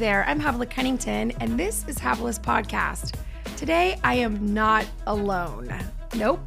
there, 0.00 0.24
I'm 0.26 0.40
Havilah 0.40 0.70
Cunnington, 0.70 1.30
and 1.40 1.60
this 1.60 1.84
is 1.86 1.98
Havilah's 1.98 2.38
podcast. 2.38 3.16
Today, 3.58 3.98
I 4.02 4.14
am 4.14 4.54
not 4.54 4.86
alone. 5.06 5.70
Nope. 6.14 6.40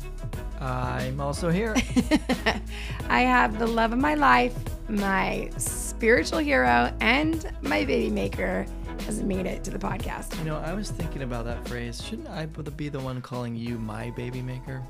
I'm 0.59 1.21
also 1.21 1.51
here. 1.51 1.75
I 3.09 3.21
have 3.21 3.59
the 3.59 3.67
love 3.67 3.93
of 3.93 3.99
my 3.99 4.15
life, 4.15 4.55
my 4.89 5.51
spiritual 5.57 6.39
hero, 6.39 6.91
and 6.99 7.47
my 7.61 7.85
baby 7.85 8.09
maker 8.09 8.65
has 9.05 9.21
made 9.21 9.45
it 9.45 9.63
to 9.65 9.69
the 9.69 9.77
podcast. 9.77 10.35
You 10.39 10.45
know, 10.45 10.57
I 10.57 10.73
was 10.73 10.89
thinking 10.89 11.21
about 11.21 11.45
that 11.45 11.67
phrase. 11.67 12.03
Shouldn't 12.03 12.29
I 12.29 12.47
be 12.47 12.89
the 12.89 12.99
one 12.99 13.21
calling 13.21 13.55
you 13.55 13.77
my 13.77 14.09
baby 14.09 14.41
maker? 14.41 14.81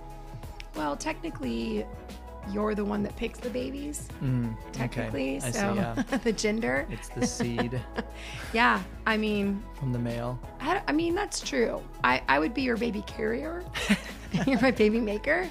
Well, 0.73 0.95
technically, 0.95 1.85
you're 2.51 2.75
the 2.75 2.85
one 2.85 3.03
that 3.03 3.15
picks 3.15 3.39
the 3.39 3.49
babies, 3.49 4.07
mm, 4.21 4.55
technically. 4.71 5.37
Okay. 5.37 5.51
so 5.51 5.73
see, 5.73 5.79
yeah. 5.79 5.93
the 6.23 6.31
gender. 6.31 6.87
It's 6.89 7.09
the 7.09 7.25
seed. 7.25 7.81
yeah, 8.53 8.81
I 9.05 9.17
mean. 9.17 9.63
From 9.79 9.93
the 9.93 9.99
male. 9.99 10.39
I, 10.59 10.81
I, 10.87 10.91
mean, 10.91 11.15
that's 11.15 11.41
true. 11.41 11.81
I, 12.03 12.21
I 12.27 12.39
would 12.39 12.53
be 12.53 12.61
your 12.61 12.77
baby 12.77 13.03
carrier. 13.07 13.63
you're 14.47 14.61
my 14.61 14.71
baby 14.71 14.99
maker. 14.99 15.49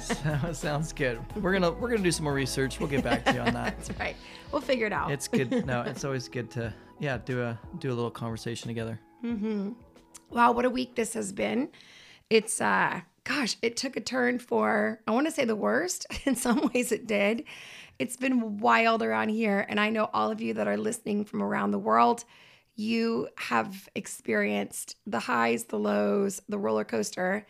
so, 0.00 0.14
it 0.48 0.56
sounds 0.56 0.92
good. 0.92 1.20
We're 1.36 1.52
gonna 1.52 1.70
we're 1.70 1.90
gonna 1.90 2.02
do 2.02 2.10
some 2.10 2.24
more 2.24 2.34
research. 2.34 2.80
We'll 2.80 2.88
get 2.88 3.04
back 3.04 3.24
to 3.26 3.34
you 3.34 3.40
on 3.40 3.54
that. 3.54 3.76
that's 3.76 3.98
right. 4.00 4.16
We'll 4.50 4.60
figure 4.60 4.86
it 4.86 4.92
out. 4.92 5.12
It's 5.12 5.28
good. 5.28 5.64
No, 5.64 5.82
it's 5.82 6.04
always 6.04 6.28
good 6.28 6.50
to 6.52 6.74
yeah 6.98 7.18
do 7.18 7.42
a 7.42 7.58
do 7.78 7.88
a 7.88 7.94
little 7.94 8.10
conversation 8.10 8.66
together. 8.66 8.98
Mm-hmm. 9.24 9.72
Wow, 10.30 10.52
what 10.52 10.64
a 10.64 10.70
week 10.70 10.96
this 10.96 11.14
has 11.14 11.32
been. 11.32 11.68
It's 12.30 12.60
uh 12.60 13.00
gosh, 13.30 13.56
it 13.62 13.76
took 13.76 13.96
a 13.96 14.00
turn 14.00 14.40
for, 14.40 15.00
I 15.06 15.12
want 15.12 15.26
to 15.26 15.30
say 15.30 15.44
the 15.44 15.54
worst. 15.54 16.06
In 16.24 16.34
some 16.34 16.68
ways, 16.74 16.90
it 16.90 17.06
did. 17.06 17.44
It's 17.98 18.16
been 18.16 18.58
wild 18.58 19.02
around 19.02 19.28
here. 19.28 19.64
And 19.68 19.78
I 19.78 19.90
know 19.90 20.10
all 20.12 20.30
of 20.30 20.40
you 20.40 20.54
that 20.54 20.66
are 20.66 20.76
listening 20.76 21.24
from 21.24 21.42
around 21.42 21.70
the 21.70 21.78
world, 21.78 22.24
you 22.74 23.28
have 23.36 23.88
experienced 23.94 24.96
the 25.06 25.20
highs, 25.20 25.64
the 25.64 25.78
lows, 25.78 26.40
the 26.48 26.58
roller 26.58 26.84
coaster. 26.84 27.46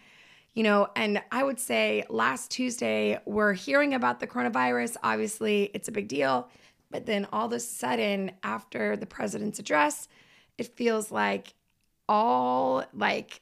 You 0.54 0.64
know, 0.64 0.88
and 0.96 1.22
I 1.30 1.44
would 1.44 1.60
say 1.60 2.04
last 2.10 2.50
Tuesday, 2.50 3.18
we're 3.24 3.54
hearing 3.54 3.94
about 3.94 4.20
the 4.20 4.26
coronavirus. 4.26 4.96
Obviously, 5.02 5.70
it's 5.72 5.88
a 5.88 5.92
big 5.92 6.08
deal. 6.08 6.50
But 6.90 7.06
then 7.06 7.26
all 7.32 7.46
of 7.46 7.52
a 7.52 7.60
sudden, 7.60 8.32
after 8.42 8.96
the 8.96 9.06
president's 9.06 9.60
address, 9.60 10.08
it 10.58 10.76
feels 10.76 11.10
like 11.10 11.54
all 12.08 12.84
like 12.92 13.40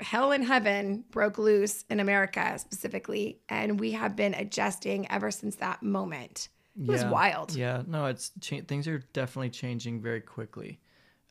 hell 0.00 0.32
and 0.32 0.44
heaven 0.44 1.04
broke 1.10 1.38
loose 1.38 1.84
in 1.90 2.00
America 2.00 2.58
specifically, 2.58 3.40
and 3.48 3.80
we 3.80 3.92
have 3.92 4.16
been 4.16 4.34
adjusting 4.34 5.10
ever 5.10 5.30
since 5.30 5.56
that 5.56 5.82
moment. 5.82 6.48
It 6.86 6.90
yeah, 6.90 6.92
was 6.92 7.04
wild. 7.04 7.54
Yeah, 7.54 7.82
no, 7.86 8.06
it's 8.06 8.30
cha- 8.40 8.62
things 8.66 8.86
are 8.88 8.98
definitely 9.12 9.50
changing 9.50 10.00
very 10.00 10.20
quickly, 10.20 10.80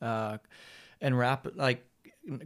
uh, 0.01 0.37
and 1.01 1.17
rapid 1.17 1.55
like 1.55 1.85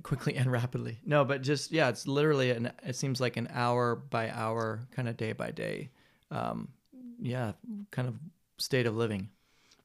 quickly 0.04 0.36
and 0.36 0.52
rapidly. 0.52 1.00
No, 1.06 1.26
but 1.26 1.42
just 1.42 1.72
yeah, 1.72 1.90
it's 1.90 2.08
literally 2.08 2.52
an. 2.52 2.72
It 2.84 2.96
seems 2.96 3.20
like 3.20 3.38
an 3.38 3.50
hour 3.52 3.96
by 3.96 4.30
hour, 4.30 4.88
kind 4.92 5.10
of 5.10 5.18
day 5.18 5.34
by 5.34 5.52
day. 5.52 5.92
Um, 6.30 6.70
yeah, 7.22 7.54
kind 7.92 8.08
of 8.08 8.16
state 8.58 8.86
of 8.86 8.96
living. 8.96 9.30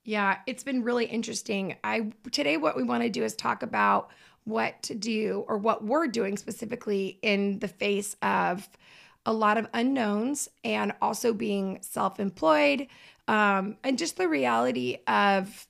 Yeah, 0.05 0.39
it's 0.47 0.63
been 0.63 0.83
really 0.85 1.07
interesting. 1.07 1.77
I 1.83 2.13
today 2.31 2.57
what 2.57 2.77
we 2.77 2.83
want 2.85 3.03
to 3.03 3.11
do 3.11 3.25
is 3.25 3.35
talk 3.35 3.63
about 3.63 4.11
what 4.47 4.81
to 4.85 4.95
do 4.95 5.45
or 5.49 5.59
what 5.59 5.85
we're 5.85 6.07
doing 6.07 6.37
specifically 6.39 7.19
in 7.21 7.59
the 7.59 7.69
face 7.69 8.17
of 8.23 8.69
a 9.27 9.33
lot 9.33 9.59
of 9.59 9.67
unknowns 9.75 10.49
and 10.65 10.93
also 11.03 11.33
being 11.33 11.79
self 11.83 12.21
employed 12.21 12.87
um, 13.29 13.77
and 13.83 13.99
just 13.99 14.17
the 14.17 14.29
reality 14.29 14.99
of 15.09 15.67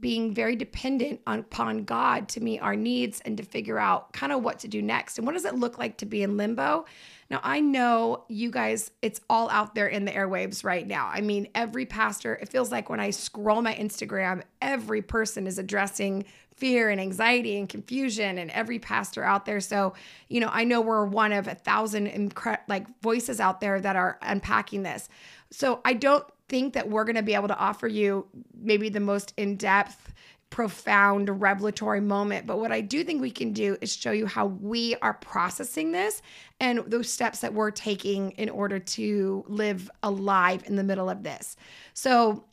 being 0.00 0.34
very 0.34 0.56
dependent 0.56 1.20
on, 1.26 1.40
upon 1.40 1.84
God 1.84 2.28
to 2.30 2.40
meet 2.40 2.58
our 2.60 2.76
needs 2.76 3.20
and 3.24 3.36
to 3.36 3.42
figure 3.42 3.78
out 3.78 4.12
kind 4.12 4.32
of 4.32 4.42
what 4.42 4.58
to 4.60 4.68
do 4.68 4.82
next. 4.82 5.18
And 5.18 5.26
what 5.26 5.34
does 5.34 5.44
it 5.44 5.54
look 5.54 5.78
like 5.78 5.98
to 5.98 6.06
be 6.06 6.22
in 6.22 6.36
limbo? 6.36 6.84
Now, 7.30 7.40
I 7.42 7.60
know 7.60 8.24
you 8.28 8.50
guys, 8.50 8.90
it's 9.00 9.20
all 9.30 9.48
out 9.50 9.74
there 9.74 9.86
in 9.86 10.04
the 10.04 10.12
airwaves 10.12 10.62
right 10.62 10.86
now. 10.86 11.10
I 11.12 11.20
mean, 11.20 11.48
every 11.54 11.86
pastor, 11.86 12.34
it 12.34 12.48
feels 12.48 12.70
like 12.70 12.90
when 12.90 13.00
I 13.00 13.10
scroll 13.10 13.62
my 13.62 13.74
Instagram, 13.74 14.42
every 14.60 15.00
person 15.00 15.46
is 15.46 15.58
addressing 15.58 16.24
fear 16.56 16.88
and 16.90 17.00
anxiety 17.00 17.58
and 17.58 17.68
confusion 17.68 18.38
and 18.38 18.50
every 18.52 18.78
pastor 18.78 19.24
out 19.24 19.44
there. 19.44 19.60
So 19.60 19.94
you 20.28 20.40
know 20.40 20.50
i 20.52 20.64
know 20.64 20.80
we're 20.80 21.04
one 21.04 21.32
of 21.32 21.48
a 21.48 21.54
thousand 21.54 22.06
incre- 22.08 22.60
like 22.68 22.86
voices 23.00 23.40
out 23.40 23.60
there 23.60 23.80
that 23.80 23.96
are 23.96 24.18
unpacking 24.22 24.82
this. 24.82 25.08
So 25.50 25.80
i 25.84 25.92
don't 25.92 26.24
think 26.48 26.74
that 26.74 26.88
we're 26.88 27.04
going 27.04 27.16
to 27.16 27.22
be 27.22 27.34
able 27.34 27.48
to 27.48 27.56
offer 27.56 27.88
you 27.88 28.26
maybe 28.60 28.88
the 28.88 29.00
most 29.00 29.32
in-depth 29.36 30.12
profound 30.50 31.40
revelatory 31.40 32.00
moment. 32.00 32.46
But 32.46 32.58
what 32.58 32.70
i 32.70 32.80
do 32.80 33.02
think 33.02 33.20
we 33.20 33.30
can 33.30 33.52
do 33.52 33.76
is 33.80 33.94
show 33.94 34.12
you 34.12 34.26
how 34.26 34.46
we 34.46 34.94
are 35.02 35.14
processing 35.14 35.92
this 35.92 36.22
and 36.60 36.78
those 36.86 37.10
steps 37.10 37.40
that 37.40 37.52
we're 37.52 37.72
taking 37.72 38.30
in 38.32 38.48
order 38.48 38.78
to 38.78 39.44
live 39.48 39.90
alive 40.02 40.62
in 40.66 40.76
the 40.76 40.84
middle 40.84 41.10
of 41.10 41.22
this. 41.24 41.56
So 41.94 42.44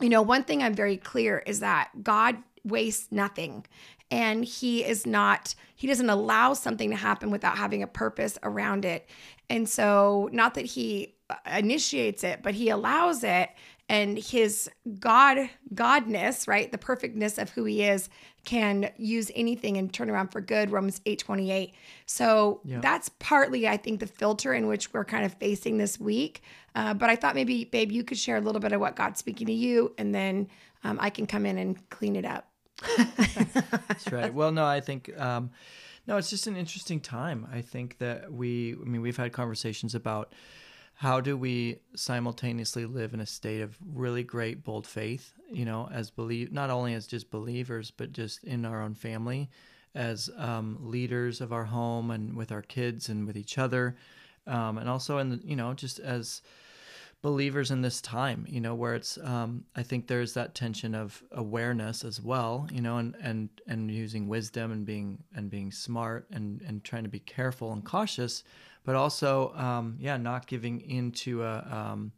you 0.00 0.08
know 0.08 0.22
one 0.22 0.44
thing 0.44 0.62
i'm 0.62 0.74
very 0.74 0.96
clear 0.96 1.38
is 1.46 1.60
that 1.60 1.88
god 2.02 2.36
wastes 2.64 3.08
nothing. 3.10 3.66
And 4.10 4.44
he 4.44 4.84
is 4.84 5.06
not 5.06 5.54
he 5.74 5.86
doesn't 5.86 6.10
allow 6.10 6.54
something 6.54 6.90
to 6.90 6.96
happen 6.96 7.30
without 7.30 7.58
having 7.58 7.82
a 7.82 7.86
purpose 7.86 8.38
around 8.42 8.84
it. 8.84 9.08
And 9.50 9.68
so 9.68 10.28
not 10.32 10.54
that 10.54 10.66
he 10.66 11.14
uh, 11.30 11.36
initiates 11.56 12.22
it 12.22 12.40
but 12.42 12.52
he 12.52 12.68
allows 12.68 13.24
it 13.24 13.48
and 13.88 14.18
his 14.18 14.70
god 15.00 15.48
godness 15.74 16.46
right 16.46 16.70
the 16.70 16.76
perfectness 16.76 17.38
of 17.38 17.48
who 17.48 17.64
he 17.64 17.82
is 17.82 18.10
can 18.44 18.90
use 18.98 19.30
anything 19.34 19.78
and 19.78 19.90
turn 19.90 20.10
around 20.10 20.28
for 20.28 20.42
good 20.42 20.70
romans 20.70 21.00
8 21.06 21.18
28 21.18 21.72
so 22.04 22.60
yeah. 22.64 22.78
that's 22.80 23.08
partly 23.20 23.66
i 23.66 23.78
think 23.78 24.00
the 24.00 24.06
filter 24.06 24.52
in 24.52 24.66
which 24.66 24.92
we're 24.92 25.04
kind 25.04 25.24
of 25.24 25.32
facing 25.34 25.78
this 25.78 25.98
week. 25.98 26.42
Uh, 26.74 26.92
but 26.92 27.08
i 27.08 27.16
thought 27.16 27.34
maybe 27.34 27.64
babe 27.64 27.90
you 27.90 28.04
could 28.04 28.18
share 28.18 28.36
a 28.36 28.40
little 28.40 28.60
bit 28.60 28.72
of 28.72 28.80
what 28.80 28.94
god's 28.96 29.18
speaking 29.18 29.46
to 29.46 29.52
you 29.54 29.94
and 29.96 30.14
then 30.14 30.46
um, 30.82 30.98
i 31.00 31.08
can 31.08 31.26
come 31.26 31.46
in 31.46 31.56
and 31.56 31.88
clean 31.88 32.16
it 32.16 32.26
up 32.26 32.48
that's 33.88 34.10
right. 34.10 34.32
Well, 34.32 34.52
no, 34.52 34.64
I 34.64 34.80
think 34.80 35.10
um, 35.18 35.50
no, 36.06 36.16
it's 36.16 36.30
just 36.30 36.46
an 36.46 36.56
interesting 36.56 37.00
time. 37.00 37.46
I 37.52 37.62
think 37.62 37.98
that 37.98 38.32
we, 38.32 38.72
I 38.74 38.84
mean, 38.84 39.00
we've 39.00 39.16
had 39.16 39.32
conversations 39.32 39.94
about 39.94 40.32
how 40.96 41.20
do 41.20 41.36
we 41.36 41.80
simultaneously 41.96 42.86
live 42.86 43.14
in 43.14 43.20
a 43.20 43.26
state 43.26 43.60
of 43.60 43.76
really 43.92 44.22
great 44.22 44.62
bold 44.62 44.86
faith, 44.86 45.32
you 45.50 45.64
know, 45.64 45.88
as 45.92 46.10
believe 46.10 46.52
not 46.52 46.70
only 46.70 46.94
as 46.94 47.06
just 47.06 47.30
believers, 47.30 47.90
but 47.90 48.12
just 48.12 48.44
in 48.44 48.64
our 48.64 48.82
own 48.82 48.94
family, 48.94 49.50
as 49.94 50.30
um, 50.36 50.78
leaders 50.80 51.40
of 51.40 51.52
our 51.52 51.64
home 51.64 52.10
and 52.10 52.36
with 52.36 52.52
our 52.52 52.62
kids 52.62 53.08
and 53.08 53.26
with 53.26 53.36
each 53.36 53.58
other, 53.58 53.96
um, 54.46 54.78
and 54.78 54.88
also 54.88 55.18
in 55.18 55.30
the, 55.30 55.40
you 55.44 55.56
know, 55.56 55.74
just 55.74 55.98
as 55.98 56.42
believers 57.24 57.70
in 57.70 57.80
this 57.80 58.02
time 58.02 58.44
you 58.46 58.60
know 58.60 58.74
where 58.74 58.94
it's 58.94 59.16
um, 59.24 59.64
i 59.76 59.82
think 59.82 60.06
there's 60.06 60.34
that 60.34 60.54
tension 60.54 60.94
of 60.94 61.22
awareness 61.32 62.04
as 62.04 62.20
well 62.20 62.68
you 62.70 62.82
know 62.82 62.98
and 62.98 63.16
and 63.22 63.48
and 63.66 63.90
using 63.90 64.28
wisdom 64.28 64.70
and 64.70 64.84
being 64.84 65.24
and 65.34 65.48
being 65.48 65.72
smart 65.72 66.26
and 66.32 66.60
and 66.60 66.84
trying 66.84 67.02
to 67.02 67.08
be 67.08 67.18
careful 67.20 67.72
and 67.72 67.82
cautious 67.82 68.44
but 68.84 68.94
also 68.94 69.54
um, 69.54 69.96
yeah 69.98 70.18
not 70.18 70.46
giving 70.46 70.82
into 70.82 71.42
a 71.42 71.66
um, 71.70 72.12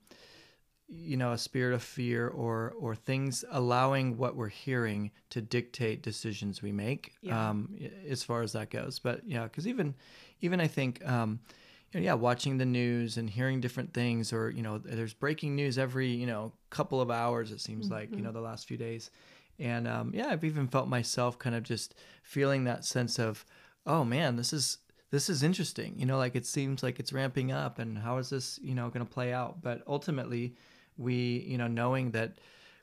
you 0.89 1.17
know 1.17 1.31
a 1.31 1.39
spirit 1.39 1.73
of 1.73 1.85
fear 1.85 2.27
or 2.27 2.75
or 2.77 2.97
things 2.97 3.45
allowing 3.53 4.17
what 4.17 4.35
we're 4.35 4.49
hearing 4.49 5.13
to 5.31 5.41
dictate 5.41 6.03
decisions 6.03 6.63
we 6.63 6.73
make 6.73 7.13
yeah. 7.23 7.51
um, 7.51 7.79
as 8.09 8.25
far 8.25 8.43
as 8.43 8.51
that 8.55 8.71
goes 8.71 8.99
but 8.99 9.21
yeah 9.25 9.45
because 9.45 9.69
even 9.69 9.95
even 10.41 10.61
i 10.61 10.67
think 10.67 11.01
yeah, 11.99 12.15
watching 12.15 12.59
the 12.59 12.65
news 12.65 13.17
and 13.17 13.29
hearing 13.29 13.61
different 13.61 13.93
things, 13.95 14.33
or 14.33 14.51
you 14.51 14.63
know, 14.63 14.79
there's 14.79 15.15
breaking 15.15 15.55
news 15.57 15.79
every 15.79 16.09
you 16.09 16.27
know 16.27 16.53
couple 16.71 17.01
of 17.01 17.11
hours. 17.11 17.53
It 17.53 17.61
seems 17.61 17.87
mm-hmm. 17.87 17.95
like 17.95 18.11
you 18.11 18.19
know 18.19 18.29
mm-hmm. 18.29 18.35
the 18.39 18.43
last 18.43 18.67
few 18.67 18.77
days, 18.77 19.11
and 19.59 19.87
um, 19.87 20.13
yeah, 20.15 20.29
I've 20.29 20.45
even 20.45 20.69
felt 20.69 20.89
myself 20.89 21.39
kind 21.39 21.55
of 21.55 21.63
just 21.63 21.95
feeling 22.23 22.65
that 22.65 22.85
sense 22.85 23.19
of, 23.19 23.45
oh 23.87 24.05
man, 24.05 24.37
this 24.37 24.53
is 24.53 24.79
this 25.11 25.29
is 25.29 25.43
interesting. 25.43 25.95
You 25.99 26.07
know, 26.07 26.19
like 26.19 26.37
it 26.37 26.47
seems 26.47 26.83
like 26.83 26.99
it's 27.01 27.13
ramping 27.13 27.53
up, 27.53 27.79
and 27.79 27.99
how 27.99 28.19
is 28.19 28.31
this 28.31 28.59
you 28.63 28.75
know 28.75 28.89
going 28.89 29.07
to 29.07 29.13
play 29.13 29.33
out? 29.33 29.63
But 29.63 29.83
ultimately, 29.87 30.55
we 30.97 31.45
you 31.47 31.59
know 31.59 31.69
knowing 31.69 32.11
that 32.13 32.39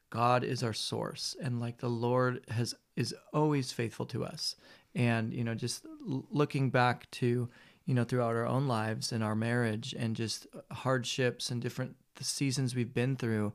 God 0.10 0.44
is 0.44 0.63
our 0.63 0.74
source, 0.74 1.36
and 1.42 1.60
like 1.60 1.77
the 1.77 1.89
Lord 1.89 2.45
has 2.50 2.75
is 2.95 3.15
always 3.33 3.71
faithful 3.71 4.06
to 4.07 4.24
us, 4.24 4.56
and 4.95 5.33
you 5.33 5.44
know 5.44 5.56
just 5.56 5.86
l- 6.07 6.25
looking 6.31 6.69
back 6.69 7.10
to 7.12 7.50
you 7.86 7.94
know, 7.94 8.04
throughout 8.04 8.36
our 8.36 8.48
own 8.48 8.68
lives 8.68 9.12
and 9.12 9.24
our 9.24 9.36
marriage 9.36 9.94
and 9.98 10.16
just 10.16 10.48
hardships 10.72 11.50
and 11.50 11.62
different 11.62 11.96
seasons 12.22 12.76
we've 12.76 12.94
been 12.94 13.16
through, 13.16 13.54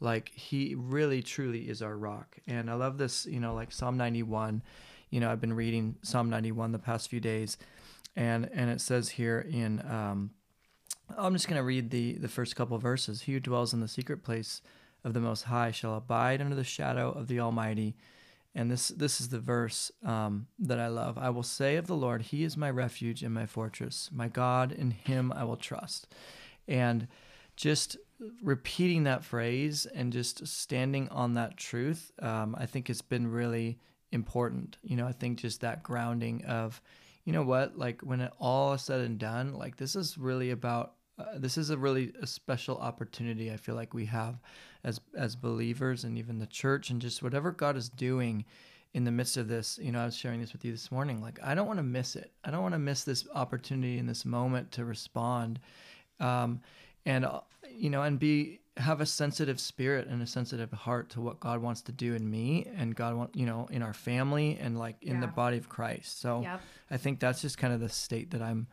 like 0.00 0.30
he 0.30 0.74
really 0.76 1.22
truly 1.22 1.68
is 1.68 1.82
our 1.82 1.96
rock. 1.96 2.38
And 2.46 2.70
I 2.70 2.74
love 2.74 2.98
this, 2.98 3.26
you 3.26 3.40
know, 3.40 3.54
like 3.54 3.72
Psalm 3.72 3.96
91. 3.96 4.62
You 5.10 5.20
know, 5.20 5.30
I've 5.30 5.40
been 5.40 5.54
reading 5.54 5.96
Psalm 6.02 6.30
91 6.30 6.72
the 6.72 6.78
past 6.78 7.10
few 7.10 7.20
days, 7.20 7.56
and 8.14 8.48
and 8.54 8.70
it 8.70 8.80
says 8.80 9.10
here 9.10 9.40
in 9.40 9.80
um, 9.80 10.30
I'm 11.16 11.32
just 11.32 11.48
going 11.48 11.58
to 11.58 11.64
read 11.64 11.90
the 11.90 12.14
the 12.14 12.28
first 12.28 12.54
couple 12.54 12.78
verses. 12.78 13.22
He 13.22 13.32
who 13.32 13.40
dwells 13.40 13.72
in 13.72 13.80
the 13.80 13.88
secret 13.88 14.22
place 14.22 14.62
of 15.02 15.14
the 15.14 15.20
Most 15.20 15.44
High 15.44 15.70
shall 15.70 15.96
abide 15.96 16.40
under 16.40 16.54
the 16.54 16.64
shadow 16.64 17.10
of 17.10 17.26
the 17.26 17.40
Almighty. 17.40 17.96
And 18.54 18.70
this 18.70 18.88
this 18.88 19.20
is 19.20 19.28
the 19.28 19.38
verse 19.38 19.92
um, 20.04 20.48
that 20.58 20.80
I 20.80 20.88
love. 20.88 21.16
I 21.18 21.30
will 21.30 21.44
say 21.44 21.76
of 21.76 21.86
the 21.86 21.94
Lord, 21.94 22.22
He 22.22 22.42
is 22.42 22.56
my 22.56 22.70
refuge 22.70 23.22
and 23.22 23.32
my 23.32 23.46
fortress, 23.46 24.10
my 24.12 24.28
God. 24.28 24.72
In 24.72 24.90
Him 24.90 25.32
I 25.32 25.44
will 25.44 25.56
trust. 25.56 26.12
And 26.66 27.06
just 27.56 27.96
repeating 28.42 29.04
that 29.04 29.24
phrase 29.24 29.86
and 29.86 30.12
just 30.12 30.46
standing 30.46 31.08
on 31.10 31.34
that 31.34 31.56
truth, 31.56 32.10
um, 32.20 32.56
I 32.58 32.66
think 32.66 32.90
it's 32.90 33.02
been 33.02 33.28
really 33.28 33.78
important. 34.12 34.78
You 34.82 34.96
know, 34.96 35.06
I 35.06 35.12
think 35.12 35.38
just 35.38 35.60
that 35.60 35.82
grounding 35.82 36.44
of, 36.44 36.80
you 37.24 37.32
know 37.32 37.42
what, 37.42 37.78
like 37.78 38.00
when 38.02 38.20
it 38.20 38.32
all 38.38 38.72
is 38.74 38.82
said 38.82 39.00
and 39.00 39.18
done, 39.18 39.54
like 39.54 39.76
this 39.76 39.94
is 39.94 40.18
really 40.18 40.50
about. 40.50 40.94
Uh, 41.20 41.38
this 41.38 41.58
is 41.58 41.70
a 41.70 41.76
really 41.76 42.12
a 42.20 42.26
special 42.26 42.78
opportunity 42.78 43.52
I 43.52 43.56
feel 43.56 43.74
like 43.74 43.94
we 43.94 44.06
have 44.06 44.40
as 44.84 45.00
as 45.16 45.36
believers 45.36 46.04
and 46.04 46.16
even 46.16 46.38
the 46.38 46.46
church 46.46 46.90
and 46.90 47.00
just 47.00 47.22
whatever 47.22 47.50
God 47.50 47.76
is 47.76 47.88
doing 47.88 48.44
in 48.94 49.04
the 49.04 49.10
midst 49.10 49.36
of 49.36 49.48
this. 49.48 49.78
You 49.80 49.92
know, 49.92 50.00
I 50.00 50.06
was 50.06 50.16
sharing 50.16 50.40
this 50.40 50.52
with 50.52 50.64
you 50.64 50.72
this 50.72 50.90
morning. 50.90 51.20
Like 51.20 51.38
I 51.42 51.54
don't 51.54 51.66
want 51.66 51.78
to 51.78 51.84
miss 51.84 52.16
it. 52.16 52.32
I 52.44 52.50
don't 52.50 52.62
want 52.62 52.74
to 52.74 52.78
miss 52.78 53.04
this 53.04 53.26
opportunity 53.34 53.98
in 53.98 54.06
this 54.06 54.24
moment 54.24 54.72
to 54.72 54.84
respond. 54.84 55.60
Um, 56.18 56.60
and 57.06 57.24
uh, 57.24 57.40
you 57.70 57.90
know 57.90 58.02
and 58.02 58.18
be 58.18 58.60
have 58.76 59.00
a 59.00 59.06
sensitive 59.06 59.60
spirit 59.60 60.06
and 60.08 60.22
a 60.22 60.26
sensitive 60.26 60.72
heart 60.72 61.10
to 61.10 61.20
what 61.20 61.40
God 61.40 61.60
wants 61.60 61.82
to 61.82 61.92
do 61.92 62.14
in 62.14 62.30
me 62.30 62.66
and 62.76 62.94
God 62.94 63.14
want 63.14 63.36
you 63.36 63.46
know 63.46 63.68
in 63.70 63.82
our 63.82 63.92
family 63.92 64.58
and 64.60 64.78
like 64.78 64.96
in 65.02 65.14
yeah. 65.14 65.20
the 65.20 65.26
body 65.26 65.58
of 65.58 65.68
Christ. 65.68 66.20
So 66.20 66.42
yep. 66.42 66.60
I 66.90 66.96
think 66.96 67.20
that's 67.20 67.42
just 67.42 67.58
kind 67.58 67.72
of 67.72 67.80
the 67.80 67.88
state 67.88 68.30
that 68.30 68.42
I'm 68.42 68.66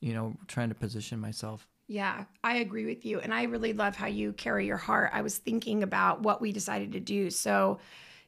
you 0.00 0.14
know 0.14 0.36
trying 0.46 0.68
to 0.68 0.74
position 0.74 1.18
myself. 1.18 1.66
Yeah, 1.88 2.24
I 2.44 2.56
agree 2.58 2.84
with 2.84 3.06
you 3.06 3.18
and 3.18 3.32
I 3.32 3.44
really 3.44 3.72
love 3.72 3.96
how 3.96 4.06
you 4.06 4.34
carry 4.34 4.66
your 4.66 4.76
heart. 4.76 5.10
I 5.14 5.22
was 5.22 5.38
thinking 5.38 5.82
about 5.82 6.22
what 6.22 6.40
we 6.40 6.52
decided 6.52 6.92
to 6.92 7.00
do. 7.00 7.30
So 7.30 7.78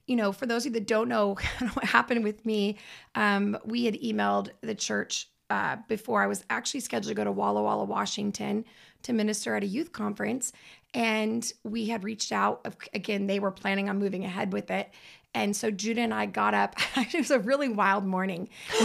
you 0.06 0.16
know, 0.16 0.32
for 0.32 0.46
those 0.46 0.66
of 0.66 0.72
you 0.74 0.80
that 0.80 0.88
don't 0.88 1.08
know 1.08 1.34
what 1.74 1.84
happened 1.84 2.24
with 2.24 2.44
me, 2.44 2.78
um, 3.14 3.56
we 3.64 3.84
had 3.84 3.94
emailed 3.94 4.50
the 4.60 4.74
church 4.74 5.28
uh, 5.50 5.76
before 5.88 6.22
I 6.22 6.26
was 6.26 6.44
actually 6.50 6.80
scheduled 6.80 7.10
to 7.10 7.14
go 7.14 7.24
to 7.24 7.32
Walla 7.32 7.62
Walla, 7.62 7.84
Washington 7.84 8.64
to 9.04 9.12
minister 9.12 9.54
at 9.56 9.62
a 9.62 9.66
youth 9.66 9.92
conference. 9.92 10.52
And 10.94 11.50
we 11.64 11.86
had 11.86 12.04
reached 12.04 12.32
out. 12.32 12.66
Again, 12.94 13.26
they 13.28 13.40
were 13.40 13.52
planning 13.52 13.88
on 13.88 13.98
moving 13.98 14.24
ahead 14.24 14.52
with 14.52 14.70
it. 14.70 14.90
And 15.32 15.54
so 15.54 15.70
Judah 15.70 16.00
and 16.00 16.12
I 16.12 16.26
got 16.26 16.54
up. 16.54 16.74
it 16.96 17.14
was 17.14 17.30
a 17.30 17.38
really 17.38 17.68
wild 17.68 18.04
morning. 18.04 18.48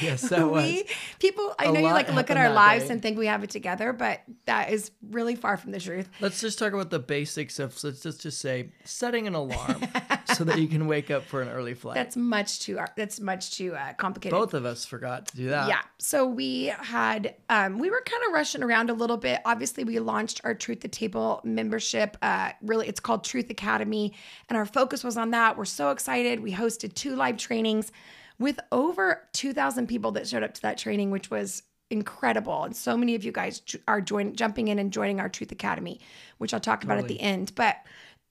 yes, 0.00 0.22
that 0.28 0.48
was. 0.48 0.64
We, 0.64 0.84
people, 1.18 1.54
I 1.58 1.66
a 1.66 1.72
know 1.72 1.80
you 1.80 1.86
like 1.86 2.12
look 2.12 2.30
at 2.30 2.36
our 2.36 2.52
lives 2.52 2.84
day. 2.84 2.92
and 2.92 3.02
think 3.02 3.18
we 3.18 3.26
have 3.26 3.42
it 3.42 3.50
together, 3.50 3.92
but 3.92 4.20
that 4.46 4.70
is 4.70 4.92
really 5.10 5.34
far 5.34 5.56
from 5.56 5.72
the 5.72 5.80
truth. 5.80 6.08
Let's 6.20 6.40
just 6.40 6.58
talk 6.58 6.72
about 6.72 6.90
the 6.90 7.00
basics 7.00 7.58
of, 7.58 7.82
let's 7.82 8.02
just, 8.02 8.20
just 8.20 8.40
say, 8.40 8.70
setting 8.84 9.26
an 9.26 9.34
alarm 9.34 9.82
so 10.34 10.44
that 10.44 10.58
you 10.58 10.68
can 10.68 10.86
wake 10.86 11.10
up 11.10 11.22
for 11.24 11.42
an 11.42 11.48
early 11.48 11.74
flight. 11.74 11.94
That's 11.94 12.16
much 12.16 12.60
too, 12.60 12.78
uh, 12.78 12.86
that's 12.96 13.20
much 13.20 13.56
too 13.56 13.74
uh, 13.74 13.92
complicated. 13.94 14.38
Both 14.38 14.54
of 14.54 14.64
us 14.64 14.84
forgot 14.84 15.26
to 15.28 15.36
do 15.36 15.48
that. 15.48 15.68
Yeah. 15.68 15.80
So 15.98 16.26
we 16.26 16.66
had, 16.66 17.34
um, 17.48 17.78
we 17.78 17.90
were 17.90 18.02
kind 18.04 18.22
of 18.26 18.32
rushing 18.32 18.62
around 18.62 18.90
a 18.90 18.94
little 18.94 19.16
bit. 19.16 19.40
Obviously, 19.44 19.84
we 19.84 19.98
launched 19.98 20.40
our 20.44 20.54
Truth 20.54 20.80
to 20.80 20.88
Table 20.88 21.40
membership. 21.44 22.16
Uh, 22.22 22.52
really, 22.62 22.88
it's 22.88 23.00
called 23.00 23.24
Truth 23.24 23.50
Academy. 23.50 24.12
And 24.48 24.56
our 24.56 24.66
focus 24.66 25.04
was 25.04 25.16
on 25.16 25.30
that. 25.30 25.56
We're 25.56 25.64
so 25.64 25.90
excited. 25.90 26.40
We 26.40 26.52
hosted 26.52 26.94
two 26.94 27.16
live 27.16 27.36
trainings 27.36 27.92
with 28.38 28.58
over 28.72 29.28
2,000 29.32 29.86
people 29.86 30.12
that 30.12 30.26
showed 30.26 30.42
up 30.42 30.54
to 30.54 30.62
that 30.62 30.78
training, 30.78 31.10
which 31.10 31.30
was 31.30 31.62
incredible. 31.92 32.64
And 32.64 32.74
so 32.74 32.96
many 32.96 33.14
of 33.14 33.22
you 33.22 33.30
guys 33.30 33.62
are 33.86 34.00
joining, 34.00 34.34
jumping 34.34 34.68
in 34.68 34.78
and 34.78 34.92
joining 34.92 35.20
our 35.20 35.28
Truth 35.28 35.52
Academy, 35.52 36.00
which 36.38 36.52
I'll 36.54 36.60
talk 36.60 36.82
about 36.84 36.98
at 36.98 37.06
the 37.06 37.20
end. 37.20 37.52
But 37.54 37.76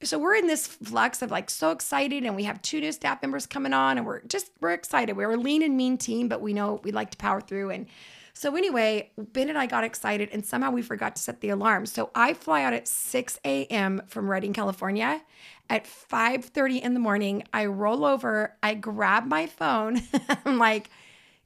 so 0.03 0.17
we're 0.17 0.35
in 0.35 0.47
this 0.47 0.67
flux 0.67 1.21
of 1.21 1.31
like 1.31 1.49
so 1.49 1.71
excited 1.71 2.23
and 2.23 2.35
we 2.35 2.43
have 2.43 2.61
two 2.61 2.81
new 2.81 2.91
staff 2.91 3.21
members 3.21 3.45
coming 3.45 3.73
on 3.73 3.97
and 3.97 4.05
we're 4.05 4.21
just 4.21 4.51
we're 4.59 4.71
excited 4.71 5.15
we're 5.15 5.31
a 5.31 5.37
lean 5.37 5.61
and 5.61 5.77
mean 5.77 5.97
team 5.97 6.27
but 6.27 6.41
we 6.41 6.53
know 6.53 6.79
we 6.83 6.91
like 6.91 7.11
to 7.11 7.17
power 7.17 7.41
through 7.41 7.69
and 7.69 7.87
so 8.33 8.55
anyway, 8.55 9.11
Ben 9.17 9.49
and 9.49 9.57
I 9.57 9.65
got 9.65 9.83
excited 9.83 10.29
and 10.31 10.45
somehow 10.45 10.71
we 10.71 10.81
forgot 10.81 11.15
to 11.15 11.21
set 11.21 11.41
the 11.41 11.49
alarm. 11.49 11.85
So 11.85 12.09
I 12.15 12.33
fly 12.33 12.63
out 12.63 12.73
at 12.73 12.87
6 12.87 13.39
a.m. 13.43 14.01
from 14.07 14.29
Redding, 14.29 14.53
California. 14.53 15.21
At 15.69 15.85
5:30 15.85 16.81
in 16.81 16.93
the 16.93 16.99
morning, 16.99 17.43
I 17.53 17.65
roll 17.65 18.03
over, 18.03 18.57
I 18.61 18.73
grab 18.73 19.25
my 19.25 19.47
phone. 19.47 20.01
I'm 20.45 20.57
like, 20.57 20.89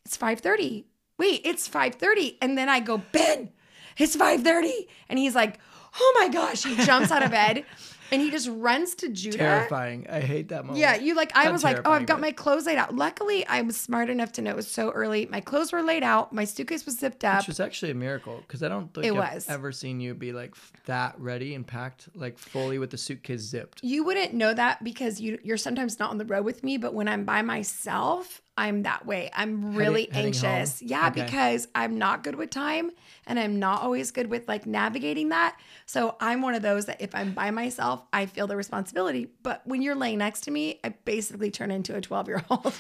it's 0.06 0.18
5:30. 0.18 0.86
Wait, 1.18 1.42
it's 1.44 1.68
5:30. 1.68 2.38
And 2.42 2.58
then 2.58 2.70
I 2.70 2.80
go, 2.80 2.98
Ben, 3.12 3.50
it's 3.98 4.16
5:30. 4.16 4.88
And 5.10 5.20
he's 5.20 5.36
like, 5.36 5.60
oh 6.00 6.18
my 6.20 6.30
gosh. 6.30 6.64
He 6.64 6.76
jumps 6.78 7.12
out 7.12 7.24
of 7.24 7.32
bed 7.32 7.66
and 8.12 8.22
he 8.22 8.32
just 8.32 8.50
runs 8.50 8.96
to 8.96 9.10
Judah. 9.10 9.38
Terrifying. 9.38 10.06
I 10.10 10.20
hate 10.20 10.50
that 10.50 10.66
moment. 10.66 10.80
Yeah, 10.80 10.96
you 10.96 11.16
like 11.16 11.32
I 11.36 11.46
Not 11.46 11.54
was 11.54 11.64
like, 11.64 11.80
oh, 11.86 11.92
I've 11.92 12.06
got 12.06 12.20
my 12.20 12.32
clothes 12.32 12.66
laid 12.66 12.78
out. 12.78 12.96
Luckily, 12.96 13.46
I 13.48 13.62
was 13.62 13.78
smart 13.78 14.10
enough 14.10 14.32
to 14.34 14.42
know 14.42 14.52
it 14.52 14.56
was 14.56 14.70
so 14.70 14.92
early. 14.92 15.26
My 15.26 15.42
clothes 15.42 15.72
were 15.72 15.82
laid 15.82 16.04
out. 16.04 16.34
My 16.34 16.46
suitcase 16.46 16.86
was 16.86 16.98
zipped 16.98 17.24
up. 17.24 17.40
Which 17.40 17.48
was 17.48 17.60
actually 17.60 17.92
a 17.92 17.96
miracle 17.96 18.38
because 18.48 18.64
I 18.64 18.70
don't 18.70 18.94
think 18.94 19.06
it 19.06 19.14
I've 19.14 19.34
was. 19.34 19.50
ever 19.50 19.72
seen 19.72 20.00
you 20.00 20.14
be 20.14 20.32
like 20.32 20.56
that 20.86 21.20
ready 21.20 21.56
and 21.56 21.66
packed, 21.66 22.10
like 22.16 22.38
fully 22.38 22.80
with 22.80 22.92
the 22.92 22.98
suitcase 22.98 23.42
zipped. 23.42 23.84
You 23.84 24.04
wouldn't 24.04 24.34
know 24.34 24.54
that 24.54 24.84
because 24.84 25.20
you 25.20 25.40
you're 25.44 25.58
sometimes 25.58 26.00
not 26.00 26.12
on 26.12 26.18
the 26.18 26.26
road 26.26 26.46
with 26.46 26.64
me, 26.64 26.78
but 26.78 26.94
when 26.94 27.08
I'm 27.08 27.26
by 27.26 27.42
myself, 27.42 28.42
I'm 28.58 28.84
that 28.84 29.06
way. 29.06 29.30
I'm 29.34 29.76
really 29.76 30.08
heading, 30.12 30.28
anxious. 30.28 30.80
Heading 30.80 30.90
yeah, 30.90 31.08
okay. 31.10 31.24
because 31.24 31.68
I'm 31.76 31.98
not 31.98 32.24
good 32.24 32.36
with 32.36 32.52
time 32.52 32.92
and 33.28 33.40
I'm 33.40 33.60
not 33.60 33.82
always 33.82 34.12
good 34.12 34.30
with 34.30 34.48
like 34.48 34.66
navigating 34.66 35.30
that. 35.30 35.58
So 35.86 36.16
I'm 36.20 36.42
one 36.42 36.56
of 36.56 36.62
those 36.62 36.86
that 36.86 37.02
if 37.02 37.14
I'm 37.14 37.34
by 37.34 37.52
myself, 37.52 38.04
I 38.14 38.28
feel 38.28 38.48
the 38.48 38.56
responsibility. 38.56 39.28
But 39.44 39.62
when 39.66 39.82
you're 39.82 39.96
laying 39.96 40.20
next 40.20 40.42
to 40.42 40.52
me, 40.52 40.80
I 40.84 40.90
basically 40.90 41.52
turn 41.52 41.70
into 41.70 41.96
a 41.96 42.02
12 42.02 42.28
year 42.28 42.44
old. 42.50 42.74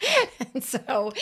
and 0.54 0.64
so 0.64 1.12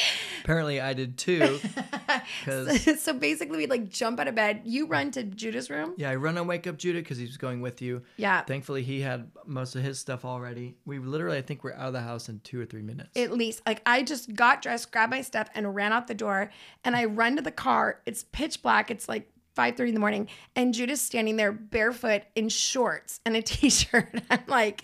apparently 0.42 0.80
I 0.80 0.92
did 0.92 1.18
too. 1.18 1.58
so, 2.44 2.66
so 2.98 3.12
basically, 3.12 3.58
we 3.58 3.66
like 3.66 3.88
jump 3.88 4.20
out 4.20 4.28
of 4.28 4.34
bed. 4.34 4.62
You 4.64 4.86
run 4.86 5.10
to 5.12 5.22
Judah's 5.22 5.70
room. 5.70 5.94
Yeah, 5.96 6.10
I 6.10 6.16
run 6.16 6.38
and 6.38 6.48
wake 6.48 6.66
up 6.66 6.78
Judah 6.78 7.00
because 7.00 7.18
he 7.18 7.24
was 7.24 7.36
going 7.36 7.60
with 7.60 7.82
you. 7.82 8.02
Yeah. 8.16 8.42
Thankfully, 8.42 8.82
he 8.82 9.00
had 9.00 9.30
most 9.46 9.76
of 9.76 9.82
his 9.82 9.98
stuff 9.98 10.24
already. 10.24 10.76
We 10.84 10.98
literally, 10.98 11.38
I 11.38 11.42
think, 11.42 11.64
we're 11.64 11.74
out 11.74 11.88
of 11.88 11.92
the 11.92 12.00
house 12.00 12.28
in 12.28 12.40
two 12.40 12.60
or 12.60 12.64
three 12.64 12.82
minutes. 12.82 13.10
At 13.16 13.32
least, 13.32 13.62
like 13.66 13.82
I 13.90 14.02
just 14.02 14.34
got 14.34 14.62
dressed, 14.62 14.92
grabbed 14.92 15.10
my 15.10 15.22
stuff, 15.22 15.48
and 15.54 15.74
ran 15.74 15.92
out 15.92 16.06
the 16.06 16.14
door. 16.14 16.50
And 16.84 16.96
I 16.96 17.04
run 17.06 17.36
to 17.36 17.42
the 17.42 17.50
car. 17.50 18.00
It's 18.06 18.24
pitch 18.32 18.62
black. 18.62 18.90
It's 18.90 19.08
like 19.08 19.30
5:30 19.56 19.88
in 19.88 19.94
the 19.94 20.00
morning, 20.00 20.28
and 20.56 20.72
Judah's 20.72 21.00
standing 21.00 21.36
there 21.36 21.52
barefoot 21.52 22.22
in 22.34 22.48
shorts 22.48 23.20
and 23.26 23.36
a 23.36 23.42
t-shirt. 23.50 24.22
I'm 24.30 24.44
like, 24.46 24.82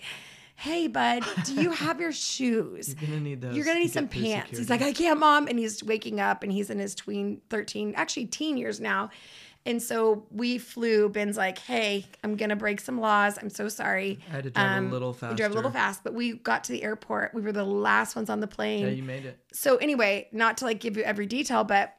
"Hey, 0.55 0.87
bud, 0.87 1.23
do 1.45 1.53
you 1.53 1.71
have 1.85 1.99
your 1.99 2.11
shoes? 2.11 2.89
You're 2.99 3.09
gonna 3.09 3.21
need 3.21 3.41
those. 3.41 3.55
You're 3.55 3.65
gonna 3.65 3.79
need 3.79 3.93
some 3.93 4.07
pants." 4.07 4.49
Security. 4.49 4.57
He's 4.57 4.69
like, 4.69 4.81
"I 4.81 4.91
can't, 4.91 5.19
mom," 5.19 5.47
and 5.47 5.57
he's 5.57 5.83
waking 5.83 6.19
up, 6.19 6.43
and 6.43 6.51
he's 6.51 6.69
in 6.69 6.79
his 6.79 6.95
tween 6.95 7.41
13, 7.49 7.93
actually 7.95 8.25
teen 8.25 8.57
years 8.57 8.79
now. 8.81 9.09
And 9.67 9.83
so 9.83 10.25
we 10.31 10.57
flew. 10.57 11.09
Ben's 11.09 11.35
like, 11.35 11.59
"Hey, 11.59 12.05
I'm 12.23 12.37
gonna 12.37 12.55
break 12.55 12.79
some 12.79 13.01
laws. 13.01 13.37
I'm 13.37 13.49
so 13.49 13.67
sorry." 13.67 14.17
I 14.29 14.31
had 14.31 14.43
to 14.45 14.49
drive 14.49 14.77
um, 14.77 14.87
a 14.87 14.91
little 14.91 15.11
fast. 15.11 15.31
We 15.31 15.35
drove 15.35 15.51
a 15.51 15.55
little 15.55 15.71
fast, 15.71 16.05
but 16.05 16.13
we 16.13 16.33
got 16.33 16.63
to 16.63 16.71
the 16.71 16.83
airport. 16.83 17.33
We 17.33 17.41
were 17.41 17.51
the 17.51 17.65
last 17.65 18.15
ones 18.15 18.29
on 18.29 18.39
the 18.39 18.47
plane. 18.47 18.85
Yeah, 18.85 18.91
you 18.91 19.03
made 19.03 19.25
it. 19.25 19.37
So 19.51 19.75
anyway, 19.75 20.29
not 20.31 20.57
to 20.59 20.65
like 20.65 20.79
give 20.79 20.95
you 20.95 21.03
every 21.03 21.25
detail, 21.25 21.65
but 21.65 21.93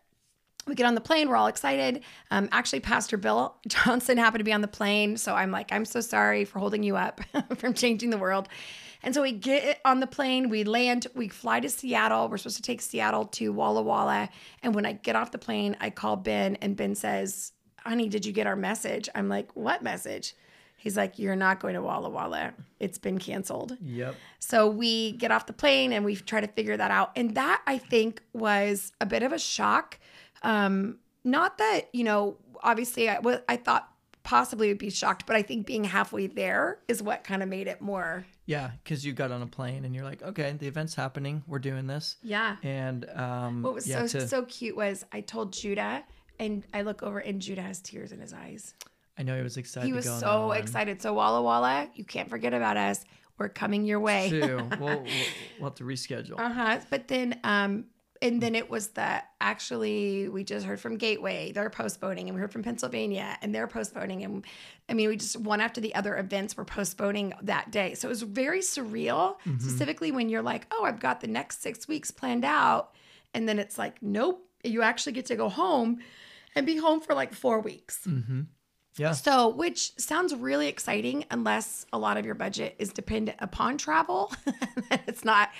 we 0.67 0.75
get 0.75 0.87
on 0.87 0.95
the 0.95 1.03
plane. 1.03 1.29
We're 1.29 1.37
all 1.37 1.47
excited. 1.47 2.03
Um, 2.31 2.49
actually, 2.53 2.81
Pastor 2.81 3.19
Bill 3.19 3.55
Johnson 3.69 4.17
happened 4.17 4.41
to 4.41 4.45
be 4.45 4.53
on 4.53 4.63
the 4.63 4.69
plane, 4.69 5.19
so 5.19 5.35
I'm 5.35 5.51
like, 5.51 5.71
"I'm 5.71 5.85
so 5.85 6.01
sorry 6.01 6.47
for 6.47 6.61
holding 6.61 6.83
you 6.83 6.97
up 6.97 7.21
from 7.59 7.75
changing 7.75 8.09
the 8.09 8.19
world." 8.19 8.49
And 9.03 9.15
so 9.15 9.23
we 9.23 9.33
get 9.33 9.81
on 9.85 10.01
the 10.01 10.07
plane, 10.07 10.49
we 10.49 10.65
land, 10.65 11.07
we 11.15 11.29
fly 11.29 11.61
to 11.61 11.69
Seattle. 11.69 12.29
We're 12.29 12.39
supposed 12.39 12.57
to 12.57 12.63
take 12.63 12.81
Seattle 12.81 13.27
to 13.27 13.53
Walla 13.53 13.83
Walla. 13.83 14.29
And 14.63 14.75
when 14.75 14.85
I 14.85 14.93
get 14.93 15.15
off 15.15 15.31
the 15.31 15.39
plane, 15.39 15.77
I 15.81 15.91
call 15.91 16.17
Ben, 16.17 16.57
and 16.57 16.77
Ben 16.77 16.97
says, 16.97 17.53
honey, 17.89 18.09
did 18.09 18.27
you 18.27 18.33
get 18.33 18.47
our 18.47 18.57
message? 18.57 19.09
I'm 19.15 19.29
like, 19.29 19.51
what 19.57 19.83
message? 19.83 20.35
He's 20.77 20.97
like, 20.97 21.19
you're 21.19 21.35
not 21.35 21.59
going 21.59 21.75
to 21.75 21.83
Walla 21.83 22.09
Walla. 22.09 22.55
It's 22.79 22.99
been 22.99 23.19
canceled. 23.19 23.77
Yep. 23.83 24.15
So 24.39 24.69
we 24.69 25.13
get 25.13 25.33
off 25.33 25.47
the 25.47 25.53
plane 25.53 25.93
and 25.93 26.05
we 26.05 26.15
try 26.15 26.41
to 26.41 26.47
figure 26.47 26.77
that 26.77 26.93
out. 26.93 27.11
And 27.17 27.35
that 27.35 27.63
I 27.67 27.79
think 27.79 28.23
was 28.33 28.93
a 29.01 29.07
bit 29.07 29.25
of 29.25 29.33
a 29.33 29.39
shock. 29.39 29.99
Um, 30.43 30.99
not 31.25 31.59
that, 31.59 31.89
you 31.93 32.05
know, 32.05 32.37
obviously 32.63 33.11
I, 33.11 33.19
I 33.49 33.57
thought 33.57 33.89
possibly 34.23 34.69
would 34.69 34.79
be 34.79 34.91
shocked, 34.91 35.27
but 35.27 35.35
I 35.35 35.43
think 35.43 35.67
being 35.67 35.83
halfway 35.83 36.29
there 36.29 36.79
is 36.87 37.03
what 37.03 37.25
kind 37.25 37.43
of 37.43 37.49
made 37.49 37.67
it 37.67 37.81
more. 37.81 38.25
Yeah, 38.47 38.71
because 38.85 39.05
you 39.05 39.13
got 39.13 39.33
on 39.33 39.43
a 39.43 39.47
plane 39.47 39.85
and 39.85 39.95
you're 39.95 40.05
like, 40.05 40.23
okay, 40.23 40.55
the 40.57 40.69
event's 40.69 40.95
happening. 40.95 41.43
We're 41.47 41.59
doing 41.59 41.89
this. 41.89 42.17
Yeah. 42.23 42.57
And 42.63 43.09
um, 43.15 43.63
what 43.63 43.75
was 43.75 43.85
so 43.85 44.07
to... 44.07 44.29
so 44.29 44.45
cute 44.45 44.77
was 44.77 45.05
I 45.13 45.23
told 45.23 45.53
Judah 45.53 46.05
and 46.39 46.65
I 46.73 46.83
look 46.83 47.03
over 47.03 47.19
and 47.19 47.41
Judah 47.41 47.63
has 47.63 47.81
tears 47.81 48.13
in 48.13 48.21
his 48.21 48.33
eyes. 48.33 48.75
I 49.19 49.23
know 49.23 49.37
he 49.37 49.43
was 49.43 49.57
excited. 49.57 49.87
He 49.87 49.93
was 49.93 50.05
so 50.05 50.53
excited. 50.53 51.03
So 51.03 51.13
Walla 51.13 51.43
Walla, 51.43 51.89
you 51.95 52.05
can't 52.05 52.31
forget 52.31 52.55
about 52.55 52.77
us. 52.77 53.05
We're 53.37 53.49
coming 53.49 53.85
your 53.85 54.01
way. 54.01 54.31
Too. 54.31 54.69
we'll, 54.81 54.89
we'll, 54.89 55.05
we'll 55.59 55.71
have 55.71 55.75
to 55.77 55.85
reschedule. 55.85 56.39
Uh 56.39 56.53
huh. 56.53 56.81
But 56.91 57.09
then 57.09 57.39
um, 57.43 57.87
and 58.21 58.41
then 58.41 58.55
it 58.55 58.69
was 58.69 58.89
that 58.89 59.31
actually 59.41 60.29
we 60.29 60.45
just 60.45 60.67
heard 60.67 60.81
from 60.81 60.97
Gateway, 60.97 61.53
they're 61.53 61.71
postponing, 61.71 62.29
and 62.29 62.35
we 62.35 62.41
heard 62.41 62.53
from 62.53 62.63
Pennsylvania, 62.63 63.37
and 63.43 63.55
they're 63.55 63.67
postponing, 63.67 64.25
and 64.25 64.45
I 64.89 64.95
mean 64.95 65.09
we 65.09 65.17
just 65.17 65.37
one 65.37 65.61
after 65.61 65.81
the 65.81 65.95
other 65.95 66.17
events 66.17 66.57
were 66.57 66.65
postponing 66.65 67.35
that 67.43 67.71
day, 67.71 67.95
so 67.95 68.09
it 68.09 68.11
was 68.11 68.23
very 68.23 68.61
surreal. 68.61 69.37
Mm-hmm. 69.41 69.59
Specifically 69.59 70.13
when 70.13 70.29
you're 70.29 70.43
like, 70.43 70.67
oh, 70.71 70.85
I've 70.85 71.01
got 71.01 71.21
the 71.21 71.29
next 71.29 71.63
six 71.63 71.87
weeks 71.89 72.11
planned 72.11 72.45
out, 72.45 72.95
and 73.35 73.49
then 73.49 73.59
it's 73.59 73.79
like, 73.79 74.03
nope, 74.03 74.45
you 74.65 74.83
actually 74.83 75.13
get 75.13 75.27
to 75.27 75.37
go 75.37 75.49
home 75.49 76.01
and 76.59 76.67
be 76.67 76.77
home 76.77 77.01
for 77.01 77.15
like 77.15 77.33
four 77.33 77.61
weeks. 77.61 78.01
Mm-hmm. 78.07 78.43
Yeah. 78.97 79.13
So, 79.13 79.49
which 79.49 79.93
sounds 79.97 80.35
really 80.35 80.67
exciting 80.67 81.25
unless 81.31 81.87
a 81.93 81.99
lot 81.99 82.17
of 82.17 82.27
your 82.27 82.35
budget 82.35 82.75
is 82.79 82.93
dependent 82.93 83.39
upon 83.41 83.79
travel. 83.79 84.33
it's 84.91 85.25
not 85.25 85.51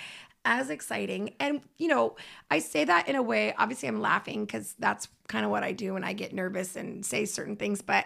as 0.43 0.69
exciting. 0.69 1.35
And, 1.39 1.61
you 1.77 1.87
know, 1.87 2.15
I 2.51 2.59
say 2.59 2.83
that 2.83 3.07
in 3.07 3.15
a 3.15 3.23
way, 3.23 3.53
obviously, 3.57 3.87
I'm 3.87 4.01
laughing 4.01 4.45
because 4.45 4.75
that's 4.77 5.07
kind 5.27 5.45
of 5.45 5.51
what 5.51 5.63
I 5.63 5.71
do 5.71 5.93
when 5.93 6.03
I 6.03 6.13
get 6.13 6.33
nervous 6.33 6.75
and 6.75 7.05
say 7.05 7.25
certain 7.25 7.55
things. 7.55 7.81
But 7.81 8.05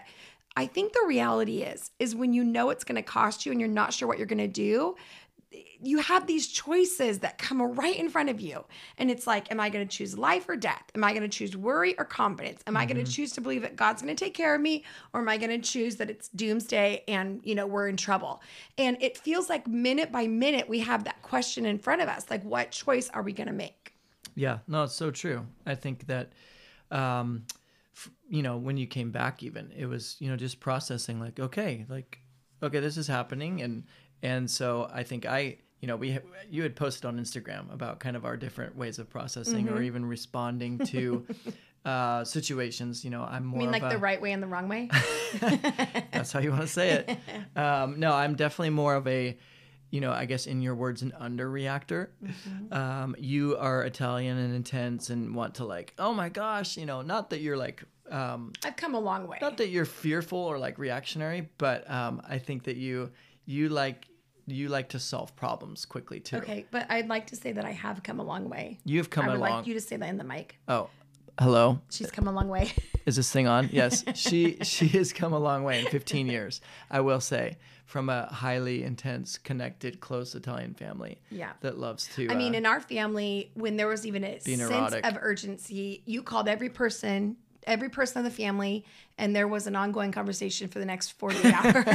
I 0.56 0.68
think 0.68 0.94
the 0.94 1.06
reality 1.08 1.64
is, 1.64 1.90
is 2.00 2.16
when 2.16 2.34
you 2.34 2.44
know 2.44 2.70
it's 2.70 2.84
going 2.84 2.96
to 2.96 3.02
cost 3.02 3.46
you 3.46 3.52
and 3.52 3.60
you're 3.60 3.70
not 3.70 3.92
sure 3.92 4.08
what 4.08 4.20
you're 4.20 4.28
going 4.28 4.38
to 4.38 4.48
do, 4.48 4.96
you 5.82 6.00
have 6.00 6.28
these 6.28 6.48
choices 6.48 7.20
that 7.20 7.38
come 7.38 7.62
right 7.62 7.96
in 7.96 8.10
front 8.10 8.30
of 8.30 8.40
you. 8.40 8.64
And 8.98 9.12
it's 9.12 9.28
like, 9.28 9.52
am 9.52 9.60
I 9.60 9.70
going 9.70 9.88
to 9.88 9.98
choose 9.98 10.18
life 10.18 10.48
or 10.48 10.56
death? 10.56 10.84
Am 10.96 11.04
I 11.04 11.12
going 11.12 11.24
to 11.24 11.30
choose 11.30 11.56
worry 11.56 11.96
or 11.98 12.06
confidence? 12.06 12.62
Am 12.68 12.78
I 12.78 12.86
going 12.86 13.04
to 13.04 13.12
choose 13.12 13.34
to 13.34 13.42
believe 13.42 13.62
that 13.64 13.76
God's 13.76 14.02
going 14.02 14.16
to 14.16 14.26
take 14.26 14.34
care 14.34 14.56
of 14.56 14.62
me? 14.62 14.84
Or 15.14 15.22
am 15.22 15.30
I 15.30 15.38
going 15.38 15.50
to 15.50 15.60
choose 15.60 15.98
that 15.98 16.10
it's 16.10 16.30
doomsday 16.30 17.04
and, 17.08 17.42
you 17.44 17.56
know, 17.56 17.68
we're 17.68 17.88
in 17.88 17.98
trouble? 17.98 18.42
And 18.78 18.98
it 19.02 19.18
feels 19.18 19.50
like 19.50 19.68
minute 19.68 20.12
by 20.12 20.28
minute, 20.28 20.70
we 20.70 20.80
have 20.80 21.04
that 21.04 21.22
question 21.22 21.66
in 21.66 21.78
front 21.78 22.02
of 22.02 22.08
us. 22.08 22.26
Like, 22.30 22.44
what 22.44 22.72
choice 22.72 23.10
are 23.10 23.22
we 23.22 23.34
going 23.34 23.48
to 23.48 23.54
make? 23.54 23.94
Yeah, 24.36 24.60
no, 24.68 24.86
it's 24.86 24.96
so 24.96 25.12
true. 25.12 25.46
I 25.66 25.76
think 25.76 26.08
that, 26.08 26.32
um, 26.90 27.44
f- 27.96 28.10
you 28.30 28.42
know, 28.42 28.58
when 28.58 28.78
you 28.78 28.88
came 28.88 29.12
back, 29.12 29.44
even 29.44 29.72
it 29.78 29.86
was, 29.86 30.16
you 30.20 30.30
know, 30.30 30.38
just 30.38 30.60
processing 30.60 31.20
like, 31.20 31.40
okay, 31.40 31.86
like, 31.90 32.20
okay, 32.64 32.80
this 32.80 32.98
is 32.98 33.08
happening, 33.08 33.62
and 33.62 33.84
and 34.22 34.50
so 34.50 34.90
I 34.92 35.04
think 35.04 35.26
I, 35.26 35.58
you 35.82 35.88
know, 35.88 35.98
we 35.98 36.18
you 36.50 36.64
had 36.64 36.76
posted 36.76 37.06
on 37.06 37.20
Instagram 37.20 37.72
about 37.74 38.00
kind 38.00 38.16
of 38.16 38.26
our 38.26 38.38
different 38.38 38.76
ways 38.76 38.98
of 39.00 39.10
processing 39.10 39.66
Mm-hmm. 39.66 39.76
or 39.76 39.82
even 39.82 40.06
responding 40.06 40.78
to 40.80 41.26
uh, 41.86 42.24
situations. 42.24 43.04
You 43.04 43.12
know, 43.12 43.24
I'm 43.24 43.46
more 43.46 43.60
I 43.60 43.64
mean, 43.64 43.72
like 43.72 43.84
a, 43.84 43.90
the 43.90 43.98
right 43.98 44.22
way 44.22 44.32
and 44.32 44.42
the 44.42 44.48
wrong 44.48 44.70
way? 44.70 44.90
that's 46.12 46.32
how 46.32 46.40
you 46.40 46.52
want 46.52 46.62
to 46.64 46.68
say 46.68 46.90
it. 46.92 47.18
Um, 47.56 48.00
no, 48.00 48.12
I'm 48.14 48.36
definitely 48.36 48.72
more 48.72 48.96
of 48.96 49.08
a, 49.08 49.38
you 49.92 50.02
know, 50.02 50.12
I 50.12 50.26
guess 50.26 50.48
in 50.48 50.62
your 50.64 50.74
words, 50.74 51.04
an 51.04 51.14
underreactor. 51.22 52.08
Mm-hmm. 52.24 52.74
Um, 52.74 53.16
you 53.20 53.56
are 53.58 53.84
Italian 53.84 54.38
and 54.40 54.56
intense 54.56 55.12
and 55.12 55.36
want 55.36 55.56
to 55.56 55.66
like, 55.66 55.94
oh 56.00 56.14
my 56.16 56.30
gosh, 56.30 56.78
you 56.78 56.88
know, 56.88 57.04
not 57.04 57.30
that 57.30 57.42
you're 57.42 57.58
like, 57.58 57.84
um, 58.14 58.54
I've 58.64 58.76
come 58.76 58.94
a 58.94 59.00
long 59.00 59.28
way. 59.28 59.40
not 59.42 59.58
that 59.58 59.70
you're 59.70 59.86
fearful 59.86 60.38
or 60.38 60.58
like 60.60 60.78
reactionary, 60.78 61.50
but 61.58 61.90
um, 61.90 62.22
I 62.28 62.38
think 62.38 62.64
that 62.64 62.78
you 62.78 63.12
you 63.46 63.70
like 63.70 64.08
you 64.46 64.70
like 64.70 64.90
to 64.90 65.00
solve 65.00 65.36
problems 65.36 65.86
quickly 65.86 66.20
too. 66.20 66.38
Okay, 66.38 66.66
but 66.70 66.86
I'd 66.90 67.08
like 67.08 67.28
to 67.28 67.36
say 67.36 67.52
that 67.54 67.66
I 67.66 67.72
have 67.72 68.04
come 68.04 68.20
a 68.20 68.24
long 68.24 68.50
way. 68.50 68.80
You've 68.86 69.10
come 69.10 69.26
I 69.26 69.32
would 69.32 69.40
like 69.40 69.68
you 69.68 69.74
to 69.74 69.82
say 69.82 69.98
that 69.98 70.08
in 70.08 70.18
the 70.18 70.24
mic. 70.24 70.58
oh, 70.68 70.90
hello. 71.40 71.80
She's 71.90 72.12
come 72.12 72.28
a 72.28 72.32
long 72.32 72.50
way. 72.50 72.72
Is 73.06 73.16
this 73.16 73.32
thing 73.32 73.48
on? 73.48 73.70
Yes, 73.72 74.04
she 74.16 74.58
she 74.64 74.88
has 74.90 75.12
come 75.12 75.34
a 75.34 75.40
long 75.40 75.64
way 75.64 75.80
in 75.80 75.88
15 75.88 76.28
years. 76.28 76.62
I 76.92 77.02
will 77.02 77.20
say, 77.20 77.58
from 77.86 78.10
a 78.10 78.28
highly 78.28 78.84
intense, 78.84 79.38
connected, 79.38 80.00
close 80.00 80.36
Italian 80.36 80.74
family. 80.74 81.20
Yeah. 81.30 81.52
that 81.62 81.78
loves 81.78 82.08
to. 82.16 82.30
I 82.30 82.36
mean, 82.36 82.56
uh, 82.56 82.60
in 82.60 82.66
our 82.66 82.80
family, 82.80 83.52
when 83.56 83.76
there 83.78 83.88
was 83.88 84.06
even 84.06 84.24
a 84.24 84.40
sense 84.40 84.94
of 84.94 85.18
urgency, 85.20 86.02
you 86.06 86.24
called 86.24 86.48
every 86.48 86.70
person, 86.70 87.38
every 87.68 87.90
person 87.90 88.20
in 88.20 88.24
the 88.26 88.32
family, 88.32 88.86
and 89.18 89.36
there 89.36 89.48
was 89.48 89.68
an 89.68 89.76
ongoing 89.76 90.12
conversation 90.12 90.68
for 90.68 90.80
the 90.80 90.86
next 90.86 91.12
48 91.14 91.54
hours. 91.54 91.86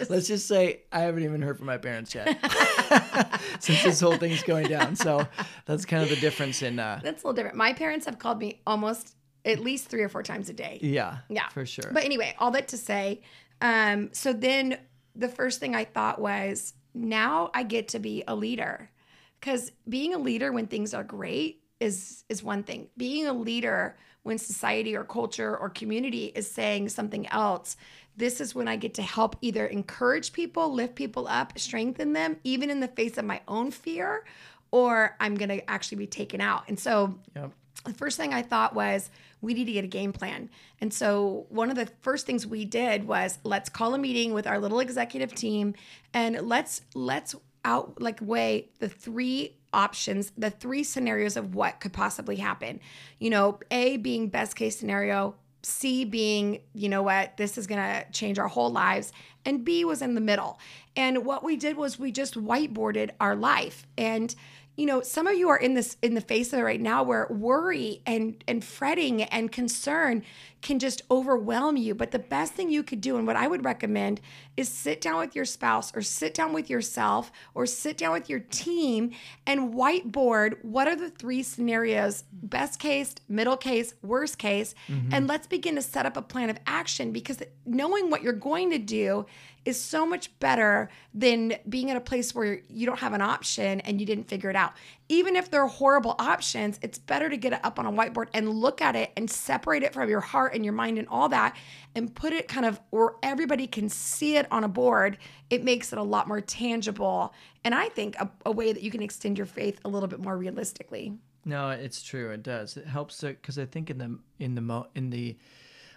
let's 0.10 0.26
just 0.28 0.46
say 0.48 0.82
I 0.92 1.00
haven't 1.00 1.24
even 1.24 1.42
heard 1.42 1.56
from 1.58 1.66
my 1.66 1.78
parents 1.78 2.14
yet 2.14 2.28
since 3.60 3.82
this 3.82 4.00
whole 4.00 4.16
thing's 4.16 4.42
going 4.42 4.68
down. 4.68 4.96
So 4.96 5.26
that's 5.64 5.84
kind 5.84 6.02
of 6.02 6.08
the 6.08 6.16
difference 6.16 6.62
in. 6.62 6.78
Uh, 6.78 7.00
That's 7.02 7.22
a 7.22 7.26
little 7.26 7.34
different. 7.36 7.56
My 7.56 7.72
parents 7.72 8.06
have 8.06 8.18
called 8.18 8.38
me 8.38 8.60
almost 8.66 9.14
at 9.44 9.60
least 9.60 9.88
three 9.88 10.02
or 10.02 10.08
four 10.08 10.22
times 10.22 10.48
a 10.48 10.52
day. 10.52 10.78
yeah, 10.82 11.18
Yeah. 11.28 11.48
for 11.48 11.64
sure. 11.66 11.90
But 11.92 12.04
anyway, 12.04 12.34
all 12.38 12.50
that 12.52 12.68
to 12.68 12.76
say, 12.76 13.22
um, 13.60 14.10
so 14.12 14.32
then 14.32 14.78
the 15.14 15.28
first 15.28 15.60
thing 15.60 15.74
I 15.74 15.84
thought 15.84 16.20
was 16.20 16.74
now 16.94 17.50
I 17.54 17.62
get 17.62 17.88
to 17.88 17.98
be 17.98 18.24
a 18.26 18.34
leader. 18.34 18.90
Because 19.38 19.70
being 19.88 20.14
a 20.14 20.18
leader 20.18 20.50
when 20.50 20.66
things 20.66 20.94
are 20.94 21.04
great 21.04 21.62
is 21.78 22.24
is 22.28 22.42
one 22.42 22.62
thing. 22.62 22.88
Being 22.96 23.26
a 23.26 23.32
leader 23.34 23.96
when 24.26 24.38
society 24.38 24.96
or 24.96 25.04
culture 25.04 25.56
or 25.56 25.70
community 25.70 26.26
is 26.34 26.50
saying 26.50 26.88
something 26.88 27.26
else, 27.28 27.76
this 28.16 28.40
is 28.40 28.54
when 28.54 28.66
I 28.66 28.76
get 28.76 28.94
to 28.94 29.02
help 29.02 29.36
either 29.40 29.66
encourage 29.66 30.32
people, 30.32 30.72
lift 30.72 30.96
people 30.96 31.28
up, 31.28 31.56
strengthen 31.58 32.12
them, 32.12 32.36
even 32.42 32.68
in 32.68 32.80
the 32.80 32.88
face 32.88 33.18
of 33.18 33.24
my 33.24 33.40
own 33.46 33.70
fear, 33.70 34.24
or 34.72 35.16
I'm 35.20 35.36
gonna 35.36 35.60
actually 35.68 35.98
be 35.98 36.06
taken 36.06 36.40
out. 36.40 36.64
And 36.68 36.78
so 36.78 37.18
Yep. 37.36 37.52
the 37.84 37.94
first 37.94 38.16
thing 38.16 38.34
I 38.34 38.42
thought 38.42 38.74
was 38.74 39.10
we 39.40 39.54
need 39.54 39.66
to 39.66 39.72
get 39.72 39.84
a 39.84 39.88
game 39.88 40.12
plan. 40.12 40.50
And 40.80 40.92
so 40.92 41.46
one 41.50 41.70
of 41.70 41.76
the 41.76 41.86
first 42.00 42.26
things 42.26 42.46
we 42.46 42.64
did 42.64 43.06
was 43.06 43.38
let's 43.44 43.68
call 43.68 43.94
a 43.94 43.98
meeting 43.98 44.34
with 44.34 44.46
our 44.46 44.58
little 44.58 44.80
executive 44.80 45.34
team 45.34 45.74
and 46.12 46.40
let's 46.48 46.80
let's 46.94 47.36
out 47.64 48.00
like 48.00 48.18
weigh 48.20 48.70
the 48.78 48.88
three 48.88 49.55
options, 49.72 50.32
the 50.36 50.50
three 50.50 50.84
scenarios 50.84 51.36
of 51.36 51.54
what 51.54 51.80
could 51.80 51.92
possibly 51.92 52.36
happen. 52.36 52.80
You 53.18 53.30
know, 53.30 53.60
A 53.70 53.96
being 53.96 54.28
best 54.28 54.56
case 54.56 54.78
scenario, 54.78 55.34
C 55.62 56.04
being, 56.04 56.60
you 56.74 56.88
know 56.88 57.02
what, 57.02 57.36
this 57.36 57.58
is 57.58 57.66
going 57.66 57.80
to 57.80 58.10
change 58.12 58.38
our 58.38 58.48
whole 58.48 58.70
lives. 58.70 59.12
And 59.44 59.64
B 59.64 59.84
was 59.84 60.02
in 60.02 60.14
the 60.14 60.20
middle. 60.20 60.58
And 60.96 61.24
what 61.24 61.42
we 61.44 61.56
did 61.56 61.76
was 61.76 61.98
we 61.98 62.12
just 62.12 62.34
whiteboarded 62.34 63.10
our 63.20 63.34
life. 63.34 63.86
And, 63.98 64.34
you 64.76 64.84
know, 64.84 65.00
some 65.00 65.26
of 65.26 65.34
you 65.36 65.48
are 65.48 65.56
in 65.56 65.72
this 65.72 65.96
in 66.02 66.14
the 66.14 66.20
face 66.20 66.52
of 66.52 66.58
it 66.58 66.62
right 66.62 66.80
now 66.80 67.02
where 67.02 67.26
worry 67.30 68.02
and 68.06 68.42
and 68.46 68.62
fretting 68.62 69.22
and 69.22 69.50
concern 69.50 70.22
can 70.60 70.78
just 70.78 71.02
overwhelm 71.10 71.76
you. 71.76 71.94
But 71.94 72.10
the 72.10 72.18
best 72.18 72.52
thing 72.52 72.70
you 72.70 72.82
could 72.82 73.00
do, 73.00 73.16
and 73.16 73.26
what 73.26 73.36
I 73.36 73.46
would 73.46 73.64
recommend, 73.64 74.20
is 74.56 74.68
sit 74.68 75.00
down 75.00 75.18
with 75.18 75.34
your 75.34 75.44
spouse 75.46 75.94
or 75.96 76.02
sit 76.02 76.34
down 76.34 76.52
with 76.52 76.68
yourself 76.68 77.32
or 77.54 77.64
sit 77.64 77.96
down 77.96 78.12
with 78.12 78.28
your 78.28 78.40
team 78.40 79.12
and 79.46 79.72
whiteboard 79.72 80.62
what 80.62 80.88
are 80.88 80.96
the 80.96 81.10
three 81.10 81.42
scenarios 81.42 82.24
best 82.32 82.78
case, 82.78 83.14
middle 83.28 83.56
case, 83.56 83.94
worst 84.02 84.36
case. 84.38 84.74
Mm-hmm. 84.88 85.14
And 85.14 85.26
let's 85.26 85.46
begin 85.46 85.76
to 85.76 85.82
set 85.82 86.04
up 86.04 86.18
a 86.18 86.22
plan 86.22 86.50
of 86.50 86.58
action 86.66 87.12
because 87.12 87.38
knowing 87.64 88.10
what 88.10 88.22
you're 88.22 88.32
going 88.34 88.70
to 88.70 88.78
do 88.78 89.24
is 89.66 89.78
so 89.78 90.06
much 90.06 90.38
better 90.38 90.88
than 91.12 91.54
being 91.68 91.90
at 91.90 91.96
a 91.96 92.00
place 92.00 92.34
where 92.34 92.60
you 92.70 92.86
don't 92.86 93.00
have 93.00 93.12
an 93.12 93.20
option 93.20 93.80
and 93.80 94.00
you 94.00 94.06
didn't 94.06 94.28
figure 94.28 94.48
it 94.48 94.54
out. 94.54 94.72
Even 95.08 95.34
if 95.34 95.50
they're 95.50 95.66
horrible 95.66 96.14
options, 96.20 96.78
it's 96.82 96.98
better 96.98 97.28
to 97.28 97.36
get 97.36 97.52
it 97.52 97.60
up 97.64 97.78
on 97.78 97.84
a 97.84 97.92
whiteboard 97.92 98.28
and 98.32 98.48
look 98.48 98.80
at 98.80 98.94
it 98.94 99.10
and 99.16 99.28
separate 99.28 99.82
it 99.82 99.92
from 99.92 100.08
your 100.08 100.20
heart 100.20 100.54
and 100.54 100.64
your 100.64 100.72
mind 100.72 100.98
and 100.98 101.08
all 101.08 101.28
that 101.28 101.56
and 101.96 102.14
put 102.14 102.32
it 102.32 102.46
kind 102.46 102.64
of 102.64 102.80
where 102.90 103.10
everybody 103.24 103.66
can 103.66 103.88
see 103.88 104.36
it 104.36 104.46
on 104.52 104.62
a 104.62 104.68
board. 104.68 105.18
It 105.50 105.64
makes 105.64 105.92
it 105.92 105.98
a 105.98 106.02
lot 106.02 106.28
more 106.28 106.40
tangible. 106.40 107.34
And 107.64 107.74
I 107.74 107.88
think 107.88 108.14
a, 108.16 108.30
a 108.46 108.52
way 108.52 108.72
that 108.72 108.82
you 108.82 108.92
can 108.92 109.02
extend 109.02 109.36
your 109.36 109.46
faith 109.46 109.80
a 109.84 109.88
little 109.88 110.08
bit 110.08 110.20
more 110.20 110.38
realistically. 110.38 111.18
No, 111.44 111.70
it's 111.70 112.02
true. 112.02 112.30
It 112.30 112.44
does. 112.44 112.76
It 112.76 112.86
helps 112.86 113.20
because 113.20 113.58
I 113.58 113.66
think 113.66 113.90
in 113.90 113.98
the 113.98 114.18
in 114.38 114.54
the 114.54 114.60
mo- 114.60 114.88
in 114.94 115.10
the 115.10 115.36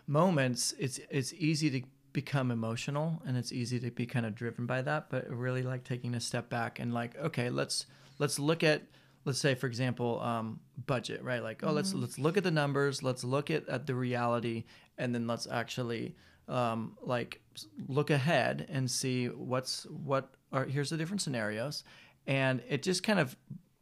moments, 0.05 0.73
it's 0.79 0.99
it's 1.09 1.33
easy 1.33 1.69
to 1.71 1.81
become 2.13 2.51
emotional 2.51 3.21
and 3.25 3.37
it's 3.37 3.51
easy 3.51 3.79
to 3.79 3.91
be 3.91 4.05
kind 4.05 4.25
of 4.25 4.35
driven 4.35 4.65
by 4.65 4.81
that. 4.81 5.09
But 5.09 5.29
really, 5.29 5.63
like 5.63 5.83
taking 5.83 6.15
a 6.15 6.19
step 6.19 6.49
back 6.49 6.79
and 6.79 6.93
like, 6.93 7.17
okay, 7.17 7.49
let's 7.49 7.85
let's 8.19 8.39
look 8.39 8.63
at 8.63 8.83
let's 9.25 9.39
say 9.39 9.53
for 9.53 9.67
example 9.67 10.19
um, 10.21 10.59
budget 10.85 11.23
right 11.23 11.43
like 11.43 11.61
oh 11.63 11.71
let's 11.71 11.93
let's 11.93 12.17
look 12.17 12.37
at 12.37 12.43
the 12.43 12.51
numbers 12.51 13.03
let's 13.03 13.23
look 13.23 13.51
at, 13.51 13.67
at 13.67 13.85
the 13.85 13.93
reality 13.93 14.63
and 14.97 15.13
then 15.13 15.27
let's 15.27 15.47
actually 15.47 16.15
um, 16.47 16.97
like 17.01 17.41
look 17.87 18.09
ahead 18.09 18.65
and 18.69 18.89
see 18.89 19.27
what's 19.27 19.83
what 19.85 20.33
are 20.51 20.65
here's 20.65 20.89
the 20.89 20.97
different 20.97 21.21
scenarios 21.21 21.83
and 22.27 22.61
it 22.67 22.81
just 22.81 23.03
kind 23.03 23.19
of 23.19 23.35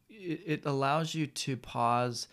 it, 0.09 0.41
it 0.45 0.65
allows 0.65 1.13
you 1.13 1.27
to 1.27 1.55
pause 1.55 2.27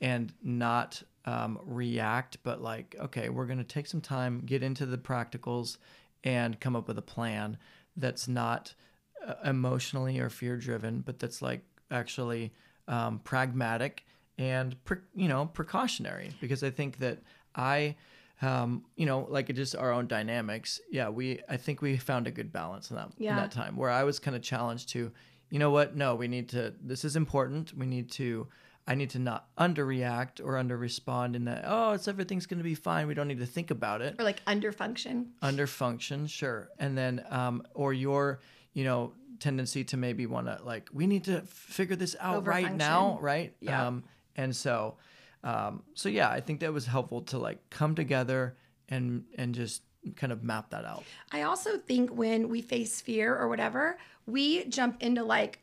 and 0.00 0.32
not 0.42 1.02
um, 1.24 1.58
react, 1.64 2.38
but 2.42 2.62
like, 2.62 2.96
okay, 2.98 3.28
we're 3.28 3.46
going 3.46 3.58
to 3.58 3.64
take 3.64 3.86
some 3.86 4.00
time, 4.00 4.42
get 4.44 4.62
into 4.62 4.86
the 4.86 4.98
practicals, 4.98 5.76
and 6.24 6.58
come 6.60 6.76
up 6.76 6.88
with 6.88 6.98
a 6.98 7.02
plan 7.02 7.58
that's 7.96 8.28
not 8.28 8.74
uh, 9.26 9.34
emotionally 9.44 10.18
or 10.18 10.30
fear 10.30 10.56
driven, 10.56 11.00
but 11.00 11.18
that's 11.18 11.42
like 11.42 11.62
actually 11.90 12.52
um, 12.88 13.18
pragmatic 13.20 14.04
and 14.38 14.82
pre- 14.84 14.98
you 15.14 15.28
know 15.28 15.46
precautionary. 15.46 16.30
Because 16.40 16.62
I 16.62 16.70
think 16.70 16.98
that 16.98 17.18
I. 17.54 17.96
Um, 18.42 18.86
you 18.96 19.04
know, 19.04 19.26
like 19.28 19.50
it 19.50 19.52
just 19.52 19.76
our 19.76 19.92
own 19.92 20.06
dynamics. 20.06 20.80
Yeah, 20.90 21.10
we 21.10 21.40
I 21.46 21.58
think 21.58 21.82
we 21.82 21.98
found 21.98 22.26
a 22.26 22.30
good 22.30 22.50
balance 22.50 22.88
in 22.88 22.96
that 22.96 23.10
in 23.32 23.36
that 23.36 23.50
time 23.50 23.76
where 23.76 23.90
I 23.90 24.02
was 24.04 24.18
kind 24.18 24.34
of 24.34 24.40
challenged 24.40 24.88
to, 24.90 25.12
you 25.50 25.58
know 25.58 25.70
what? 25.70 25.94
No, 25.94 26.14
we 26.14 26.26
need 26.26 26.48
to. 26.50 26.72
This 26.82 27.04
is 27.04 27.16
important. 27.16 27.76
We 27.76 27.84
need 27.84 28.10
to 28.12 28.48
I 28.86 28.94
need 28.94 29.10
to 29.10 29.18
not 29.18 29.46
underreact 29.56 30.44
or 30.44 30.56
under 30.56 30.76
respond 30.76 31.36
in 31.36 31.44
that, 31.44 31.64
oh, 31.66 31.92
it's 31.92 32.08
everything's 32.08 32.46
going 32.46 32.58
to 32.58 32.64
be 32.64 32.74
fine. 32.74 33.06
We 33.06 33.14
don't 33.14 33.28
need 33.28 33.38
to 33.38 33.46
think 33.46 33.70
about 33.70 34.02
it. 34.02 34.16
Or 34.18 34.24
like 34.24 34.44
underfunction. 34.46 35.26
Underfunction, 35.42 36.28
sure. 36.28 36.70
And 36.78 36.98
then, 36.98 37.24
um, 37.30 37.62
or 37.74 37.92
your, 37.92 38.40
you 38.72 38.84
know, 38.84 39.12
tendency 39.38 39.84
to 39.84 39.96
maybe 39.96 40.26
want 40.26 40.46
to 40.46 40.60
like, 40.64 40.88
we 40.92 41.06
need 41.06 41.24
to 41.24 41.42
figure 41.42 41.96
this 41.96 42.16
out 42.20 42.46
right 42.46 42.74
now, 42.74 43.18
right? 43.20 43.54
Yeah. 43.60 43.86
Um, 43.86 44.04
and 44.36 44.54
so, 44.54 44.96
um, 45.44 45.82
so 45.94 46.08
yeah, 46.08 46.28
I 46.28 46.40
think 46.40 46.60
that 46.60 46.72
was 46.72 46.86
helpful 46.86 47.22
to 47.22 47.38
like 47.38 47.70
come 47.70 47.94
together 47.94 48.56
and 48.88 49.24
and 49.36 49.54
just 49.54 49.82
kind 50.16 50.32
of 50.32 50.42
map 50.42 50.70
that 50.70 50.84
out. 50.84 51.04
I 51.32 51.42
also 51.42 51.78
think 51.78 52.10
when 52.10 52.48
we 52.48 52.62
face 52.62 53.00
fear 53.00 53.36
or 53.36 53.48
whatever, 53.48 53.98
we 54.26 54.64
jump 54.64 55.02
into 55.02 55.24
like 55.24 55.60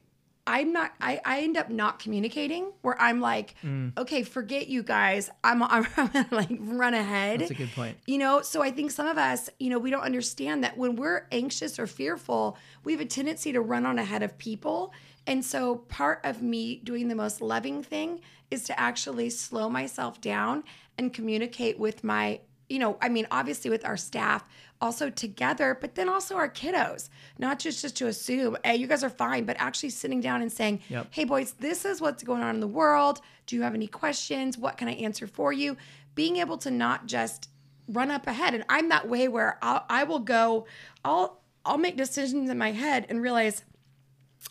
I'm 0.48 0.72
not 0.74 0.94
I, 1.02 1.20
I 1.26 1.42
end 1.42 1.58
up 1.58 1.70
not 1.70 2.00
communicating 2.00 2.72
where 2.82 3.00
I'm 3.00 3.20
like, 3.22 3.54
Mm. 3.64 3.96
okay, 3.98 4.24
forget 4.24 4.68
you 4.68 4.82
guys. 4.82 5.30
I'm 5.44 5.62
I'm, 5.62 5.86
I'm 5.98 6.08
gonna 6.08 6.28
like 6.32 6.50
run 6.60 6.94
ahead. 6.94 7.42
That's 7.42 7.52
a 7.52 7.56
good 7.56 7.72
point. 7.74 7.98
You 8.08 8.18
know, 8.18 8.42
so 8.42 8.64
I 8.64 8.72
think 8.72 8.90
some 8.92 9.08
of 9.08 9.18
us, 9.18 9.50
you 9.60 9.70
know, 9.70 9.78
we 9.78 9.92
don't 9.92 10.02
understand 10.02 10.64
that 10.64 10.78
when 10.78 10.96
we're 10.96 11.28
anxious 11.32 11.78
or 11.78 11.86
fearful, 11.86 12.58
we 12.84 12.94
have 12.94 13.02
a 13.02 13.06
tendency 13.06 13.52
to 13.52 13.62
run 13.62 13.86
on 13.86 14.00
ahead 14.00 14.24
of 14.24 14.38
people. 14.38 14.94
And 15.28 15.44
so 15.44 15.76
part 15.76 16.22
of 16.24 16.42
me 16.42 16.78
doing 16.84 17.10
the 17.10 17.16
most 17.16 17.42
loving 17.42 17.84
thing 17.84 18.22
is 18.50 18.64
to 18.64 18.80
actually 18.80 19.30
slow 19.30 19.70
myself 19.70 20.22
down 20.22 20.64
and 20.98 21.14
communicate 21.14 21.78
with 21.78 22.02
my, 22.06 22.40
you 22.70 22.80
know, 22.80 22.98
I 23.02 23.10
mean, 23.10 23.28
obviously 23.30 23.70
with 23.70 23.86
our 23.86 23.98
staff, 23.98 24.48
also 24.82 25.10
together, 25.10 25.78
but 25.80 25.96
then 25.96 26.08
also 26.10 26.36
our 26.36 26.50
kiddos, 26.50 27.10
not 27.38 27.60
just 27.60 27.82
just 27.82 27.98
to 27.98 28.08
assume, 28.08 28.58
hey, 28.64 28.76
you 28.76 28.88
guys 28.88 29.04
are 29.04 29.10
fine, 29.10 29.46
but 29.46 29.56
actually 29.60 29.90
sitting 29.90 30.22
down 30.22 30.42
and 30.42 30.52
saying, 30.52 30.82
Yep. 30.90 31.08
hey, 31.12 31.24
boys, 31.24 31.54
this 31.60 31.86
is 31.86 32.00
what's 32.02 32.24
going 32.24 32.44
on 32.44 32.56
in 32.56 32.62
the 32.62 32.68
world. 32.68 33.22
Do 33.46 33.56
you 33.56 33.64
have 33.64 33.74
any 33.74 33.88
questions? 33.88 34.58
What 34.58 34.78
can 34.78 34.88
I 34.88 34.94
answer 34.94 35.28
for 35.28 35.52
you? 35.52 35.78
Being 36.16 36.38
able 36.38 36.58
to 36.60 36.72
not 36.72 37.06
just 37.08 37.50
run 37.88 38.12
up 38.12 38.28
ahead. 38.28 38.54
And 38.54 38.66
I'm 38.70 38.90
that 38.90 39.08
way 39.08 39.28
where 39.28 39.58
I'll, 39.62 39.86
I 39.90 40.04
will 40.04 40.20
go, 40.20 40.66
I'll, 41.06 41.42
I'll 41.66 41.78
make 41.78 41.98
decisions 41.98 42.50
in 42.50 42.58
my 42.58 42.72
head 42.72 43.06
and 43.10 43.22
realize 43.22 43.64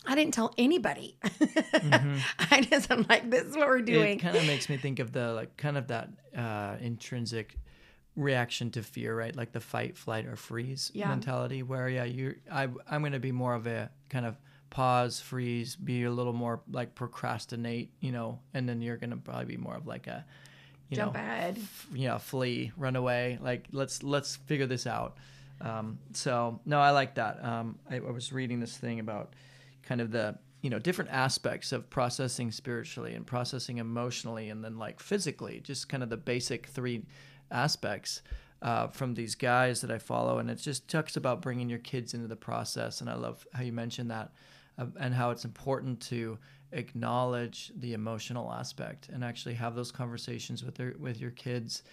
I 0.05 0.15
didn't 0.15 0.33
tell 0.33 0.53
anybody. 0.57 1.17
I 2.51 2.65
just, 2.69 2.91
I'm 2.91 3.05
like, 3.09 3.29
this 3.29 3.43
is 3.45 3.55
what 3.55 3.67
we're 3.67 3.81
doing. 3.81 4.17
It 4.19 4.21
kind 4.21 4.37
of 4.37 4.45
makes 4.45 4.69
me 4.69 4.77
think 4.77 4.99
of 4.99 5.11
the 5.11 5.33
like 5.33 5.57
kind 5.57 5.77
of 5.77 5.87
that 5.87 6.09
uh, 6.35 6.75
intrinsic 6.81 7.55
reaction 8.17 8.69
to 8.71 8.83
fear, 8.83 9.15
right? 9.17 9.33
Like 9.35 9.53
the 9.53 9.61
fight, 9.61 9.97
flight, 9.97 10.25
or 10.25 10.35
freeze 10.35 10.91
Yeah. 10.93 11.07
mentality, 11.07 11.63
where 11.63 11.87
yeah, 11.87 12.03
you 12.03 12.35
I 12.51 12.63
I'm 12.89 13.01
going 13.01 13.13
to 13.13 13.19
be 13.19 13.31
more 13.31 13.53
of 13.53 13.65
a 13.67 13.89
kind 14.09 14.25
of 14.25 14.35
pause, 14.69 15.21
freeze, 15.21 15.77
be 15.77 16.03
a 16.03 16.11
little 16.11 16.33
more 16.33 16.61
like 16.69 16.93
procrastinate, 16.95 17.91
you 18.01 18.11
know, 18.11 18.39
and 18.53 18.67
then 18.67 18.81
you're 18.81 18.97
going 18.97 19.11
to 19.11 19.15
probably 19.17 19.45
be 19.45 19.57
more 19.57 19.75
of 19.77 19.87
like 19.87 20.07
a 20.07 20.25
you 20.89 20.97
Jump 20.97 21.13
know, 21.15 21.19
ahead. 21.19 21.57
f- 21.57 21.87
you 21.93 22.07
know, 22.07 22.17
flee, 22.17 22.71
run 22.77 22.95
away. 22.95 23.37
Like 23.41 23.67
let's 23.71 24.03
let's 24.03 24.35
figure 24.35 24.65
this 24.67 24.87
out. 24.87 25.17
Um, 25.61 25.99
so 26.13 26.59
no, 26.65 26.79
I 26.79 26.91
like 26.91 27.15
that. 27.15 27.43
Um, 27.43 27.79
I, 27.89 27.95
I 27.97 27.99
was 28.11 28.31
reading 28.33 28.59
this 28.59 28.77
thing 28.77 28.99
about 28.99 29.33
kind 29.83 30.01
of 30.01 30.11
the 30.11 30.37
you 30.61 30.69
know 30.69 30.79
different 30.79 31.11
aspects 31.11 31.71
of 31.71 31.89
processing 31.89 32.51
spiritually 32.51 33.13
and 33.15 33.25
processing 33.27 33.77
emotionally 33.77 34.49
and 34.49 34.63
then 34.63 34.77
like 34.77 34.99
physically, 34.99 35.59
just 35.61 35.87
kind 35.89 36.03
of 36.03 36.09
the 36.09 36.17
basic 36.17 36.67
three 36.67 37.03
aspects 37.51 38.21
uh, 38.61 38.87
from 38.87 39.13
these 39.13 39.35
guys 39.35 39.81
that 39.81 39.91
I 39.91 39.97
follow, 39.97 40.39
and 40.39 40.49
it 40.49 40.55
just 40.55 40.87
talks 40.87 41.15
about 41.15 41.41
bringing 41.41 41.69
your 41.69 41.79
kids 41.79 42.13
into 42.13 42.27
the 42.27 42.35
process. 42.35 43.01
And 43.01 43.09
I 43.09 43.15
love 43.15 43.45
how 43.53 43.63
you 43.63 43.71
mentioned 43.71 44.09
that 44.11 44.31
uh, 44.77 44.85
and 44.99 45.13
how 45.13 45.31
it's 45.31 45.45
important 45.45 46.01
to 46.01 46.37
acknowledge 46.71 47.71
the 47.77 47.93
emotional 47.93 48.51
aspect 48.51 49.09
and 49.09 49.23
actually 49.23 49.53
have 49.53 49.75
those 49.75 49.91
conversations 49.91 50.63
with 50.63 50.75
their 50.75 50.95
with 50.99 51.19
your 51.19 51.31
kids 51.31 51.83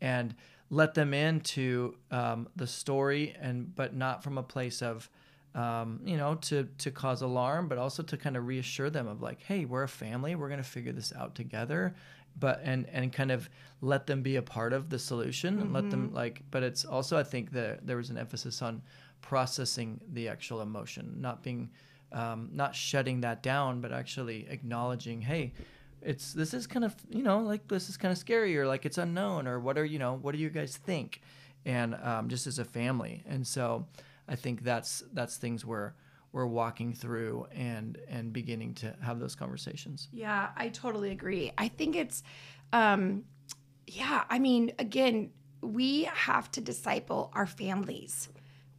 and 0.00 0.34
let 0.70 0.94
them 0.94 1.12
into 1.12 1.94
um, 2.10 2.48
the 2.56 2.66
story 2.66 3.36
and 3.40 3.74
but 3.74 3.94
not 3.94 4.22
from 4.24 4.38
a 4.38 4.42
place 4.42 4.80
of 4.80 5.10
um, 5.54 6.00
you 6.04 6.16
know 6.16 6.34
to 6.36 6.66
to 6.78 6.90
cause 6.90 7.20
alarm 7.20 7.68
but 7.68 7.76
also 7.76 8.02
to 8.02 8.16
kind 8.16 8.36
of 8.36 8.46
reassure 8.46 8.88
them 8.88 9.06
of 9.06 9.20
like 9.20 9.42
hey 9.42 9.66
we're 9.66 9.82
a 9.82 9.88
family 9.88 10.34
we're 10.34 10.48
to 10.48 10.62
figure 10.62 10.92
this 10.92 11.12
out 11.14 11.34
together 11.34 11.94
but 12.38 12.60
and 12.62 12.88
and 12.90 13.12
kind 13.12 13.30
of 13.30 13.48
let 13.80 14.06
them 14.06 14.22
be 14.22 14.36
a 14.36 14.42
part 14.42 14.72
of 14.72 14.90
the 14.90 14.98
solution 14.98 15.58
and 15.60 15.72
let 15.72 15.90
them 15.90 16.12
like 16.14 16.42
but 16.50 16.62
it's 16.62 16.84
also 16.84 17.18
i 17.18 17.22
think 17.22 17.50
that 17.50 17.86
there 17.86 17.96
was 17.96 18.10
an 18.10 18.18
emphasis 18.18 18.62
on 18.62 18.80
processing 19.20 20.00
the 20.12 20.28
actual 20.28 20.60
emotion 20.60 21.14
not 21.18 21.42
being 21.42 21.68
um, 22.12 22.50
not 22.52 22.74
shutting 22.74 23.22
that 23.22 23.42
down, 23.42 23.80
but 23.80 23.92
actually 23.92 24.46
acknowledging, 24.48 25.22
hey, 25.22 25.52
it's 26.00 26.32
this 26.32 26.52
is 26.52 26.66
kind 26.66 26.84
of 26.84 26.94
you 27.10 27.22
know 27.22 27.38
like 27.40 27.68
this 27.68 27.88
is 27.88 27.96
kind 27.96 28.10
of 28.10 28.18
scary 28.18 28.58
or 28.58 28.66
like 28.66 28.84
it's 28.84 28.98
unknown 28.98 29.46
or 29.46 29.60
what 29.60 29.78
are 29.78 29.84
you 29.84 30.00
know 30.00 30.18
what 30.20 30.32
do 30.32 30.38
you 30.38 30.50
guys 30.50 30.76
think, 30.76 31.22
and 31.64 31.94
um, 32.02 32.28
just 32.28 32.46
as 32.46 32.58
a 32.58 32.64
family, 32.64 33.22
and 33.26 33.46
so 33.46 33.86
I 34.28 34.36
think 34.36 34.62
that's 34.62 35.04
that's 35.12 35.36
things 35.36 35.64
where 35.64 35.94
we're 36.32 36.46
walking 36.46 36.94
through 36.94 37.46
and 37.54 37.98
and 38.08 38.32
beginning 38.32 38.74
to 38.74 38.94
have 39.02 39.20
those 39.20 39.34
conversations. 39.34 40.08
Yeah, 40.12 40.48
I 40.56 40.68
totally 40.68 41.10
agree. 41.10 41.52
I 41.58 41.68
think 41.68 41.94
it's, 41.94 42.22
um, 42.72 43.24
yeah, 43.86 44.24
I 44.28 44.38
mean, 44.38 44.72
again, 44.78 45.30
we 45.60 46.04
have 46.04 46.50
to 46.52 46.60
disciple 46.60 47.30
our 47.34 47.46
families. 47.46 48.28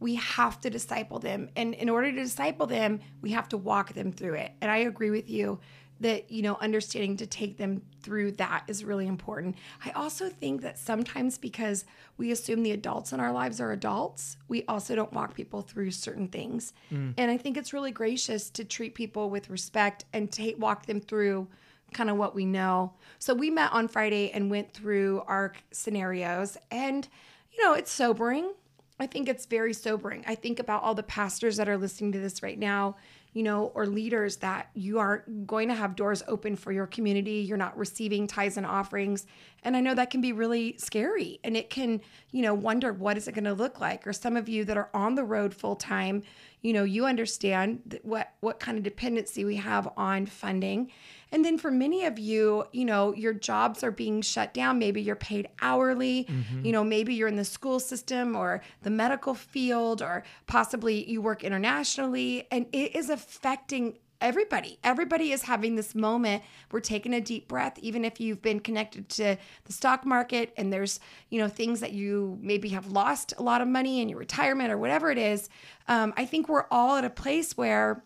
We 0.00 0.16
have 0.16 0.60
to 0.62 0.70
disciple 0.70 1.18
them. 1.18 1.48
And 1.56 1.72
in 1.74 1.88
order 1.88 2.10
to 2.12 2.18
disciple 2.18 2.66
them, 2.66 3.00
we 3.22 3.30
have 3.30 3.48
to 3.50 3.56
walk 3.56 3.94
them 3.94 4.12
through 4.12 4.34
it. 4.34 4.52
And 4.60 4.70
I 4.70 4.78
agree 4.78 5.10
with 5.10 5.30
you 5.30 5.60
that, 6.00 6.30
you 6.30 6.42
know, 6.42 6.56
understanding 6.60 7.16
to 7.18 7.26
take 7.26 7.56
them 7.56 7.82
through 8.02 8.32
that 8.32 8.64
is 8.68 8.84
really 8.84 9.06
important. 9.06 9.56
I 9.84 9.90
also 9.90 10.28
think 10.28 10.62
that 10.62 10.78
sometimes 10.78 11.38
because 11.38 11.84
we 12.18 12.30
assume 12.30 12.62
the 12.62 12.72
adults 12.72 13.12
in 13.12 13.20
our 13.20 13.32
lives 13.32 13.60
are 13.60 13.72
adults, 13.72 14.36
we 14.48 14.64
also 14.66 14.94
don't 14.94 15.12
walk 15.12 15.34
people 15.34 15.62
through 15.62 15.92
certain 15.92 16.28
things. 16.28 16.72
Mm. 16.92 17.14
And 17.16 17.30
I 17.30 17.36
think 17.36 17.56
it's 17.56 17.72
really 17.72 17.92
gracious 17.92 18.50
to 18.50 18.64
treat 18.64 18.94
people 18.94 19.30
with 19.30 19.50
respect 19.50 20.04
and 20.12 20.30
take 20.30 20.58
walk 20.58 20.86
them 20.86 21.00
through 21.00 21.48
kind 21.92 22.10
of 22.10 22.16
what 22.16 22.34
we 22.34 22.44
know. 22.44 22.92
So 23.18 23.32
we 23.32 23.50
met 23.50 23.72
on 23.72 23.88
Friday 23.88 24.30
and 24.32 24.50
went 24.50 24.72
through 24.72 25.22
our 25.26 25.52
scenarios 25.70 26.58
and 26.70 27.08
you 27.56 27.64
know, 27.64 27.74
it's 27.74 27.92
sobering. 27.92 28.52
I 28.98 29.06
think 29.06 29.28
it's 29.28 29.46
very 29.46 29.72
sobering. 29.72 30.24
I 30.26 30.34
think 30.34 30.58
about 30.58 30.82
all 30.82 30.94
the 30.94 31.02
pastors 31.02 31.56
that 31.56 31.68
are 31.68 31.76
listening 31.76 32.12
to 32.12 32.18
this 32.18 32.42
right 32.42 32.58
now, 32.58 32.96
you 33.34 33.42
know, 33.42 33.72
or 33.74 33.86
leaders 33.86 34.36
that 34.36 34.70
you 34.74 35.00
are 35.00 35.24
going 35.44 35.68
to 35.68 35.74
have 35.74 35.96
doors 35.96 36.22
open 36.28 36.54
for 36.54 36.72
your 36.72 36.86
community. 36.86 37.40
You're 37.40 37.58
not 37.58 37.76
receiving 37.76 38.28
tithes 38.28 38.56
and 38.56 38.64
offerings. 38.64 39.26
And 39.64 39.76
I 39.76 39.80
know 39.80 39.94
that 39.94 40.10
can 40.10 40.20
be 40.20 40.32
really 40.32 40.76
scary 40.78 41.40
and 41.42 41.56
it 41.56 41.68
can, 41.68 42.00
you 42.30 42.42
know, 42.42 42.54
wonder 42.54 42.92
what 42.92 43.16
is 43.16 43.26
it 43.26 43.32
going 43.32 43.44
to 43.44 43.52
look 43.52 43.80
like? 43.80 44.06
Or 44.06 44.12
some 44.12 44.36
of 44.36 44.48
you 44.48 44.64
that 44.66 44.76
are 44.76 44.88
on 44.94 45.16
the 45.16 45.24
road 45.24 45.52
full 45.52 45.74
time, 45.74 46.22
you 46.64 46.72
know, 46.72 46.82
you 46.82 47.04
understand 47.04 48.00
what 48.02 48.32
what 48.40 48.58
kind 48.58 48.78
of 48.78 48.82
dependency 48.82 49.44
we 49.44 49.56
have 49.56 49.86
on 49.98 50.24
funding. 50.24 50.90
And 51.30 51.44
then 51.44 51.58
for 51.58 51.70
many 51.70 52.06
of 52.06 52.18
you, 52.18 52.64
you 52.72 52.86
know, 52.86 53.12
your 53.14 53.34
jobs 53.34 53.84
are 53.84 53.90
being 53.90 54.22
shut 54.22 54.54
down. 54.54 54.78
Maybe 54.78 55.02
you're 55.02 55.14
paid 55.14 55.48
hourly. 55.60 56.24
Mm-hmm. 56.24 56.64
You 56.64 56.72
know, 56.72 56.82
maybe 56.82 57.12
you're 57.12 57.28
in 57.28 57.36
the 57.36 57.44
school 57.44 57.80
system 57.80 58.34
or 58.34 58.62
the 58.82 58.90
medical 58.90 59.34
field, 59.34 60.00
or 60.00 60.24
possibly 60.46 61.08
you 61.08 61.20
work 61.20 61.44
internationally, 61.44 62.46
and 62.50 62.64
it 62.72 62.96
is 62.96 63.10
affecting 63.10 63.98
everybody. 64.24 64.78
Everybody 64.82 65.32
is 65.32 65.42
having 65.42 65.76
this 65.76 65.94
moment. 65.94 66.42
We're 66.72 66.80
taking 66.80 67.12
a 67.12 67.20
deep 67.20 67.46
breath, 67.46 67.78
even 67.80 68.06
if 68.06 68.20
you've 68.20 68.40
been 68.40 68.58
connected 68.58 69.10
to 69.10 69.36
the 69.66 69.72
stock 69.72 70.06
market 70.06 70.52
and 70.56 70.72
there's, 70.72 70.98
you 71.28 71.38
know, 71.38 71.46
things 71.48 71.80
that 71.80 71.92
you 71.92 72.38
maybe 72.40 72.70
have 72.70 72.86
lost 72.90 73.34
a 73.36 73.42
lot 73.42 73.60
of 73.60 73.68
money 73.68 74.00
in 74.00 74.08
your 74.08 74.18
retirement 74.18 74.72
or 74.72 74.78
whatever 74.78 75.10
it 75.10 75.18
is. 75.18 75.50
Um, 75.88 76.14
I 76.16 76.24
think 76.24 76.48
we're 76.48 76.64
all 76.70 76.96
at 76.96 77.04
a 77.04 77.10
place 77.10 77.54
where 77.54 78.02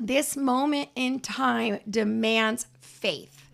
this 0.00 0.36
moment 0.36 0.90
in 0.94 1.18
time 1.18 1.80
demands 1.88 2.66
faith. 2.80 3.48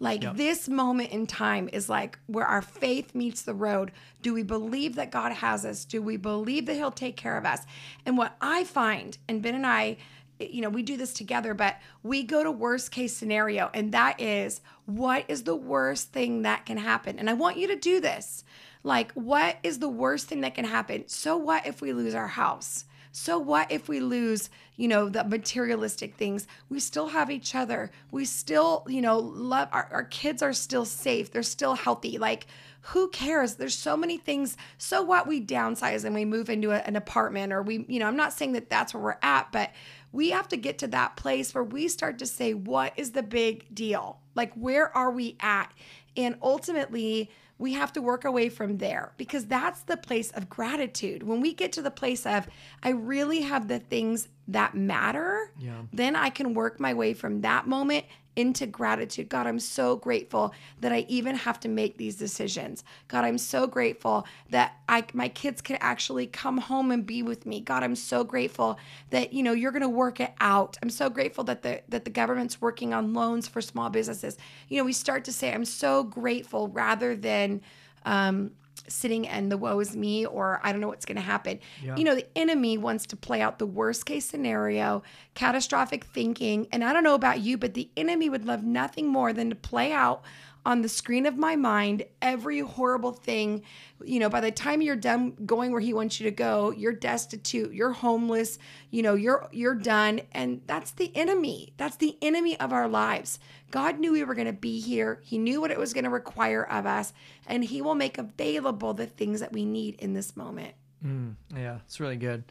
Like 0.00 0.22
this 0.36 0.68
moment 0.68 1.10
in 1.10 1.26
time 1.26 1.68
is 1.72 1.88
like 1.88 2.18
where 2.26 2.46
our 2.46 2.62
faith 2.62 3.14
meets 3.14 3.42
the 3.42 3.54
road. 3.54 3.92
Do 4.22 4.32
we 4.34 4.42
believe 4.42 4.96
that 4.96 5.10
God 5.10 5.30
has 5.32 5.64
us? 5.64 5.84
Do 5.84 6.00
we 6.02 6.16
believe 6.16 6.66
that 6.66 6.74
He'll 6.74 6.90
take 6.90 7.16
care 7.16 7.36
of 7.36 7.44
us? 7.44 7.60
And 8.06 8.16
what 8.16 8.34
I 8.40 8.64
find, 8.64 9.16
and 9.28 9.42
Ben 9.42 9.54
and 9.54 9.66
I, 9.66 9.98
you 10.38 10.62
know, 10.62 10.68
we 10.68 10.82
do 10.82 10.96
this 10.96 11.12
together, 11.12 11.54
but 11.54 11.76
we 12.02 12.22
go 12.22 12.42
to 12.42 12.50
worst 12.50 12.90
case 12.90 13.16
scenario, 13.16 13.70
and 13.72 13.92
that 13.92 14.20
is 14.20 14.60
what 14.86 15.24
is 15.28 15.44
the 15.44 15.56
worst 15.56 16.12
thing 16.12 16.42
that 16.42 16.66
can 16.66 16.76
happen? 16.76 17.18
And 17.18 17.30
I 17.30 17.34
want 17.34 17.56
you 17.56 17.68
to 17.68 17.76
do 17.76 18.00
this. 18.00 18.44
Like, 18.82 19.12
what 19.12 19.56
is 19.62 19.78
the 19.78 19.88
worst 19.88 20.26
thing 20.26 20.42
that 20.42 20.54
can 20.54 20.66
happen? 20.66 21.04
So, 21.06 21.36
what 21.36 21.66
if 21.66 21.80
we 21.80 21.92
lose 21.92 22.14
our 22.14 22.28
house? 22.28 22.84
So 23.16 23.38
what 23.38 23.70
if 23.70 23.88
we 23.88 24.00
lose, 24.00 24.50
you 24.76 24.88
know, 24.88 25.08
the 25.08 25.22
materialistic 25.22 26.16
things? 26.16 26.48
We 26.68 26.80
still 26.80 27.06
have 27.06 27.30
each 27.30 27.54
other. 27.54 27.92
We 28.10 28.24
still, 28.24 28.84
you 28.88 29.00
know, 29.00 29.20
love 29.20 29.68
our, 29.70 29.88
our 29.92 30.02
kids 30.02 30.42
are 30.42 30.52
still 30.52 30.84
safe. 30.84 31.30
They're 31.30 31.44
still 31.44 31.74
healthy. 31.74 32.18
Like, 32.18 32.48
who 32.88 33.08
cares? 33.10 33.54
There's 33.54 33.78
so 33.78 33.96
many 33.96 34.18
things. 34.18 34.56
So 34.78 35.00
what 35.00 35.28
we 35.28 35.40
downsize 35.40 36.04
and 36.04 36.12
we 36.12 36.24
move 36.24 36.50
into 36.50 36.72
a, 36.72 36.78
an 36.78 36.96
apartment 36.96 37.52
or 37.52 37.62
we, 37.62 37.84
you 37.88 38.00
know, 38.00 38.08
I'm 38.08 38.16
not 38.16 38.32
saying 38.32 38.54
that 38.54 38.68
that's 38.68 38.92
where 38.92 39.02
we're 39.02 39.16
at, 39.22 39.52
but 39.52 39.70
we 40.14 40.30
have 40.30 40.46
to 40.46 40.56
get 40.56 40.78
to 40.78 40.86
that 40.86 41.16
place 41.16 41.52
where 41.52 41.64
we 41.64 41.88
start 41.88 42.20
to 42.20 42.26
say, 42.26 42.54
what 42.54 42.92
is 42.96 43.10
the 43.10 43.22
big 43.22 43.74
deal? 43.74 44.20
Like, 44.36 44.54
where 44.54 44.96
are 44.96 45.10
we 45.10 45.36
at? 45.40 45.72
And 46.16 46.36
ultimately, 46.40 47.30
we 47.58 47.72
have 47.72 47.92
to 47.94 48.00
work 48.00 48.24
away 48.24 48.48
from 48.48 48.78
there 48.78 49.12
because 49.16 49.46
that's 49.46 49.82
the 49.82 49.96
place 49.96 50.30
of 50.30 50.48
gratitude. 50.48 51.24
When 51.24 51.40
we 51.40 51.52
get 51.52 51.72
to 51.72 51.82
the 51.82 51.90
place 51.90 52.26
of, 52.26 52.46
I 52.80 52.90
really 52.90 53.40
have 53.40 53.66
the 53.66 53.80
things 53.80 54.28
that 54.46 54.76
matter, 54.76 55.50
Yeah. 55.58 55.82
then 55.92 56.14
I 56.14 56.30
can 56.30 56.54
work 56.54 56.78
my 56.78 56.94
way 56.94 57.12
from 57.12 57.40
that 57.40 57.66
moment 57.66 58.04
into 58.36 58.66
gratitude. 58.66 59.28
God, 59.28 59.46
I'm 59.46 59.60
so 59.60 59.96
grateful 59.96 60.54
that 60.80 60.92
I 60.92 61.06
even 61.08 61.36
have 61.36 61.60
to 61.60 61.68
make 61.68 61.96
these 61.96 62.16
decisions. 62.16 62.84
God, 63.08 63.24
I'm 63.24 63.38
so 63.38 63.66
grateful 63.66 64.26
that 64.50 64.74
I 64.88 65.04
my 65.12 65.28
kids 65.28 65.60
can 65.60 65.76
actually 65.80 66.26
come 66.26 66.58
home 66.58 66.90
and 66.90 67.06
be 67.06 67.22
with 67.22 67.46
me. 67.46 67.60
God, 67.60 67.82
I'm 67.82 67.96
so 67.96 68.24
grateful 68.24 68.78
that 69.10 69.32
you 69.32 69.42
know 69.42 69.52
you're 69.52 69.72
going 69.72 69.82
to 69.82 69.88
work 69.88 70.20
it 70.20 70.32
out. 70.40 70.76
I'm 70.82 70.90
so 70.90 71.08
grateful 71.10 71.44
that 71.44 71.62
the 71.62 71.82
that 71.88 72.04
the 72.04 72.10
government's 72.10 72.60
working 72.60 72.92
on 72.94 73.14
loans 73.14 73.46
for 73.48 73.60
small 73.60 73.90
businesses. 73.90 74.36
You 74.68 74.78
know, 74.78 74.84
we 74.84 74.92
start 74.92 75.24
to 75.24 75.32
say 75.32 75.52
I'm 75.52 75.64
so 75.64 76.02
grateful 76.04 76.68
rather 76.68 77.16
than 77.16 77.60
um 78.04 78.50
sitting 78.88 79.26
and 79.26 79.50
the 79.50 79.56
woe 79.56 79.78
is 79.80 79.96
me 79.96 80.26
or 80.26 80.60
I 80.62 80.72
don't 80.72 80.80
know 80.80 80.88
what's 80.88 81.04
going 81.04 81.16
to 81.16 81.22
happen. 81.22 81.60
Yeah. 81.82 81.96
You 81.96 82.04
know, 82.04 82.14
the 82.14 82.26
enemy 82.36 82.78
wants 82.78 83.06
to 83.06 83.16
play 83.16 83.40
out 83.40 83.58
the 83.58 83.66
worst 83.66 84.06
case 84.06 84.26
scenario, 84.26 85.02
catastrophic 85.34 86.04
thinking. 86.04 86.68
And 86.72 86.84
I 86.84 86.92
don't 86.92 87.04
know 87.04 87.14
about 87.14 87.40
you, 87.40 87.58
but 87.58 87.74
the 87.74 87.88
enemy 87.96 88.28
would 88.28 88.44
love 88.44 88.62
nothing 88.62 89.08
more 89.08 89.32
than 89.32 89.50
to 89.50 89.56
play 89.56 89.92
out 89.92 90.22
on 90.64 90.82
the 90.82 90.88
screen 90.88 91.26
of 91.26 91.36
my 91.36 91.56
mind 91.56 92.04
every 92.22 92.60
horrible 92.60 93.12
thing. 93.12 93.62
You 94.02 94.20
know, 94.20 94.28
by 94.28 94.40
the 94.40 94.50
time 94.50 94.82
you're 94.82 94.96
done 94.96 95.34
going 95.46 95.72
where 95.72 95.80
he 95.80 95.92
wants 95.92 96.20
you 96.20 96.24
to 96.24 96.34
go, 96.34 96.70
you're 96.70 96.92
destitute, 96.92 97.72
you're 97.72 97.92
homeless, 97.92 98.58
you 98.90 99.02
know, 99.02 99.14
you're 99.14 99.48
you're 99.52 99.74
done 99.74 100.22
and 100.32 100.62
that's 100.66 100.92
the 100.92 101.14
enemy. 101.16 101.74
That's 101.76 101.96
the 101.96 102.16
enemy 102.22 102.58
of 102.58 102.72
our 102.72 102.88
lives. 102.88 103.38
God 103.70 103.98
knew 103.98 104.12
we 104.12 104.24
were 104.24 104.34
going 104.34 104.46
to 104.46 104.52
be 104.52 104.80
here. 104.80 105.20
He 105.24 105.36
knew 105.36 105.60
what 105.60 105.70
it 105.70 105.78
was 105.78 105.92
going 105.92 106.04
to 106.04 106.10
require 106.10 106.62
of 106.64 106.86
us, 106.86 107.12
and 107.46 107.64
he 107.64 107.82
will 107.82 107.96
make 107.96 108.18
available 108.18 108.94
the 108.94 109.06
things 109.06 109.40
that 109.40 109.52
we 109.52 109.64
need 109.64 109.96
in 109.96 110.12
this 110.14 110.36
moment. 110.36 110.74
Mm, 111.04 111.34
yeah, 111.54 111.78
it's 111.84 111.98
really 111.98 112.16
good. 112.16 112.44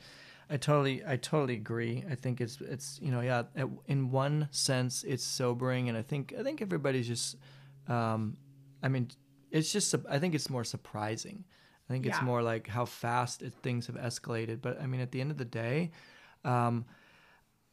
I 0.49 0.57
totally, 0.57 1.01
I 1.07 1.15
totally 1.15 1.55
agree. 1.55 2.03
I 2.09 2.15
think 2.15 2.41
it's, 2.41 2.59
it's, 2.59 2.99
you 3.01 3.09
know, 3.09 3.21
yeah. 3.21 3.43
In 3.87 4.11
one 4.11 4.49
sense, 4.51 5.03
it's 5.05 5.23
sobering, 5.23 5.87
and 5.87 5.97
I 5.97 6.01
think, 6.01 6.33
I 6.37 6.43
think 6.43 6.61
everybody's 6.61 7.07
just, 7.07 7.37
um, 7.87 8.37
I 8.81 8.87
mean, 8.89 9.09
it's 9.51 9.71
just, 9.71 9.93
I 10.09 10.19
think 10.19 10.35
it's 10.35 10.49
more 10.49 10.63
surprising. 10.63 11.45
I 11.89 11.93
think 11.93 12.05
it's 12.05 12.17
Yeah. 12.19 12.25
more 12.25 12.41
like 12.41 12.67
how 12.67 12.85
fast 12.85 13.41
it, 13.41 13.53
things 13.61 13.87
have 13.87 13.95
escalated. 13.95 14.61
But 14.61 14.81
I 14.81 14.87
mean, 14.87 15.01
at 15.01 15.11
the 15.11 15.21
end 15.21 15.31
of 15.31 15.37
the 15.37 15.45
day, 15.45 15.91
um, 16.43 16.85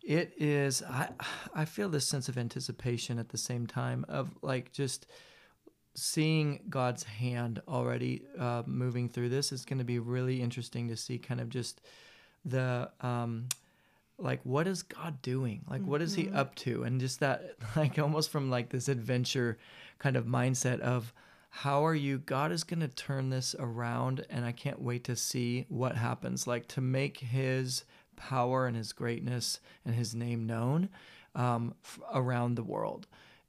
it 0.03 0.33
is. 0.39 0.83
I, 0.83 1.11
I 1.55 1.65
feel 1.65 1.89
this 1.89 2.07
sense 2.07 2.29
of 2.29 2.37
anticipation 2.39 3.19
at 3.19 3.29
the 3.29 3.39
same 3.39 3.67
time 3.67 4.05
of 4.09 4.31
like 4.43 4.73
just 4.73 5.07
seeing 5.95 6.61
God's 6.69 7.03
hand 7.03 7.61
already 7.67 8.25
uh, 8.39 8.63
moving 8.67 9.09
through 9.09 9.29
this 9.29 9.53
is 9.53 9.65
going 9.65 9.79
to 9.79 9.85
be 9.85 9.99
really 9.99 10.41
interesting 10.41 10.89
to 10.89 10.97
see 10.97 11.19
kind 11.19 11.41
of 11.41 11.49
just 11.49 11.81
the 12.45 12.91
um 13.01 13.47
like 14.21 14.41
what 14.45 14.67
is 14.67 14.83
God 14.83 15.21
doing? 15.23 15.63
Like 15.69 15.83
what 15.83 16.03
is 16.03 16.15
he 16.15 16.31
up 16.31 16.55
to? 16.57 16.83
And 16.85 17.01
just 17.01 17.21
that 17.21 17.57
like 17.77 17.99
almost 17.99 18.31
from 18.31 18.51
like 18.51 18.71
this 18.71 18.89
adventure 18.89 19.59
kind 19.99 20.17
of 20.17 20.27
mindset 20.27 20.81
of 20.81 21.13
how 21.51 21.85
are 21.85 21.95
you 21.95 22.19
God 22.19 22.53
is 22.53 22.63
going 22.63 22.81
to 22.81 22.89
turn 22.89 23.31
this 23.31 23.57
around 23.59 24.25
and 24.31 24.45
I 24.45 24.53
can't 24.53 24.81
wait 24.81 25.05
to 25.05 25.17
see 25.17 25.67
what 25.69 25.97
happens 25.97 26.47
like 26.47 26.69
to 26.69 26.81
make 26.81 27.19
his 27.19 27.85
power 28.17 28.67
and 28.67 28.77
his 28.77 28.93
greatness 28.93 29.61
and 29.85 29.95
his 29.95 30.15
name 30.15 30.47
known 30.47 30.91
um, 31.35 31.75
f- 31.85 31.99
around 32.13 32.55
the 32.55 32.63
world 32.63 33.07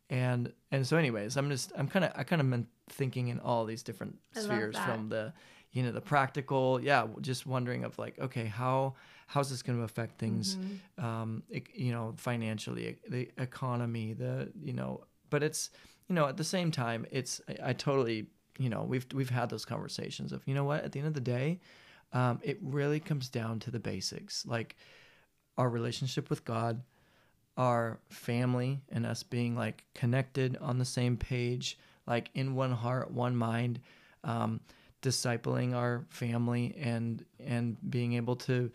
and 0.10 0.52
and 0.72 0.86
so 0.86 0.98
anyways 0.98 1.38
i'm 1.38 1.50
just 1.50 1.72
i'm 1.78 1.88
kind 1.88 2.06
of 2.06 2.12
i 2.16 2.24
kind 2.24 2.42
of 2.42 2.50
been 2.50 2.68
thinking 2.90 3.30
in 3.30 3.40
all 3.40 3.66
these 3.66 3.82
different 3.82 4.18
I 4.36 4.42
spheres 4.42 4.78
from 4.78 5.10
the 5.10 5.34
you 5.72 5.84
know 5.84 5.92
the 5.92 6.02
practical 6.02 6.80
yeah 6.82 7.08
just 7.22 7.46
wondering 7.48 7.86
of 7.86 7.98
like 7.98 8.20
okay 8.20 8.46
how 8.46 8.96
how's 9.32 9.50
this 9.50 9.62
going 9.62 9.78
to 9.78 9.84
affect 9.84 10.14
things 10.20 10.58
Mm-hmm. 10.58 11.06
um 11.06 11.44
you 11.86 11.92
know 11.96 12.14
financially 12.18 12.98
the 13.08 13.30
economy 13.38 14.14
the 14.14 14.52
you 14.68 14.74
know 14.74 14.92
but 15.30 15.42
it's 15.44 15.70
you 16.08 16.16
know 16.16 16.26
at 16.28 16.38
the 16.38 16.44
same 16.56 16.70
time 16.72 17.06
it's 17.12 17.40
i, 17.50 17.70
I 17.70 17.74
totally 17.74 18.28
you 18.64 18.70
know 18.70 18.84
we've 18.92 19.08
we've 19.14 19.30
had 19.40 19.50
those 19.50 19.66
conversations 19.66 20.32
of 20.32 20.40
you 20.48 20.54
know 20.54 20.66
what 20.66 20.84
at 20.84 20.92
the 20.92 21.00
end 21.00 21.08
of 21.08 21.14
the 21.14 21.28
day 21.38 21.60
um, 22.14 22.40
it 22.44 22.58
really 22.62 23.00
comes 23.00 23.30
down 23.30 23.60
to 23.62 23.72
the 23.72 23.80
basics 23.80 24.46
like 24.46 24.76
our 25.58 25.70
relationship 25.70 26.30
with 26.30 26.44
god 26.46 26.82
our 27.58 28.00
family 28.10 28.82
and 28.90 29.06
us 29.06 29.24
being 29.24 29.56
like 29.56 29.84
connected 29.94 30.58
on 30.62 30.78
the 30.80 30.86
same 30.86 31.18
page, 31.18 31.78
like 32.08 32.30
in 32.34 32.56
one 32.56 32.72
heart, 32.72 33.12
one 33.12 33.36
mind, 33.36 33.80
um, 34.24 34.62
discipling 35.02 35.76
our 35.76 36.06
family 36.10 36.74
and 36.80 37.26
and 37.40 37.76
being 37.90 38.14
able 38.14 38.36
to 38.38 38.72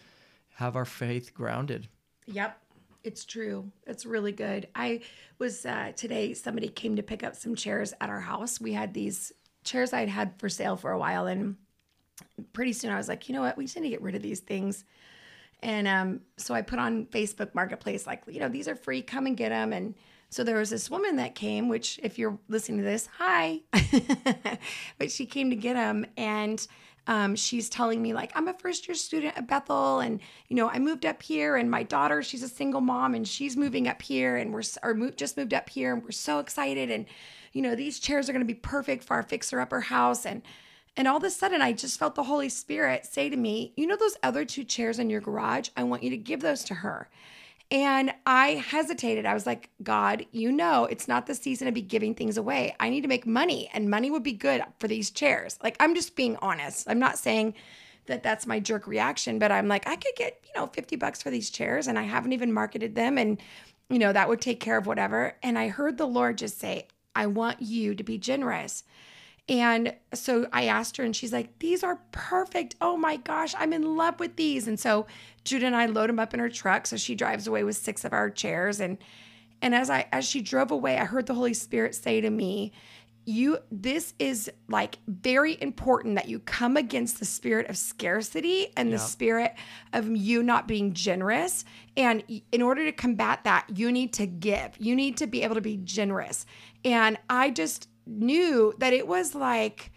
have 0.57 0.75
our 0.75 0.87
faith 0.87 1.35
grounded. 1.35 1.87
Yep. 2.27 2.59
It's 3.05 3.25
true. 3.27 3.71
It's 3.87 4.07
really 4.07 4.33
good. 4.33 4.69
I 4.75 5.03
was 5.39 5.67
uh, 5.67 5.93
today, 5.95 6.33
somebody 6.33 6.69
came 6.69 6.97
to 6.97 7.03
pick 7.03 7.23
up 7.23 7.37
some 7.37 7.55
chairs 7.55 7.93
at 8.01 8.09
our 8.09 8.21
house. 8.21 8.59
We 8.59 8.73
had 8.73 8.95
these 8.95 9.33
chairs 9.65 9.93
I'd 9.93 10.09
had 10.09 10.33
for 10.39 10.49
sale 10.49 10.77
for 10.77 10.93
a 10.93 10.99
while. 10.99 11.27
And 11.27 11.57
pretty 12.55 12.73
soon 12.73 12.91
I 12.91 12.97
was 12.97 13.07
like, 13.07 13.29
you 13.29 13.35
know 13.35 13.43
what? 13.43 13.59
We 13.59 13.65
just 13.65 13.77
need 13.77 13.83
to 13.83 13.91
get 13.91 14.01
rid 14.01 14.15
of 14.15 14.23
these 14.23 14.41
things. 14.41 14.85
And 15.63 15.87
um, 15.87 16.21
so 16.39 16.55
I 16.55 16.63
put 16.63 16.79
on 16.79 17.05
Facebook 17.07 17.55
Marketplace, 17.55 18.07
like, 18.07 18.23
you 18.27 18.41
know, 18.41 18.49
these 18.49 18.67
are 18.67 18.77
free, 18.77 19.03
come 19.03 19.27
and 19.27 19.37
get 19.37 19.51
them. 19.51 19.75
And 19.75 19.95
so 20.31 20.43
there 20.43 20.57
was 20.57 20.71
this 20.71 20.91
woman 20.91 21.17
that 21.17 21.35
came, 21.35 21.69
which, 21.69 22.01
if 22.03 22.19
you're 22.19 22.39
listening 22.49 22.79
to 22.79 22.85
this, 22.85 23.09
hi. 23.19 23.61
but 24.99 25.13
she 25.13 25.27
came 25.27 25.51
to 25.51 25.57
get 25.57 25.75
them. 25.75 26.07
And 26.17 26.67
um, 27.07 27.37
she's 27.37 27.69
telling 27.69 28.03
me, 28.03 28.13
like, 28.13 28.33
I'm 28.35 28.49
a 28.49 28.53
first 28.53 28.89
year 28.89 28.95
student 28.95 29.37
at 29.37 29.47
Bethel. 29.47 30.01
And, 30.01 30.21
you 30.49 30.57
know, 30.57 30.69
I 30.69 30.79
moved 30.79 31.07
up 31.07 31.23
here, 31.23 31.57
and 31.57 31.71
my 31.71 31.83
daughter, 31.83 32.23
she's 32.23 32.43
a 32.43 32.49
single 32.49 32.81
mom, 32.81 33.15
and 33.15 33.27
she's 33.27 33.57
moving 33.57 33.87
up 33.87 34.03
here, 34.03 34.37
and 34.37 34.53
we're, 34.53 34.63
or 34.83 34.95
just 35.11 35.37
moved 35.37 35.55
up 35.55 35.69
here, 35.69 35.95
and 35.95 36.03
we're 36.03 36.11
so 36.11 36.41
excited. 36.41 36.91
And, 36.91 37.07
you 37.53 37.63
know, 37.63 37.75
these 37.75 38.01
chairs 38.01 38.29
are 38.29 38.33
going 38.33 38.47
to 38.47 38.53
be 38.53 38.59
perfect 38.59 39.05
for 39.05 39.15
our 39.15 39.23
fixer 39.23 39.61
upper 39.61 39.81
house. 39.81 40.27
And, 40.27 40.43
and 40.97 41.07
all 41.07 41.19
of 41.19 41.25
a 41.25 41.31
sudden, 41.31 41.63
I 41.63 41.73
just 41.73 41.99
felt 41.99 42.17
the 42.17 42.25
Holy 42.25 42.49
Spirit 42.49 43.07
say 43.07 43.29
to 43.29 43.37
me, 43.37 43.73
You 43.77 43.87
know, 43.87 43.97
those 43.97 44.17
other 44.23 44.45
two 44.45 44.65
chairs 44.65 44.99
in 44.99 45.11
your 45.11 45.21
garage? 45.21 45.69
I 45.77 45.85
want 45.85 46.03
you 46.03 46.11
to 46.11 46.17
give 46.17 46.41
those 46.41 46.65
to 46.65 46.75
her. 46.75 47.09
And 47.71 48.13
I 48.25 48.51
hesitated. 48.51 49.27
I 49.27 49.35
was 49.35 49.45
like, 49.45 49.71
God, 49.83 50.25
you 50.31 50.53
know, 50.53 50.85
it's 50.85 51.09
not 51.09 51.27
the 51.27 51.35
season 51.35 51.67
to 51.67 51.73
be 51.73 51.83
giving 51.83 52.15
things 52.15 52.37
away. 52.37 52.77
I 52.79 52.91
need 52.91 53.01
to 53.01 53.09
make 53.09 53.27
money, 53.27 53.69
and 53.75 53.91
money 53.91 54.09
would 54.09 54.23
be 54.23 54.33
good 54.33 54.63
for 54.79 54.87
these 54.87 55.11
chairs. 55.11 55.59
Like, 55.63 55.77
I'm 55.81 55.95
just 55.95 56.15
being 56.15 56.37
honest. 56.37 56.89
I'm 56.89 57.01
not 57.01 57.19
saying 57.19 57.55
that 58.07 58.23
that's 58.23 58.47
my 58.47 58.61
jerk 58.61 58.87
reaction, 58.87 59.41
but 59.41 59.51
I'm 59.51 59.67
like, 59.67 59.89
I 59.89 59.97
could 59.97 60.15
get, 60.17 60.41
you 60.47 60.61
know, 60.61 60.69
50 60.69 60.95
bucks 60.95 61.23
for 61.23 61.31
these 61.31 61.51
chairs, 61.51 61.89
and 61.89 61.99
I 61.99 62.05
haven't 62.05 62.33
even 62.33 62.53
marketed 62.53 62.95
them. 62.95 63.19
And, 63.19 63.39
you 63.91 63.99
know, 63.99 64.13
that 64.13 64.29
would 64.29 64.41
take 64.41 64.61
care 64.61 64.79
of 64.79 64.87
whatever. 64.87 65.35
And 65.43 65.59
I 65.59 65.67
heard 65.69 65.99
the 65.99 66.07
Lord 66.07 66.39
just 66.39 66.61
say, 66.61 66.87
I 67.17 67.27
want 67.27 67.63
you 67.63 67.97
to 67.97 68.05
be 68.05 68.17
generous. 68.17 68.85
And 69.49 69.95
so 70.13 70.49
I 70.53 70.65
asked 70.65 70.97
her, 70.97 71.05
and 71.05 71.15
she's 71.15 71.33
like, 71.33 71.59
These 71.61 71.85
are 71.85 72.01
perfect. 72.11 72.75
Oh 72.81 72.97
my 72.97 73.17
gosh, 73.17 73.55
I'm 73.57 73.73
in 73.73 73.97
love 73.97 74.19
with 74.19 74.37
these. 74.37 74.67
And 74.67 74.79
so 74.79 75.07
Judah 75.45 75.67
and 75.67 75.77
I 75.77 75.87
load 75.87 76.09
them 76.09 76.19
up 76.19 76.35
in 76.35 76.41
her 76.41 76.49
truck. 76.49 76.87
So 76.87 76.97
she 76.97 77.15
drives 77.15 77.47
away 77.47 77.63
with 77.63 77.77
six 77.77 78.05
of 78.05 78.13
our 78.13 78.31
chairs. 78.31 78.81
And 78.81 78.99
and 79.63 79.75
as 79.75 79.89
I 79.89 80.07
as 80.13 80.25
she 80.25 80.43
drove 80.43 80.71
away, 80.71 80.99
I 80.99 81.05
heard 81.05 81.27
the 81.27 81.35
Holy 81.35 81.55
Spirit 81.55 81.95
say 81.95 82.21
to 82.21 82.31
me, 82.31 82.73
you 83.27 83.59
this 83.73 84.15
is 84.21 84.49
like 84.69 84.99
very 85.09 85.61
important 85.61 86.15
that 86.15 86.29
you 86.29 86.39
come 86.39 86.77
against 86.77 87.19
the 87.19 87.25
spirit 87.25 87.69
of 87.69 87.77
scarcity 87.77 88.69
and 88.77 88.93
the 88.93 88.99
spirit 88.99 89.53
of 89.93 90.09
you 90.09 90.45
not 90.45 90.69
being 90.69 90.93
generous 90.93 91.65
and 91.97 92.23
in 92.53 92.63
order 92.63 92.85
to 92.85 92.93
combat 92.93 93.41
that 93.43 93.67
you 93.75 93.91
need 93.91 94.13
to 94.13 94.27
give 94.27 94.71
you 94.79 94.95
need 94.95 95.17
to 95.17 95.27
be 95.27 95.43
able 95.43 95.57
to 95.57 95.61
be 95.61 95.77
generous 95.79 96.47
and 96.85 97.19
i 97.29 97.51
just 97.51 97.89
knew 98.07 98.73
that 98.79 98.93
it 98.93 99.07
was 99.07 99.35
like 99.35 99.93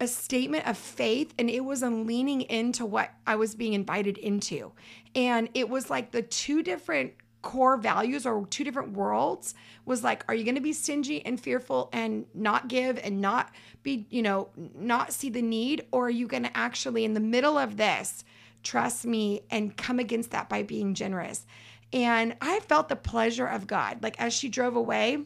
a 0.00 0.06
statement 0.06 0.66
of 0.66 0.78
faith 0.78 1.34
and 1.38 1.50
it 1.50 1.64
was 1.64 1.82
a 1.82 1.90
leaning 1.90 2.42
into 2.42 2.86
what 2.86 3.10
I 3.26 3.36
was 3.36 3.54
being 3.54 3.72
invited 3.72 4.18
into. 4.18 4.72
And 5.14 5.48
it 5.54 5.68
was 5.68 5.90
like 5.90 6.12
the 6.12 6.22
two 6.22 6.62
different 6.62 7.14
core 7.40 7.76
values 7.76 8.26
or 8.26 8.44
two 8.46 8.64
different 8.64 8.92
worlds 8.92 9.54
was 9.84 10.02
like 10.02 10.24
are 10.28 10.34
you 10.34 10.44
going 10.44 10.56
to 10.56 10.60
be 10.60 10.72
stingy 10.72 11.24
and 11.24 11.40
fearful 11.40 11.88
and 11.92 12.26
not 12.34 12.66
give 12.66 12.98
and 12.98 13.20
not 13.20 13.54
be 13.84 14.06
you 14.10 14.22
know 14.22 14.48
not 14.56 15.12
see 15.12 15.30
the 15.30 15.42
need? 15.42 15.86
Or 15.90 16.06
are 16.06 16.10
you 16.10 16.26
going 16.26 16.44
to 16.44 16.56
actually 16.56 17.04
in 17.04 17.14
the 17.14 17.20
middle 17.20 17.58
of 17.58 17.76
this 17.76 18.24
trust 18.62 19.06
me 19.06 19.42
and 19.50 19.76
come 19.76 19.98
against 19.98 20.30
that 20.32 20.48
by 20.48 20.62
being 20.62 20.94
generous? 20.94 21.46
And 21.92 22.36
i 22.40 22.60
felt 22.60 22.88
the 22.88 22.96
pleasure 22.96 23.46
of 23.46 23.66
god. 23.66 24.02
Like 24.02 24.20
as 24.20 24.32
she 24.32 24.48
drove 24.48 24.76
away 24.76 25.24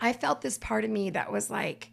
I 0.00 0.12
felt 0.12 0.40
this 0.40 0.58
part 0.58 0.84
of 0.84 0.90
me 0.90 1.10
that 1.10 1.30
was 1.32 1.50
like, 1.50 1.90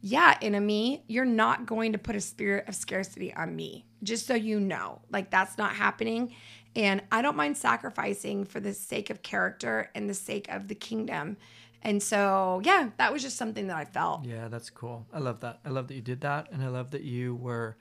yeah, 0.00 0.38
enemy, 0.42 1.02
you're 1.08 1.24
not 1.24 1.66
going 1.66 1.92
to 1.92 1.98
put 1.98 2.16
a 2.16 2.20
spirit 2.20 2.68
of 2.68 2.74
scarcity 2.74 3.34
on 3.34 3.56
me, 3.56 3.86
just 4.02 4.26
so 4.26 4.34
you 4.34 4.60
know. 4.60 5.00
Like, 5.10 5.30
that's 5.30 5.58
not 5.58 5.72
happening. 5.74 6.34
And 6.76 7.02
I 7.10 7.22
don't 7.22 7.36
mind 7.36 7.56
sacrificing 7.56 8.44
for 8.44 8.60
the 8.60 8.74
sake 8.74 9.10
of 9.10 9.22
character 9.22 9.90
and 9.94 10.08
the 10.08 10.14
sake 10.14 10.48
of 10.48 10.68
the 10.68 10.74
kingdom. 10.74 11.38
And 11.82 12.02
so, 12.02 12.60
yeah, 12.64 12.90
that 12.98 13.12
was 13.12 13.22
just 13.22 13.36
something 13.36 13.68
that 13.68 13.76
I 13.76 13.84
felt. 13.84 14.24
Yeah, 14.24 14.48
that's 14.48 14.70
cool. 14.70 15.06
I 15.12 15.18
love 15.18 15.40
that. 15.40 15.60
I 15.64 15.70
love 15.70 15.88
that 15.88 15.94
you 15.94 16.02
did 16.02 16.20
that, 16.22 16.52
and 16.52 16.62
I 16.62 16.68
love 16.68 16.90
that 16.90 17.02
you 17.02 17.34
were 17.34 17.76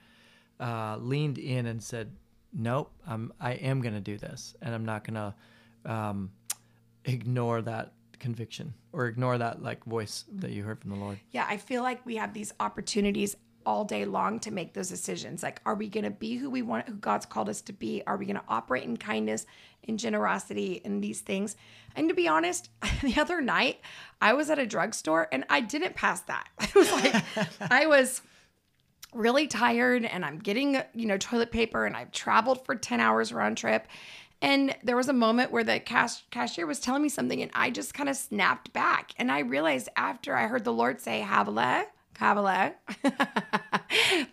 uh, 0.59 0.97
leaned 0.97 1.37
in 1.37 1.65
and 1.65 1.81
said, 1.81 2.11
"Nope, 2.53 2.91
I'm 3.07 3.33
I 3.39 3.53
am 3.53 3.81
going 3.81 3.95
to 3.95 4.01
do 4.01 4.17
this, 4.17 4.55
and 4.61 4.75
I'm 4.75 4.85
not 4.85 5.05
going 5.05 5.15
to 5.15 5.91
um, 5.91 6.31
ignore 7.05 7.61
that 7.63 7.93
conviction 8.25 8.73
or 8.91 9.05
ignore 9.05 9.37
that 9.37 9.61
like 9.61 9.83
voice 9.85 10.25
that 10.31 10.51
you 10.51 10.63
heard 10.63 10.79
from 10.79 10.89
the 10.91 10.97
Lord." 10.97 11.19
Yeah, 11.31 11.45
I 11.47 11.57
feel 11.57 11.83
like 11.83 12.05
we 12.05 12.15
have 12.15 12.33
these 12.33 12.53
opportunities 12.59 13.35
all 13.65 13.83
day 13.83 14.05
long 14.05 14.39
to 14.39 14.51
make 14.51 14.73
those 14.73 14.89
decisions. 14.89 15.43
Like, 15.43 15.61
are 15.65 15.75
we 15.75 15.89
going 15.89 16.03
to 16.03 16.11
be 16.11 16.35
who 16.35 16.49
we 16.49 16.61
want, 16.61 16.87
who 16.87 16.95
God's 16.95 17.25
called 17.25 17.49
us 17.49 17.61
to 17.63 17.73
be? 17.73 18.03
Are 18.05 18.17
we 18.17 18.25
going 18.25 18.37
to 18.37 18.43
operate 18.47 18.83
in 18.83 18.97
kindness, 18.97 19.45
in 19.83 19.97
generosity, 19.97 20.81
in 20.85 21.01
these 21.01 21.21
things? 21.21 21.55
And 21.95 22.09
to 22.09 22.15
be 22.15 22.27
honest, 22.27 22.69
the 23.01 23.19
other 23.19 23.41
night 23.41 23.81
I 24.21 24.33
was 24.33 24.49
at 24.49 24.59
a 24.59 24.65
drugstore 24.65 25.27
and 25.31 25.45
I 25.49 25.61
didn't 25.61 25.95
pass 25.95 26.21
that. 26.21 26.47
I 26.59 26.71
was 26.75 26.91
like, 26.91 27.71
I 27.71 27.85
was 27.87 28.21
really 29.13 29.47
tired 29.47 30.05
and 30.05 30.25
I'm 30.25 30.39
getting, 30.39 30.81
you 30.93 31.05
know, 31.05 31.17
toilet 31.17 31.51
paper 31.51 31.85
and 31.85 31.95
I've 31.95 32.11
traveled 32.11 32.65
for 32.65 32.75
10 32.75 32.99
hours 32.99 33.31
round 33.31 33.57
trip. 33.57 33.87
And 34.45 34.75
there 34.83 34.95
was 34.95 35.09
a 35.09 35.13
moment 35.13 35.51
where 35.51 35.63
the 35.63 35.79
cash, 35.79 36.23
cashier 36.29 36.67
was 36.67 36.79
telling 36.79 37.01
me 37.01 37.09
something 37.09 37.41
and 37.41 37.49
I 37.55 37.71
just 37.71 37.95
kind 37.95 38.07
of 38.07 38.15
snapped 38.15 38.71
back. 38.73 39.11
And 39.17 39.31
I 39.31 39.39
realized 39.39 39.89
after 39.97 40.35
I 40.35 40.45
heard 40.45 40.63
the 40.63 40.71
Lord 40.71 41.01
say, 41.01 41.21
Havilah, 41.21 41.85
Kabbalah. 42.13 42.75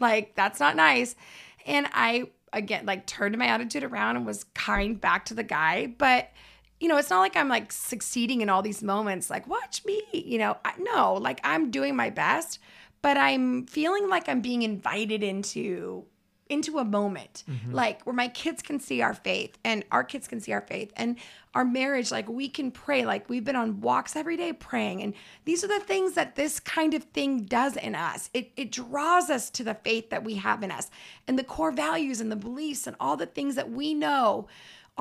like, 0.01 0.35
that's 0.35 0.61
not 0.61 0.77
nice. 0.77 1.17
And 1.65 1.87
I, 1.95 2.29
again, 2.53 2.85
like 2.85 3.07
turned 3.07 3.39
my 3.39 3.47
attitude 3.47 3.85
around 3.85 4.17
and 4.17 4.27
was 4.27 4.45
kind 4.53 5.01
back 5.01 5.25
to 5.27 5.35
the 5.35 5.43
guy. 5.43 5.87
But, 5.87 6.31
you 6.79 6.89
know, 6.89 6.99
it's 6.99 7.09
not 7.09 7.21
like 7.21 7.35
I'm 7.35 7.49
like 7.49 7.73
succeeding 7.73 8.43
in 8.43 8.51
all 8.51 8.61
these 8.61 8.83
moments, 8.83 9.31
like, 9.31 9.49
watch 9.49 9.83
me, 9.87 10.03
you 10.13 10.37
know, 10.37 10.59
I, 10.63 10.75
no, 10.79 11.15
like 11.15 11.41
I'm 11.43 11.71
doing 11.71 11.97
my 11.97 12.11
best, 12.11 12.59
but 13.01 13.17
I'm 13.17 13.65
feeling 13.65 14.11
like 14.11 14.29
I'm 14.29 14.43
being 14.43 14.61
invited 14.61 15.23
into 15.23 16.05
into 16.53 16.79
a 16.79 16.85
moment. 16.85 17.45
Mm-hmm. 17.49 17.73
like 17.73 18.03
where 18.03 18.15
my 18.15 18.29
kids 18.29 18.63
can 18.63 18.79
see 18.79 19.03
our 19.03 19.15
faith 19.15 19.59
and 19.65 19.85
our 19.91 20.05
kids 20.05 20.29
can 20.29 20.41
see 20.41 20.53
our 20.53 20.61
faith 20.61 20.93
and 20.97 21.17
our 21.55 21.65
marriage 21.65 22.11
like 22.11 22.29
we 22.29 22.49
can 22.49 22.71
pray. 22.71 23.05
Like 23.05 23.29
we've 23.29 23.45
been 23.45 23.57
on 23.57 23.81
walks 23.81 24.17
every 24.17 24.37
day 24.37 24.53
praying. 24.53 25.03
And 25.03 25.15
these 25.45 25.63
are 25.65 25.69
the 25.69 25.81
things 25.81 26.15
that 26.15 26.37
this 26.37 26.61
kind 26.61 26.95
of 26.95 27.05
thing 27.05 27.43
does 27.45 27.77
in 27.77 27.95
us. 27.95 28.31
It, 28.33 28.53
it 28.57 28.73
draws 28.73 29.29
us 29.31 29.51
to 29.51 29.65
the 29.65 29.75
faith 29.75 30.11
that 30.11 30.25
we 30.25 30.37
have 30.37 30.63
in 30.63 30.71
us 30.71 30.91
and 31.27 31.39
the 31.39 31.45
core 31.45 31.73
values 31.73 32.21
and 32.21 32.31
the 32.31 32.37
beliefs 32.37 32.87
and 32.87 32.97
all 32.99 33.17
the 33.17 33.27
things 33.27 33.55
that 33.57 33.71
we 33.71 33.95
know 33.95 34.49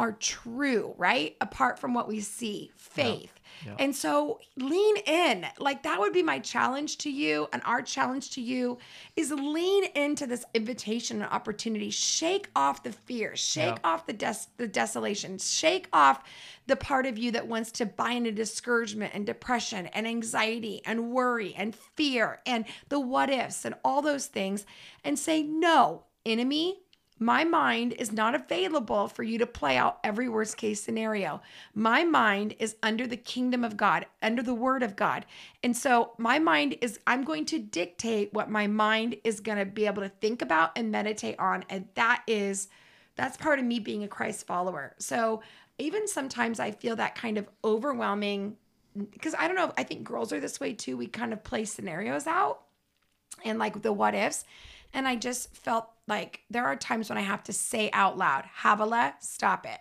are 0.02 0.14
true 0.14 0.94
right? 0.98 1.36
Apart 1.40 1.80
from 1.80 1.94
what 1.94 2.08
we 2.08 2.20
see 2.20 2.72
faith. 2.76 3.34
And 3.78 3.96
so 3.96 4.40
lean 4.56 4.98
in. 5.06 5.46
Like 5.60 5.84
that 5.84 6.00
would 6.00 6.14
be 6.14 6.24
my 6.24 6.40
challenge 6.40 6.98
to 7.00 7.12
you 7.12 7.48
and 7.54 7.62
our 7.66 7.82
challenge 7.84 8.32
to 8.32 8.42
you 8.42 8.80
is 9.16 9.30
lean 9.32 9.84
into 9.94 10.26
this 10.26 10.44
invitation 10.56 11.22
and 11.22 11.32
opportunity. 11.32 11.92
Shake 11.92 12.50
off 12.56 12.82
the 12.82 12.92
fear, 12.92 13.36
shake 13.36 13.76
off 13.84 14.08
the 14.08 14.14
des- 14.14 14.48
the 14.58 14.68
desolation, 14.68 15.38
shake 15.38 15.88
off 15.94 16.24
the 16.66 16.76
part 16.76 17.06
of 17.06 17.18
you 17.20 17.32
that 17.32 17.48
wants 17.48 17.72
to 17.74 17.86
buy 17.86 18.12
into 18.12 18.32
discouragement 18.32 19.14
and 19.14 19.26
depression 19.26 19.88
and 19.88 20.08
anxiety 20.08 20.82
and 20.86 21.12
worry 21.12 21.54
and 21.56 21.76
fear 21.76 22.40
and 22.46 22.66
the 22.90 23.00
what 23.00 23.30
ifs 23.30 23.66
and 23.66 23.76
all 23.84 24.02
those 24.02 24.28
things 24.28 24.66
and 25.04 25.20
say 25.20 25.44
no, 25.44 26.06
enemy, 26.26 26.80
my 27.22 27.44
mind 27.44 27.94
is 28.00 28.12
not 28.12 28.34
available 28.34 29.08
for 29.08 29.22
you 29.22 29.38
to 29.38 29.46
play 29.46 29.78
out 29.78 30.00
every 30.04 30.28
worst 30.28 30.58
case 30.58 30.82
scenario. 30.82 31.40
My 31.76 32.04
mind 32.04 32.56
is 32.58 32.76
under 32.82 33.06
the 33.06 33.16
kingdom 33.16 33.64
of 33.64 33.78
God, 33.78 34.08
under 34.24 34.42
the 34.42 34.56
word 34.56 34.82
of 34.82 34.96
God. 34.96 35.28
And 35.64 35.78
so 35.78 36.14
my 36.18 36.40
mind 36.40 36.78
is, 36.82 37.00
I'm 37.06 37.24
going 37.24 37.46
to 37.46 37.60
dictate 37.60 38.34
what 38.34 38.50
my 38.50 38.66
mind 38.66 39.18
is 39.24 39.40
going 39.40 39.60
to 39.60 39.66
be 39.66 39.86
able 39.86 40.02
to 40.02 40.10
think 40.10 40.42
about 40.42 40.72
and 40.76 40.92
meditate 40.92 41.38
on. 41.38 41.64
And 41.70 41.88
that 41.94 42.24
is, 42.26 42.70
that's 43.16 43.38
part 43.38 43.60
of 43.60 43.66
me 43.66 43.80
being 43.80 44.04
a 44.04 44.08
Christ 44.08 44.48
follower. 44.48 44.96
So 44.98 45.44
even 45.78 46.08
sometimes 46.08 46.60
I 46.60 46.72
feel 46.72 46.96
that 46.96 47.14
kind 47.14 47.38
of 47.38 47.48
overwhelming, 47.64 48.58
because 49.12 49.36
I 49.38 49.46
don't 49.46 49.56
know, 49.56 49.72
I 49.78 49.84
think 49.84 50.04
girls 50.04 50.34
are 50.34 50.40
this 50.40 50.60
way 50.60 50.74
too. 50.74 50.98
We 50.98 51.06
kind 51.06 51.34
of 51.34 51.44
play 51.44 51.66
scenarios 51.66 52.26
out 52.26 52.62
and 53.46 53.60
like 53.60 53.84
the 53.84 53.94
what 53.94 54.16
ifs. 54.16 54.44
And 54.94 55.08
I 55.08 55.16
just 55.16 55.56
felt 55.56 55.90
like 56.08 56.42
there 56.50 56.66
are 56.66 56.76
times 56.76 57.10
when 57.10 57.18
I 57.18 57.22
have 57.22 57.44
to 57.44 57.54
say 57.54 57.90
out 57.94 58.18
loud, 58.18 58.46
Havilah, 58.64 59.16
stop 59.20 59.66
it. 59.66 59.80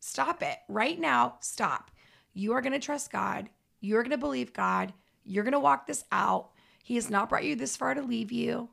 Stop 0.00 0.42
it. 0.42 0.58
Right 0.68 0.98
now, 0.98 1.36
stop. 1.40 1.90
You 2.34 2.52
are 2.52 2.60
going 2.60 2.72
to 2.72 2.78
trust 2.78 3.10
God. 3.10 3.48
You're 3.80 4.02
going 4.02 4.10
to 4.10 4.18
believe 4.18 4.52
God. 4.52 4.92
You're 5.24 5.44
going 5.44 5.52
to 5.52 5.60
walk 5.60 5.86
this 5.86 6.04
out. 6.12 6.50
He 6.82 6.94
has 6.94 7.10
not 7.10 7.28
brought 7.28 7.44
you 7.44 7.56
this 7.56 7.76
far 7.76 7.94
to 7.94 8.02
leave 8.02 8.32
you. 8.32 8.70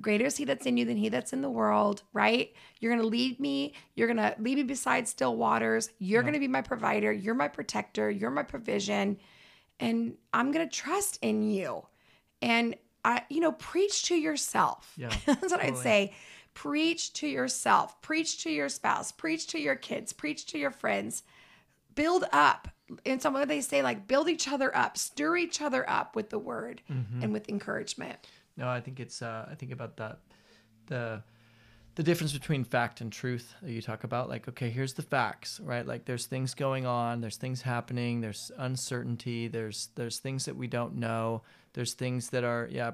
Greater 0.00 0.24
is 0.24 0.36
he 0.38 0.44
that's 0.44 0.64
in 0.64 0.78
you 0.78 0.86
than 0.86 0.96
he 0.96 1.10
that's 1.10 1.34
in 1.34 1.42
the 1.42 1.50
world, 1.50 2.02
right? 2.14 2.54
You're 2.80 2.92
going 2.92 3.02
to 3.02 3.08
lead 3.08 3.38
me. 3.38 3.74
You're 3.94 4.08
going 4.08 4.16
to 4.16 4.34
lead 4.38 4.56
me 4.56 4.62
beside 4.62 5.06
still 5.06 5.36
waters. 5.36 5.90
You're 5.98 6.22
yeah. 6.22 6.24
going 6.24 6.34
to 6.34 6.40
be 6.40 6.48
my 6.48 6.62
provider. 6.62 7.12
You're 7.12 7.34
my 7.34 7.48
protector. 7.48 8.10
You're 8.10 8.30
my 8.30 8.42
provision. 8.42 9.18
And 9.78 10.14
I'm 10.32 10.50
going 10.50 10.66
to 10.66 10.74
trust 10.74 11.18
in 11.20 11.42
you. 11.42 11.86
And 12.40 12.74
I, 13.04 13.22
you 13.28 13.40
know, 13.40 13.52
preach 13.52 14.04
to 14.04 14.14
yourself. 14.14 14.92
Yeah, 14.96 15.08
That's 15.26 15.42
what 15.42 15.60
totally. 15.60 15.68
I'd 15.68 15.76
say. 15.78 16.14
Preach 16.54 17.14
to 17.14 17.26
yourself, 17.26 18.00
preach 18.02 18.42
to 18.42 18.50
your 18.50 18.68
spouse, 18.68 19.10
preach 19.10 19.46
to 19.48 19.58
your 19.58 19.74
kids, 19.74 20.12
preach 20.12 20.44
to 20.46 20.58
your 20.58 20.70
friends. 20.70 21.22
Build 21.94 22.24
up. 22.30 22.68
And 23.06 23.22
some 23.22 23.34
of 23.36 23.48
they 23.48 23.62
say 23.62 23.82
like 23.82 24.06
build 24.06 24.28
each 24.28 24.48
other 24.48 24.74
up, 24.76 24.98
stir 24.98 25.38
each 25.38 25.62
other 25.62 25.88
up 25.88 26.14
with 26.14 26.28
the 26.28 26.38
word 26.38 26.82
mm-hmm. 26.90 27.22
and 27.22 27.32
with 27.32 27.48
encouragement. 27.48 28.18
No, 28.58 28.68
I 28.68 28.80
think 28.80 29.00
it's 29.00 29.22
uh 29.22 29.48
I 29.50 29.54
think 29.54 29.72
about 29.72 29.96
that 29.96 30.18
the 30.86 31.22
the 31.94 32.02
difference 32.02 32.32
between 32.32 32.64
fact 32.64 33.00
and 33.00 33.12
truth 33.12 33.54
that 33.62 33.70
you 33.70 33.82
talk 33.82 34.04
about 34.04 34.28
like 34.28 34.48
okay 34.48 34.70
here's 34.70 34.94
the 34.94 35.02
facts 35.02 35.60
right? 35.60 35.86
Like 35.86 36.04
there's 36.04 36.26
things 36.26 36.54
going 36.54 36.86
on 36.86 37.20
there's 37.20 37.36
things 37.36 37.62
happening 37.62 38.20
there's 38.20 38.50
uncertainty 38.58 39.48
there's 39.48 39.90
there's 39.94 40.18
things 40.18 40.46
that 40.46 40.56
we 40.56 40.66
don't 40.66 40.96
know 40.96 41.42
there's 41.74 41.94
things 41.94 42.30
that 42.30 42.44
are 42.44 42.68
yeah 42.70 42.92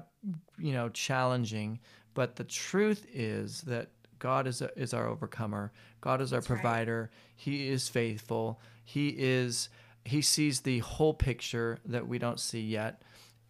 you 0.57 0.73
know 0.73 0.89
challenging. 0.89 1.79
But 2.13 2.35
the 2.35 2.43
truth 2.43 3.05
is 3.13 3.61
that 3.61 3.89
god 4.19 4.47
is 4.47 4.61
a, 4.61 4.69
is 4.77 4.93
our 4.93 5.07
overcomer. 5.07 5.71
God 6.01 6.21
is 6.21 6.33
our 6.33 6.39
That's 6.39 6.47
provider. 6.47 7.09
Right. 7.11 7.19
he 7.35 7.69
is 7.69 7.87
faithful. 7.87 8.59
He 8.83 9.15
is 9.17 9.69
he 10.05 10.21
sees 10.21 10.61
the 10.61 10.79
whole 10.79 11.13
picture 11.13 11.79
that 11.85 12.07
we 12.07 12.19
don't 12.19 12.39
see 12.39 12.61
yet 12.61 13.01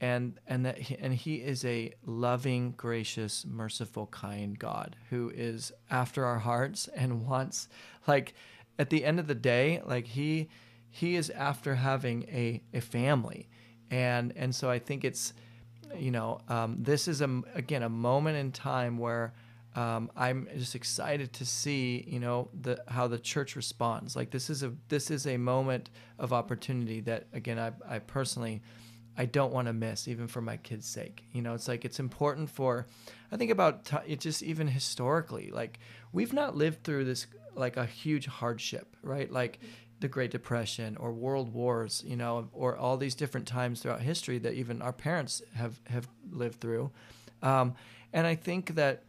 and 0.01 0.39
and 0.47 0.65
that 0.65 0.77
he, 0.77 0.97
and 0.97 1.13
he 1.13 1.35
is 1.35 1.65
a 1.65 1.93
loving, 2.05 2.71
gracious, 2.77 3.45
merciful, 3.45 4.07
kind 4.07 4.57
God 4.57 4.95
who 5.09 5.29
is 5.33 5.71
after 5.89 6.25
our 6.25 6.39
hearts 6.39 6.87
and 6.95 7.25
wants 7.27 7.67
like 8.07 8.33
at 8.77 8.89
the 8.89 9.03
end 9.03 9.19
of 9.19 9.27
the 9.27 9.35
day, 9.35 9.81
like 9.85 10.07
he 10.07 10.49
he 10.89 11.15
is 11.15 11.29
after 11.31 11.75
having 11.75 12.23
a 12.23 12.61
a 12.73 12.81
family, 12.81 13.49
and 13.91 14.33
and 14.35 14.55
so 14.55 14.69
I 14.69 14.79
think 14.79 15.03
it's 15.03 15.33
you 15.95 16.11
know 16.11 16.39
um, 16.47 16.77
this 16.79 17.07
is 17.07 17.21
a 17.21 17.41
again 17.53 17.83
a 17.83 17.89
moment 17.89 18.37
in 18.37 18.51
time 18.51 18.97
where. 18.97 19.33
Um, 19.75 20.09
I'm 20.15 20.47
just 20.57 20.73
excited 20.73 21.31
to 21.33 21.45
see, 21.45 22.03
you 22.07 22.19
know, 22.19 22.49
the 22.59 22.83
how 22.87 23.07
the 23.07 23.19
church 23.19 23.55
responds. 23.55 24.15
Like 24.15 24.31
this 24.31 24.49
is 24.49 24.63
a 24.63 24.73
this 24.89 25.11
is 25.11 25.27
a 25.27 25.37
moment 25.37 25.91
of 26.17 26.33
opportunity 26.33 27.01
that, 27.01 27.27
again, 27.33 27.59
I, 27.59 27.71
I 27.87 27.99
personally 27.99 28.63
I 29.19 29.25
don't 29.25 29.51
want 29.51 29.67
to 29.67 29.73
miss, 29.73 30.07
even 30.07 30.27
for 30.27 30.39
my 30.39 30.55
kids' 30.55 30.87
sake. 30.87 31.25
You 31.33 31.41
know, 31.41 31.53
it's 31.53 31.67
like 31.67 31.83
it's 31.83 31.99
important 31.99 32.49
for. 32.49 32.87
I 33.33 33.35
think 33.35 33.51
about 33.51 33.83
t- 33.83 33.97
it 34.07 34.21
just 34.21 34.41
even 34.41 34.65
historically, 34.69 35.51
like 35.51 35.77
we've 36.13 36.31
not 36.31 36.55
lived 36.55 36.83
through 36.83 37.03
this 37.03 37.27
like 37.53 37.75
a 37.75 37.85
huge 37.85 38.27
hardship, 38.27 38.95
right? 39.03 39.29
Like 39.29 39.59
the 39.99 40.07
Great 40.07 40.31
Depression 40.31 40.95
or 40.95 41.11
World 41.11 41.53
Wars, 41.53 42.01
you 42.07 42.15
know, 42.15 42.47
or 42.53 42.77
all 42.77 42.95
these 42.95 43.13
different 43.13 43.45
times 43.45 43.81
throughout 43.81 44.01
history 44.01 44.37
that 44.39 44.53
even 44.53 44.81
our 44.81 44.93
parents 44.93 45.41
have 45.53 45.81
have 45.87 46.07
lived 46.31 46.61
through. 46.61 46.89
Um, 47.43 47.75
and 48.13 48.25
I 48.25 48.35
think 48.35 48.75
that 48.75 49.03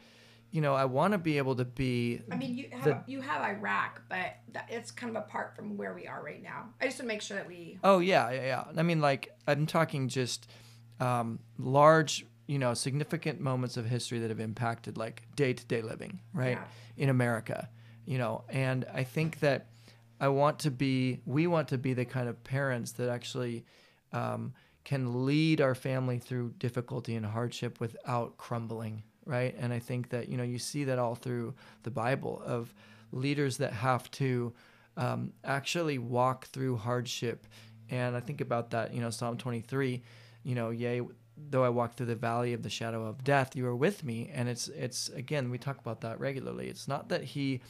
you 0.50 0.60
know, 0.60 0.74
I 0.74 0.84
want 0.84 1.12
to 1.12 1.18
be 1.18 1.38
able 1.38 1.54
to 1.56 1.64
be. 1.64 2.20
I 2.30 2.36
mean, 2.36 2.56
you 2.56 2.68
have 2.72 2.84
the, 2.84 3.02
you 3.06 3.20
have 3.20 3.42
Iraq, 3.42 4.02
but 4.08 4.36
that, 4.52 4.68
it's 4.68 4.90
kind 4.90 5.16
of 5.16 5.22
apart 5.22 5.54
from 5.54 5.76
where 5.76 5.94
we 5.94 6.06
are 6.06 6.22
right 6.22 6.42
now. 6.42 6.70
I 6.80 6.86
just 6.86 6.98
want 6.98 7.08
to 7.08 7.14
make 7.14 7.22
sure 7.22 7.36
that 7.36 7.46
we. 7.46 7.78
Oh 7.84 8.00
yeah, 8.00 8.30
yeah, 8.30 8.42
yeah. 8.42 8.64
I 8.76 8.82
mean, 8.82 9.00
like 9.00 9.32
I'm 9.46 9.66
talking 9.66 10.08
just 10.08 10.50
um, 10.98 11.38
large, 11.58 12.26
you 12.46 12.58
know, 12.58 12.74
significant 12.74 13.40
moments 13.40 13.76
of 13.76 13.86
history 13.86 14.18
that 14.20 14.30
have 14.30 14.40
impacted 14.40 14.96
like 14.96 15.22
day 15.36 15.52
to 15.52 15.64
day 15.64 15.82
living, 15.82 16.20
right, 16.34 16.58
yeah. 16.58 16.64
in 16.96 17.08
America, 17.08 17.68
you 18.04 18.18
know, 18.18 18.44
and 18.48 18.84
I 18.92 19.04
think 19.04 19.40
that 19.40 19.68
I 20.20 20.28
want 20.28 20.58
to 20.60 20.70
be, 20.70 21.20
we 21.26 21.46
want 21.46 21.68
to 21.68 21.78
be 21.78 21.94
the 21.94 22.04
kind 22.04 22.28
of 22.28 22.42
parents 22.44 22.92
that 22.92 23.08
actually. 23.08 23.64
Um, 24.12 24.54
can 24.82 25.26
lead 25.26 25.60
our 25.60 25.74
family 25.74 26.18
through 26.18 26.54
difficulty 26.58 27.14
and 27.14 27.24
hardship 27.26 27.78
without 27.80 28.38
crumbling 28.38 29.02
right? 29.30 29.54
And 29.58 29.72
I 29.72 29.78
think 29.78 30.10
that 30.10 30.28
you 30.28 30.36
know 30.36 30.42
you 30.42 30.58
see 30.58 30.84
that 30.84 30.98
all 30.98 31.14
through 31.14 31.54
the 31.84 31.90
Bible 31.90 32.42
of 32.44 32.74
leaders 33.12 33.58
that 33.58 33.72
have 33.72 34.10
to 34.12 34.52
um, 34.96 35.32
actually 35.44 35.98
walk 35.98 36.46
through 36.46 36.76
hardship. 36.76 37.46
And 37.90 38.16
I 38.16 38.20
think 38.20 38.40
about 38.40 38.70
that, 38.70 38.92
you 38.92 39.00
know, 39.00 39.10
Psalm 39.10 39.36
23, 39.36 40.02
you 40.42 40.54
know, 40.54 40.70
yea, 40.70 41.02
though 41.36 41.64
I 41.64 41.68
walk 41.68 41.94
through 41.94 42.06
the 42.06 42.14
valley 42.14 42.52
of 42.52 42.62
the 42.62 42.70
shadow 42.70 43.04
of 43.04 43.24
death, 43.24 43.56
you 43.56 43.66
are 43.66 43.74
with 43.74 44.04
me. 44.04 44.30
And 44.32 44.48
it's, 44.48 44.68
it's, 44.68 45.08
again, 45.10 45.50
we 45.50 45.58
talk 45.58 45.78
about 45.78 46.02
that 46.02 46.20
regularly. 46.20 46.68
It's 46.68 46.86
not 46.86 47.08
that 47.08 47.24
he, 47.24 47.60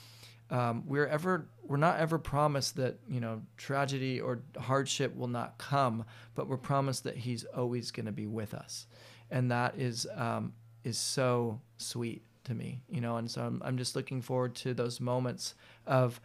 um, 0.51 0.83
we're 0.87 1.07
ever, 1.07 1.47
we're 1.63 1.77
not 1.77 2.01
ever 2.01 2.19
promised 2.19 2.77
that, 2.77 2.99
you 3.09 3.21
know, 3.21 3.43
tragedy 3.57 4.21
or 4.21 4.41
hardship 4.59 5.17
will 5.17 5.29
not 5.29 5.57
come, 5.59 6.05
but 6.35 6.49
we're 6.49 6.57
promised 6.57 7.05
that 7.05 7.17
he's 7.17 7.45
always 7.45 7.91
going 7.91 8.07
to 8.07 8.13
be 8.13 8.27
with 8.27 8.53
us. 8.55 8.87
And 9.31 9.51
that 9.53 9.79
is, 9.79 10.07
um, 10.17 10.53
is 10.85 10.99
so 10.99 11.61
sweet 11.77 12.23
to 12.45 12.55
me, 12.55 12.83
you 12.89 13.01
know, 13.01 13.17
and 13.17 13.31
so 13.31 13.43
I'm, 13.43 13.63
I'm 13.65 13.77
just 13.77 13.95
looking 13.95 14.23
forward 14.23 14.55
to 14.57 14.75
those 14.75 15.01
moments 15.01 15.55
of 15.87 16.21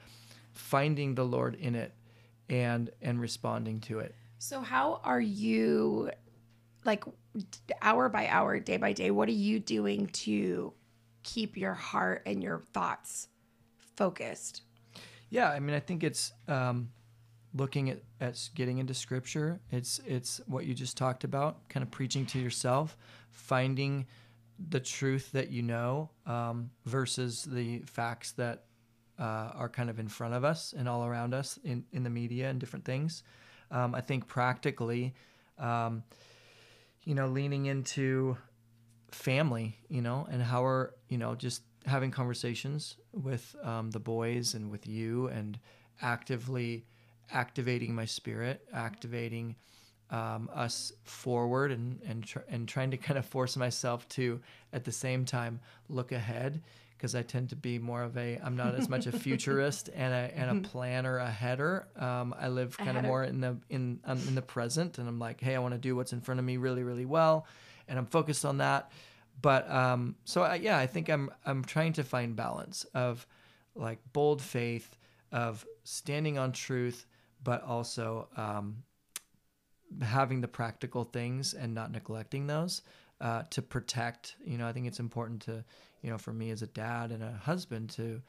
finding 0.51 1.15
the 1.15 1.25
Lord 1.25 1.55
in 1.55 1.75
it 1.75 1.93
and 2.49 2.89
and 3.01 3.19
responding 3.19 3.79
to 3.81 3.99
it. 3.99 4.15
So 4.39 4.61
how 4.61 5.01
are 5.03 5.19
you 5.19 6.11
like 6.85 7.03
hour 7.81 8.09
by 8.09 8.27
hour, 8.27 8.59
day 8.59 8.77
by 8.77 8.93
day, 8.93 9.11
what 9.11 9.27
are 9.27 9.33
you 9.33 9.59
doing 9.59 10.07
to 10.07 10.73
keep 11.23 11.57
your 11.57 11.73
heart 11.73 12.21
and 12.25 12.43
your 12.43 12.59
thoughts 12.73 13.27
focused? 13.95 14.61
Yeah, 15.29 15.49
I 15.49 15.59
mean 15.59 15.75
I 15.75 15.79
think 15.79 16.03
it's 16.03 16.31
um 16.47 16.89
looking 17.53 17.89
at, 17.89 17.99
at 18.19 18.49
getting 18.53 18.77
into 18.77 18.93
scripture. 18.93 19.59
It's 19.71 19.99
it's 20.05 20.41
what 20.47 20.65
you 20.65 20.73
just 20.73 20.97
talked 20.97 21.23
about, 21.23 21.67
kind 21.69 21.83
of 21.83 21.91
preaching 21.91 22.25
to 22.27 22.39
yourself, 22.39 22.97
finding 23.31 24.05
the 24.69 24.79
truth 24.79 25.31
that 25.31 25.51
you 25.51 25.61
know 25.61 26.09
um, 26.25 26.69
versus 26.85 27.43
the 27.43 27.79
facts 27.79 28.31
that 28.33 28.63
uh, 29.19 29.51
are 29.53 29.69
kind 29.69 29.89
of 29.89 29.99
in 29.99 30.07
front 30.07 30.33
of 30.33 30.43
us 30.43 30.73
and 30.77 30.87
all 30.87 31.05
around 31.05 31.33
us 31.33 31.59
in, 31.63 31.83
in 31.91 32.03
the 32.03 32.09
media 32.09 32.49
and 32.49 32.59
different 32.59 32.85
things. 32.85 33.23
Um, 33.71 33.95
I 33.95 34.01
think 34.01 34.27
practically, 34.27 35.13
um, 35.57 36.03
you 37.03 37.15
know, 37.15 37.27
leaning 37.27 37.65
into 37.65 38.37
family, 39.11 39.77
you 39.89 40.01
know, 40.01 40.27
and 40.29 40.41
how 40.41 40.65
are, 40.65 40.93
you 41.09 41.17
know, 41.17 41.35
just 41.35 41.63
having 41.85 42.11
conversations 42.11 42.97
with 43.13 43.55
um, 43.63 43.91
the 43.91 43.99
boys 43.99 44.53
and 44.53 44.69
with 44.71 44.87
you 44.87 45.27
and 45.27 45.59
actively 46.01 46.85
activating 47.31 47.93
my 47.95 48.05
spirit, 48.05 48.67
activating 48.73 49.55
um, 50.11 50.49
us 50.53 50.93
forward 51.03 51.71
and 51.71 51.99
and 52.07 52.23
tr- 52.23 52.39
and 52.49 52.67
trying 52.67 52.91
to 52.91 52.97
kind 52.97 53.17
of 53.17 53.25
force 53.25 53.57
myself 53.57 54.07
to 54.09 54.39
at 54.71 54.83
the 54.83 54.91
same 54.91 55.25
time 55.25 55.59
look 55.89 56.11
ahead 56.11 56.61
because 56.97 57.15
I 57.15 57.23
tend 57.23 57.49
to 57.49 57.55
be 57.55 57.79
more 57.79 58.03
of 58.03 58.17
a 58.17 58.39
I'm 58.43 58.55
not 58.55 58.75
as 58.75 58.87
much 58.87 59.07
a 59.07 59.11
futurist 59.19 59.89
and 59.93 60.13
a 60.13 60.31
and 60.35 60.49
a 60.49 60.53
mm-hmm. 60.53 60.63
planner 60.63 61.17
a 61.17 61.29
header. 61.29 61.87
Um, 61.97 62.35
I 62.39 62.47
live 62.47 62.77
kind 62.77 62.97
of 62.97 63.03
more 63.03 63.23
in 63.23 63.41
the 63.41 63.57
in 63.69 63.99
um, 64.05 64.19
in 64.27 64.35
the 64.35 64.41
present 64.41 64.97
and 64.97 65.07
I'm 65.07 65.19
like 65.19 65.41
hey 65.41 65.55
I 65.55 65.59
want 65.59 65.73
to 65.73 65.79
do 65.79 65.95
what's 65.95 66.13
in 66.13 66.21
front 66.21 66.39
of 66.39 66.45
me 66.45 66.57
really 66.57 66.83
really 66.83 67.05
well 67.05 67.47
and 67.87 67.97
I'm 67.99 68.05
focused 68.05 68.45
on 68.45 68.59
that. 68.59 68.91
But 69.41 69.69
um, 69.69 70.15
so 70.23 70.43
I, 70.43 70.55
yeah 70.55 70.77
I 70.77 70.87
think 70.87 71.09
I'm 71.09 71.29
I'm 71.45 71.63
trying 71.63 71.93
to 71.93 72.03
find 72.03 72.35
balance 72.35 72.85
of 72.93 73.25
like 73.75 73.99
bold 74.13 74.41
faith 74.41 74.97
of 75.31 75.65
standing 75.83 76.37
on 76.37 76.51
truth 76.51 77.05
but 77.43 77.63
also 77.63 78.27
um, 78.37 78.83
having 80.01 80.41
the 80.41 80.47
practical 80.47 81.03
things 81.03 81.53
and 81.53 81.73
not 81.73 81.91
neglecting 81.91 82.47
those 82.47 82.81
uh, 83.21 83.43
to 83.49 83.61
protect. 83.61 84.35
You 84.43 84.57
know, 84.57 84.67
I 84.67 84.73
think 84.73 84.87
it's 84.87 84.99
important 84.99 85.41
to, 85.43 85.63
you 86.01 86.09
know, 86.09 86.17
for 86.17 86.33
me 86.33 86.51
as 86.51 86.61
a 86.61 86.67
dad 86.67 87.11
and 87.11 87.23
a 87.23 87.31
husband 87.31 87.89
to 87.91 88.21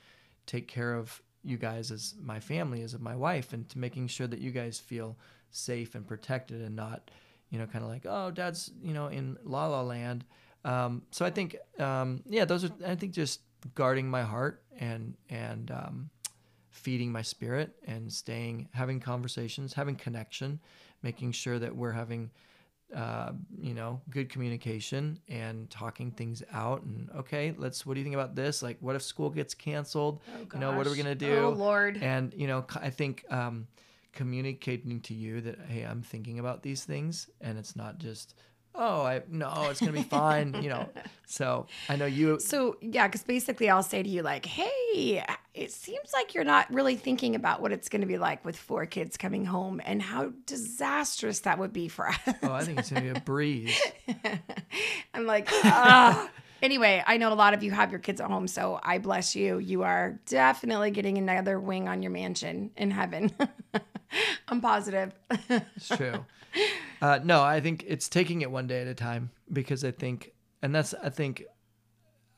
take 0.47 0.69
care 0.69 0.95
of 0.95 1.21
you 1.42 1.57
guys 1.57 1.90
as 1.90 2.14
my 2.23 2.40
family, 2.40 2.83
as 2.83 2.99
my 2.99 3.14
wife, 3.14 3.53
and 3.53 3.69
to 3.69 3.79
making 3.79 4.09
sure 4.09 4.27
that 4.27 4.40
you 4.40 4.51
guys 4.51 4.79
feel 4.79 5.16
safe 5.51 5.95
and 5.95 6.07
protected 6.07 6.61
and 6.61 6.75
not, 6.75 7.11
you 7.51 7.59
know, 7.59 7.66
kind 7.66 7.85
of 7.85 7.90
like, 7.90 8.05
oh, 8.05 8.31
dad's, 8.31 8.71
you 8.83 8.92
know, 8.92 9.07
in 9.09 9.37
la 9.45 9.66
la 9.66 9.81
land. 9.83 10.25
Um, 10.64 11.03
so 11.12 11.25
I 11.25 11.31
think, 11.31 11.57
um, 11.79 12.23
yeah, 12.27 12.45
those 12.45 12.64
are, 12.64 12.71
I 12.85 12.97
think 12.97 13.12
just 13.12 13.40
guarding 13.75 14.09
my 14.09 14.23
heart 14.23 14.62
and, 14.79 15.14
and, 15.31 15.71
um, 15.71 16.11
feeding 16.77 17.11
my 17.11 17.23
spirit 17.23 17.75
and 17.87 18.12
staying, 18.12 18.69
having 18.73 19.01
conversations, 19.01 19.73
having 19.73 19.97
connection, 19.97 20.61
making 21.03 21.33
sure 21.33 21.59
that 21.59 21.75
we're 21.75 21.93
having 21.93 22.31
uh, 22.95 23.33
you 23.59 23.75
know, 23.75 24.01
good 24.11 24.29
communication 24.29 25.19
and 25.29 25.69
talking 25.71 26.12
things 26.12 26.43
out. 26.53 26.83
And 26.83 27.11
okay, 27.17 27.53
let's. 27.57 27.85
What 27.85 27.95
do 27.95 28.01
you 28.01 28.05
think 28.05 28.15
about 28.15 28.37
this? 28.37 28.62
Like, 28.62 28.77
what 28.81 28.95
if 28.95 29.03
school 29.03 29.29
gets 29.29 29.55
canceled? 29.55 30.21
Oh, 30.33 30.47
you 30.55 30.61
know, 30.61 30.77
what 30.77 30.87
are 30.87 30.91
we 30.91 30.97
gonna 30.97 31.17
do? 31.17 31.37
Oh 31.39 31.51
Lord. 31.51 31.99
And 32.01 32.33
you 32.35 32.47
know, 32.47 32.65
I 32.77 32.91
think 32.91 33.25
um, 33.29 33.67
communicating 34.12 35.01
to 35.01 35.15
you 35.15 35.41
that 35.41 35.59
hey, 35.69 35.83
I'm 35.83 36.03
thinking 36.03 36.39
about 36.39 36.62
these 36.62 36.85
things, 36.85 37.29
and 37.41 37.59
it's 37.59 37.75
not 37.75 37.99
just 37.99 38.37
oh, 38.77 39.03
I 39.03 39.23
no, 39.29 39.69
it's 39.71 39.81
gonna 39.81 39.93
be 39.93 40.03
fine, 40.03 40.55
you 40.62 40.69
know. 40.69 40.89
So 41.29 41.67
I 41.89 41.97
know 41.97 42.07
you. 42.07 42.39
So 42.39 42.77
yeah, 42.81 43.09
because 43.09 43.25
basically 43.25 43.69
I'll 43.69 43.83
say 43.83 44.01
to 44.01 44.09
you 44.09 44.23
like, 44.23 44.47
hey, 44.47 45.25
it 45.55 45.73
seems 45.73 46.12
like 46.12 46.35
you're 46.35 46.45
not 46.45 46.73
really 46.73 46.95
thinking 46.95 47.35
about 47.35 47.61
what 47.61 47.73
it's 47.73 47.89
gonna 47.89 48.07
be 48.07 48.17
like 48.17 48.45
with 48.45 48.57
four 48.57 48.87
kids 48.87 49.17
coming 49.17 49.45
home 49.45 49.81
and 49.85 50.01
how 50.01 50.33
disastrous 50.47 51.41
that 51.41 51.59
would 51.59 51.73
be 51.73 51.89
for 51.89 52.09
us. 52.11 52.19
Oh, 52.45 52.53
I 52.53 52.62
think 52.62 52.79
it's 52.79 52.91
gonna 52.91 53.12
be 53.12 53.19
a 53.19 53.21
breeze. 53.21 53.77
I'm 55.15 55.27
like, 55.27 55.49
ah. 55.51 56.31
Anyway, 56.62 57.03
I 57.07 57.17
know 57.17 57.33
a 57.33 57.35
lot 57.35 57.55
of 57.55 57.62
you 57.62 57.71
have 57.73 57.91
your 57.91 58.01
kids 58.01 58.21
at 58.21 58.29
home, 58.29 58.49
so 58.49 58.81
I 58.83 58.99
bless 58.99 59.37
you. 59.37 59.59
You 59.59 59.83
are 59.83 60.19
definitely 60.27 60.91
getting 60.91 61.19
another 61.19 61.61
wing 61.61 61.89
on 61.89 62.03
your 62.03 62.12
mansion 62.12 62.71
in 62.77 62.91
heaven. 62.91 63.31
I'm 64.49 64.61
positive. 64.61 65.12
it's 65.49 65.89
true. 65.89 66.25
Uh, 67.03 67.21
no, 67.23 67.42
I 67.42 67.61
think 67.61 67.85
it's 67.87 68.09
taking 68.09 68.40
it 68.40 68.51
one 68.51 68.66
day 68.66 68.81
at 68.81 68.87
a 68.87 68.95
time 68.95 69.31
because 69.53 69.85
I 69.85 69.90
think, 69.90 70.33
and 70.62 70.75
that's 70.75 70.95
I 70.95 71.11
think, 71.11 71.45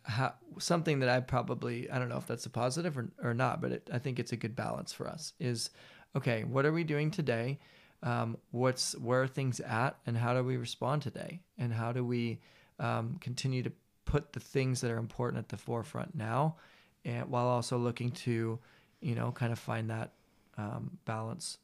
how, 0.02 0.34
something 0.58 1.00
that 1.00 1.08
I 1.08 1.20
probably 1.20 1.90
I 1.90 1.98
don't 1.98 2.08
know 2.08 2.16
if 2.16 2.26
that's 2.26 2.46
a 2.46 2.50
positive 2.50 2.98
or, 2.98 3.08
or 3.22 3.34
not, 3.34 3.60
but 3.60 3.72
it, 3.72 3.90
I 3.92 3.98
think 3.98 4.18
it's 4.18 4.32
a 4.32 4.36
good 4.36 4.56
balance 4.56 4.92
for 4.92 5.06
us. 5.06 5.32
Is 5.38 5.70
okay. 6.16 6.44
What 6.44 6.66
are 6.66 6.72
we 6.72 6.84
doing 6.84 7.10
today? 7.10 7.58
Um, 8.02 8.36
what's 8.50 8.96
where 8.96 9.22
are 9.22 9.28
things 9.28 9.60
at, 9.60 9.96
and 10.06 10.16
how 10.16 10.34
do 10.34 10.42
we 10.42 10.56
respond 10.56 11.02
today? 11.02 11.40
And 11.58 11.72
how 11.72 11.92
do 11.92 12.04
we 12.04 12.40
um, 12.78 13.18
continue 13.20 13.62
to 13.62 13.72
put 14.04 14.32
the 14.32 14.40
things 14.40 14.80
that 14.80 14.90
are 14.90 14.98
important 14.98 15.38
at 15.38 15.48
the 15.48 15.56
forefront 15.56 16.14
now, 16.14 16.56
and 17.04 17.28
while 17.28 17.46
also 17.46 17.76
looking 17.76 18.10
to, 18.10 18.58
you 19.00 19.14
know, 19.14 19.30
kind 19.32 19.52
of 19.52 19.58
find 19.58 19.90
that 19.90 20.12
um, 20.56 20.98
balance. 21.04 21.58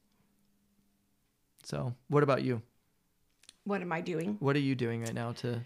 So, 1.64 1.94
what 2.08 2.22
about 2.22 2.42
you? 2.42 2.62
What 3.64 3.80
am 3.80 3.92
I 3.92 4.00
doing? 4.00 4.36
What 4.40 4.56
are 4.56 4.60
you 4.60 4.74
doing 4.74 5.02
right 5.02 5.14
now 5.14 5.32
to? 5.32 5.60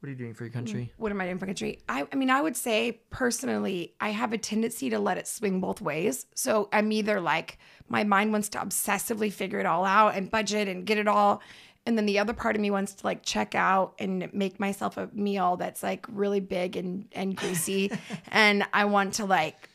What 0.00 0.06
are 0.06 0.10
you 0.10 0.16
doing 0.16 0.32
for 0.32 0.44
your 0.44 0.52
country? 0.52 0.90
Mm, 0.92 1.00
what 1.00 1.12
am 1.12 1.20
I 1.20 1.26
doing 1.26 1.38
for 1.38 1.44
country? 1.44 1.78
I, 1.86 2.06
I 2.10 2.16
mean, 2.16 2.30
I 2.30 2.40
would 2.40 2.56
say 2.56 3.02
personally, 3.10 3.94
I 4.00 4.10
have 4.10 4.32
a 4.32 4.38
tendency 4.38 4.88
to 4.90 4.98
let 4.98 5.18
it 5.18 5.28
swing 5.28 5.60
both 5.60 5.82
ways. 5.82 6.24
So 6.34 6.70
I'm 6.72 6.90
either 6.90 7.20
like 7.20 7.58
my 7.88 8.02
mind 8.04 8.32
wants 8.32 8.48
to 8.50 8.58
obsessively 8.58 9.30
figure 9.30 9.60
it 9.60 9.66
all 9.66 9.84
out 9.84 10.14
and 10.14 10.30
budget 10.30 10.68
and 10.68 10.86
get 10.86 10.96
it 10.96 11.06
all 11.06 11.42
and 11.86 11.96
then 11.96 12.06
the 12.06 12.18
other 12.18 12.32
part 12.32 12.56
of 12.56 12.62
me 12.62 12.70
wants 12.70 12.94
to 12.94 13.06
like 13.06 13.22
check 13.22 13.54
out 13.54 13.94
and 13.98 14.32
make 14.32 14.60
myself 14.60 14.96
a 14.96 15.08
meal 15.12 15.56
that's 15.56 15.82
like 15.82 16.06
really 16.08 16.40
big 16.40 16.76
and 16.76 17.06
and 17.12 17.36
greasy 17.36 17.90
and 18.28 18.64
i 18.72 18.84
want 18.84 19.14
to 19.14 19.24
like 19.24 19.68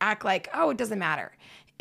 act 0.00 0.24
like 0.24 0.48
oh 0.54 0.70
it 0.70 0.76
doesn't 0.76 0.98
matter 0.98 1.32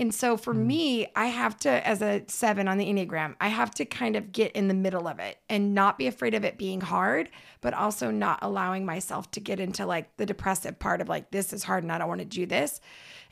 and 0.02 0.14
so 0.14 0.36
for 0.36 0.54
mm. 0.54 0.66
me 0.66 1.08
i 1.16 1.28
have 1.28 1.58
to 1.58 1.88
as 1.88 2.02
a 2.02 2.24
seven 2.28 2.68
on 2.68 2.78
the 2.78 2.86
enneagram 2.86 3.36
i 3.40 3.48
have 3.48 3.72
to 3.72 3.86
kind 3.86 4.18
of 4.18 4.34
get 4.34 4.52
in 4.54 4.68
the 4.68 4.74
middle 4.74 5.08
of 5.08 5.20
it 5.20 5.38
and 5.48 5.74
not 5.74 5.98
be 5.98 6.08
afraid 6.08 6.34
of 6.34 6.44
it 6.44 6.58
being 6.58 6.82
hard 6.82 7.30
but 7.62 7.74
also 7.74 8.12
not 8.12 8.40
allowing 8.42 8.86
myself 8.86 9.30
to 9.32 9.40
get 9.40 9.60
into 9.60 9.86
like 9.86 10.18
the 10.18 10.26
depressive 10.26 10.78
part 10.80 11.00
of 11.00 11.08
like 11.08 11.32
this 11.32 11.54
is 11.54 11.64
hard 11.64 11.84
and 11.84 11.92
i 11.92 11.98
don't 11.98 12.10
want 12.10 12.20
to 12.20 12.26
do 12.26 12.46
this 12.46 12.82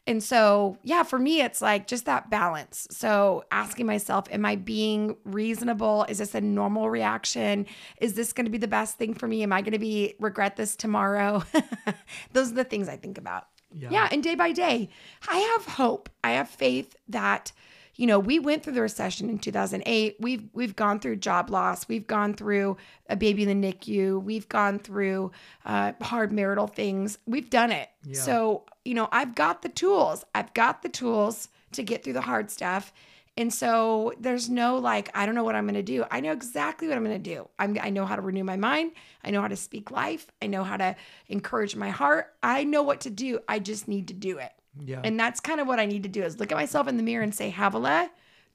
and 0.07 0.23
so, 0.23 0.77
yeah, 0.81 1.03
for 1.03 1.19
me, 1.19 1.41
it's 1.41 1.61
like 1.61 1.85
just 1.85 2.05
that 2.05 2.31
balance. 2.31 2.87
So, 2.89 3.43
asking 3.51 3.85
myself, 3.85 4.25
am 4.31 4.43
I 4.43 4.55
being 4.55 5.15
reasonable? 5.23 6.03
Is 6.09 6.17
this 6.17 6.33
a 6.33 6.41
normal 6.41 6.89
reaction? 6.89 7.67
Is 8.01 8.15
this 8.15 8.33
going 8.33 8.45
to 8.45 8.51
be 8.51 8.57
the 8.57 8.67
best 8.67 8.97
thing 8.97 9.13
for 9.13 9.27
me? 9.27 9.43
Am 9.43 9.53
I 9.53 9.61
going 9.61 9.73
to 9.73 9.77
be 9.77 10.15
regret 10.19 10.55
this 10.55 10.75
tomorrow? 10.75 11.43
Those 12.33 12.51
are 12.51 12.55
the 12.55 12.63
things 12.63 12.89
I 12.89 12.95
think 12.95 13.19
about. 13.19 13.45
Yeah. 13.73 13.89
yeah. 13.91 14.09
And 14.11 14.23
day 14.23 14.35
by 14.35 14.51
day, 14.51 14.89
I 15.27 15.37
have 15.37 15.65
hope. 15.75 16.09
I 16.23 16.31
have 16.31 16.49
faith 16.49 16.95
that 17.07 17.51
you 17.99 18.07
know, 18.07 18.17
we 18.17 18.39
went 18.39 18.63
through 18.63 18.73
the 18.73 18.81
recession 18.81 19.29
in 19.29 19.39
2008. 19.39 20.15
We've 20.21 20.47
we've 20.53 20.73
gone 20.73 21.01
through 21.01 21.17
job 21.17 21.49
loss. 21.49 21.85
We've 21.89 22.07
gone 22.07 22.33
through 22.33 22.77
a 23.09 23.17
baby 23.17 23.43
in 23.43 23.61
the 23.61 23.73
NICU. 23.73 24.23
We've 24.23 24.47
gone 24.47 24.79
through 24.79 25.33
uh, 25.65 25.91
hard 26.01 26.31
marital 26.31 26.67
things. 26.67 27.17
We've 27.25 27.49
done 27.49 27.73
it. 27.73 27.89
Yeah. 28.05 28.21
So 28.21 28.63
you 28.85 28.93
know, 28.93 29.09
I've 29.11 29.35
got 29.35 29.63
the 29.63 29.69
tools. 29.69 30.23
I've 30.33 30.53
got 30.53 30.81
the 30.81 30.87
tools 30.87 31.49
to 31.73 31.83
get 31.83 32.05
through 32.05 32.13
the 32.13 32.21
hard 32.21 32.49
stuff. 32.49 32.93
And 33.37 33.53
so 33.53 34.13
there's 34.19 34.49
no 34.49 34.77
like, 34.77 35.09
I 35.15 35.25
don't 35.25 35.35
know 35.35 35.43
what 35.43 35.55
I'm 35.55 35.65
going 35.65 35.75
to 35.75 35.83
do. 35.83 36.03
I 36.11 36.19
know 36.19 36.33
exactly 36.33 36.87
what 36.87 36.97
I'm 36.97 37.05
going 37.05 37.21
to 37.21 37.35
do. 37.35 37.47
I'm, 37.57 37.77
I 37.81 37.89
know 37.89 38.05
how 38.05 38.15
to 38.15 38.21
renew 38.21 38.43
my 38.43 38.57
mind. 38.57 38.91
I 39.23 39.31
know 39.31 39.41
how 39.41 39.47
to 39.47 39.55
speak 39.55 39.91
life. 39.91 40.27
I 40.41 40.47
know 40.47 40.63
how 40.63 40.77
to 40.77 40.95
encourage 41.27 41.75
my 41.75 41.89
heart. 41.89 42.33
I 42.43 42.65
know 42.65 42.83
what 42.83 43.01
to 43.01 43.09
do. 43.09 43.39
I 43.47 43.59
just 43.59 43.87
need 43.87 44.09
to 44.09 44.13
do 44.13 44.39
it. 44.39 44.51
Yeah. 44.77 45.01
And 45.03 45.19
that's 45.19 45.39
kind 45.39 45.59
of 45.59 45.67
what 45.67 45.79
I 45.79 45.85
need 45.85 46.03
to 46.03 46.09
do 46.09 46.23
is 46.23 46.39
look 46.39 46.51
at 46.51 46.57
myself 46.57 46.87
in 46.87 46.97
the 46.97 47.03
mirror 47.03 47.23
and 47.23 47.33
say, 47.33 47.49
Havilah, 47.49 48.09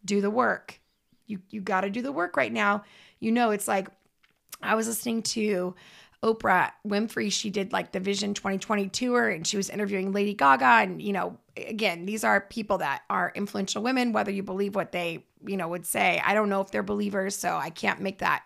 do 0.05 0.21
the 0.21 0.31
work. 0.31 0.81
You 1.27 1.41
you 1.51 1.61
got 1.61 1.83
to 1.83 1.91
do 1.91 2.03
the 2.03 2.13
work 2.13 2.37
right 2.37 2.53
now. 2.53 2.85
You 3.19 3.33
know, 3.33 3.51
it's 3.51 3.67
like 3.67 3.89
I 4.63 4.75
was 4.75 4.87
listening 4.87 5.23
to 5.23 5.75
Oprah 6.25 6.73
Winfrey. 6.89 7.31
She 7.31 7.51
did 7.51 7.73
like 7.73 7.93
the 7.93 8.01
Vision 8.01 8.33
2020 8.33 8.89
tour 8.89 9.29
and 9.29 9.47
she 9.47 9.59
was 9.59 9.69
interviewing 9.69 10.11
Lady 10.11 10.33
Gaga. 10.33 10.65
And, 10.65 11.03
you 11.03 11.13
know, 11.13 11.37
again, 11.57 12.07
these 12.07 12.25
are 12.25 12.41
people 12.41 12.79
that 12.79 13.03
are 13.11 13.31
influential 13.35 13.83
women, 13.83 14.13
whether 14.13 14.31
you 14.31 14.43
believe 14.43 14.75
what 14.75 14.91
they, 14.91 15.27
you 15.47 15.59
know, 15.59 15.69
would 15.69 15.85
say. 15.85 16.23
I 16.25 16.33
don't 16.33 16.49
know 16.49 16.63
if 16.63 16.71
they're 16.71 16.83
believers, 16.83 17.37
so 17.37 17.55
I 17.55 17.69
can't 17.69 18.01
make 18.01 18.19
that 18.19 18.43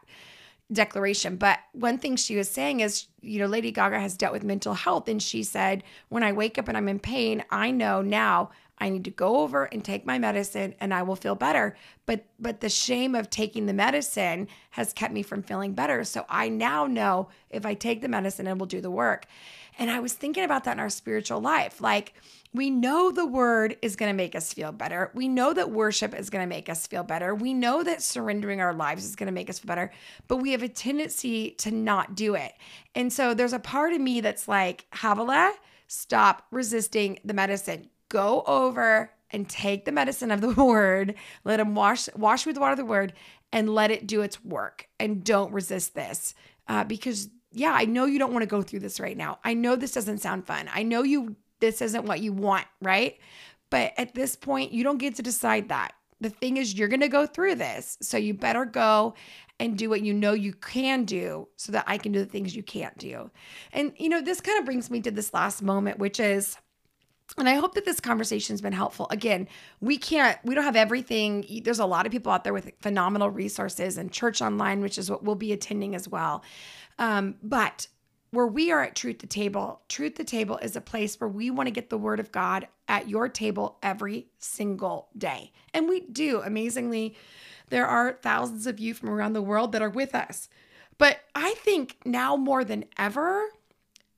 declaration. 0.72 1.36
But 1.36 1.60
one 1.72 1.98
thing 1.98 2.16
she 2.16 2.36
was 2.36 2.50
saying 2.50 2.80
is, 2.80 3.06
you 3.22 3.38
know, 3.38 3.46
Lady 3.46 3.70
Gaga 3.70 4.00
has 4.00 4.16
dealt 4.16 4.32
with 4.32 4.42
mental 4.42 4.74
health. 4.74 5.08
And 5.08 5.22
she 5.22 5.44
said, 5.44 5.84
when 6.08 6.24
I 6.24 6.32
wake 6.32 6.58
up 6.58 6.66
and 6.66 6.76
I'm 6.76 6.88
in 6.88 6.98
pain, 6.98 7.44
I 7.48 7.70
know 7.70 8.02
now 8.02 8.50
I 8.80 8.88
need 8.88 9.04
to 9.04 9.10
go 9.10 9.38
over 9.38 9.64
and 9.64 9.84
take 9.84 10.06
my 10.06 10.18
medicine 10.18 10.74
and 10.80 10.94
I 10.94 11.02
will 11.02 11.16
feel 11.16 11.34
better. 11.34 11.76
But 12.06 12.26
but 12.38 12.60
the 12.60 12.68
shame 12.68 13.14
of 13.14 13.30
taking 13.30 13.66
the 13.66 13.72
medicine 13.72 14.48
has 14.70 14.92
kept 14.92 15.12
me 15.12 15.22
from 15.22 15.42
feeling 15.42 15.72
better. 15.74 16.04
So 16.04 16.24
I 16.28 16.48
now 16.48 16.86
know 16.86 17.28
if 17.50 17.66
I 17.66 17.74
take 17.74 18.00
the 18.00 18.08
medicine 18.08 18.46
it 18.46 18.58
will 18.58 18.66
do 18.66 18.80
the 18.80 18.90
work. 18.90 19.26
And 19.78 19.90
I 19.90 20.00
was 20.00 20.12
thinking 20.12 20.44
about 20.44 20.64
that 20.64 20.72
in 20.72 20.80
our 20.80 20.90
spiritual 20.90 21.40
life. 21.40 21.80
Like 21.80 22.14
we 22.52 22.70
know 22.70 23.10
the 23.10 23.26
word 23.26 23.76
is 23.82 23.94
going 23.94 24.10
to 24.10 24.16
make 24.16 24.34
us 24.34 24.52
feel 24.52 24.72
better. 24.72 25.10
We 25.14 25.28
know 25.28 25.52
that 25.52 25.70
worship 25.70 26.14
is 26.14 26.30
going 26.30 26.42
to 26.42 26.48
make 26.48 26.68
us 26.68 26.86
feel 26.86 27.04
better. 27.04 27.34
We 27.34 27.52
know 27.52 27.82
that 27.82 28.02
surrendering 28.02 28.60
our 28.60 28.72
lives 28.72 29.04
is 29.04 29.16
going 29.16 29.26
to 29.26 29.32
make 29.32 29.50
us 29.50 29.58
feel 29.58 29.68
better, 29.68 29.92
but 30.28 30.38
we 30.38 30.52
have 30.52 30.62
a 30.62 30.68
tendency 30.68 31.50
to 31.58 31.70
not 31.70 32.14
do 32.14 32.34
it. 32.34 32.54
And 32.94 33.12
so 33.12 33.34
there's 33.34 33.52
a 33.52 33.58
part 33.58 33.92
of 33.92 34.00
me 34.00 34.20
that's 34.20 34.48
like, 34.48 34.86
Havilah, 34.92 35.52
stop 35.88 36.46
resisting 36.50 37.18
the 37.24 37.34
medicine. 37.34 37.90
Go 38.09 38.42
over 38.46 39.12
and 39.30 39.48
take 39.48 39.84
the 39.84 39.92
medicine 39.92 40.30
of 40.30 40.40
the 40.40 40.50
word, 40.64 41.14
let 41.44 41.61
him 41.61 41.74
wash 41.74 42.09
wash 42.16 42.46
with 42.46 42.54
the 42.54 42.61
water 42.61 42.72
of 42.72 42.78
the 42.78 42.84
word, 42.84 43.12
and 43.52 43.74
let 43.74 43.90
it 43.90 44.06
do 44.06 44.22
its 44.22 44.44
work. 44.44 44.88
And 44.98 45.24
don't 45.24 45.52
resist 45.52 45.94
this. 45.94 46.34
Uh, 46.66 46.84
because 46.84 47.28
yeah, 47.52 47.72
I 47.72 47.86
know 47.86 48.04
you 48.04 48.18
don't 48.18 48.32
want 48.32 48.42
to 48.42 48.48
go 48.48 48.62
through 48.62 48.80
this 48.80 49.00
right 49.00 49.16
now. 49.16 49.38
I 49.44 49.54
know 49.54 49.76
this 49.76 49.92
doesn't 49.92 50.18
sound 50.18 50.46
fun. 50.46 50.68
I 50.72 50.82
know 50.82 51.02
you 51.02 51.36
this 51.61 51.82
isn't 51.82 52.04
what 52.04 52.20
you 52.20 52.32
want, 52.32 52.66
right? 52.80 53.18
But 53.70 53.92
at 53.96 54.14
this 54.14 54.36
point, 54.36 54.72
you 54.72 54.84
don't 54.84 54.98
get 54.98 55.16
to 55.16 55.22
decide 55.22 55.68
that. 55.68 55.92
The 56.20 56.30
thing 56.30 56.56
is, 56.56 56.74
you're 56.74 56.88
going 56.88 57.00
to 57.00 57.09
go 57.09 57.26
through 57.26 57.56
this. 57.56 57.98
So 58.00 58.16
you 58.16 58.34
better 58.34 58.64
go 58.64 59.14
and 59.61 59.76
do 59.76 59.90
what 59.90 60.02
you 60.02 60.14
know 60.14 60.32
you 60.32 60.52
can 60.52 61.04
do 61.04 61.48
so 61.56 61.72
that 61.72 61.84
I 61.86 61.98
can 61.98 62.12
do 62.12 62.20
the 62.20 62.30
things 62.30 62.54
you 62.54 62.62
can't 62.62 62.96
do. 62.98 63.30
And, 63.72 63.92
you 63.96 64.09
know, 64.09 64.20
this 64.20 64.40
kind 64.40 64.59
of 64.59 64.64
brings 64.64 64.90
me 64.90 65.00
to 65.02 65.11
this 65.11 65.34
last 65.34 65.62
moment, 65.62 65.98
which 65.98 66.20
is, 66.20 66.56
and 67.36 67.48
I 67.48 67.54
hope 67.54 67.74
that 67.74 67.84
this 67.84 68.00
conversation 68.00 68.54
has 68.54 68.60
been 68.60 68.72
helpful. 68.72 69.06
Again, 69.10 69.48
we 69.80 69.98
can't, 69.98 70.38
we 70.44 70.54
don't 70.54 70.64
have 70.64 70.76
everything. 70.76 71.62
There's 71.62 71.78
a 71.78 71.86
lot 71.86 72.06
of 72.06 72.12
people 72.12 72.32
out 72.32 72.44
there 72.44 72.54
with 72.54 72.70
phenomenal 72.80 73.30
resources 73.30 73.98
and 73.98 74.10
church 74.10 74.40
online, 74.40 74.80
which 74.80 74.98
is 74.98 75.10
what 75.10 75.22
we'll 75.22 75.34
be 75.34 75.52
attending 75.52 75.94
as 75.94 76.08
well. 76.08 76.42
Um, 76.98 77.36
but 77.42 77.88
where 78.30 78.46
we 78.46 78.70
are 78.70 78.82
at 78.82 78.96
Truth 78.96 79.18
to 79.18 79.26
Table, 79.26 79.82
Truth 79.88 80.14
to 80.14 80.24
Table 80.24 80.58
is 80.58 80.76
a 80.76 80.80
place 80.80 81.18
where 81.20 81.28
we 81.28 81.50
want 81.50 81.66
to 81.66 81.72
get 81.72 81.90
the 81.90 81.98
word 81.98 82.20
of 82.20 82.32
God 82.32 82.68
at 82.86 83.08
your 83.08 83.28
table 83.28 83.78
every 83.82 84.28
single 84.38 85.08
day. 85.16 85.52
And 85.72 85.88
we 85.88 86.00
do. 86.00 86.42
Amazingly, 86.42 87.16
there 87.70 87.86
are 87.86 88.18
thousands 88.22 88.66
of 88.66 88.78
you 88.78 88.94
from 88.94 89.10
around 89.10 89.32
the 89.32 89.42
world 89.42 89.72
that 89.72 89.82
are 89.82 89.90
with 89.90 90.14
us. 90.14 90.48
But 90.98 91.20
I 91.34 91.54
think 91.54 91.98
now 92.04 92.36
more 92.36 92.64
than 92.64 92.84
ever, 92.98 93.44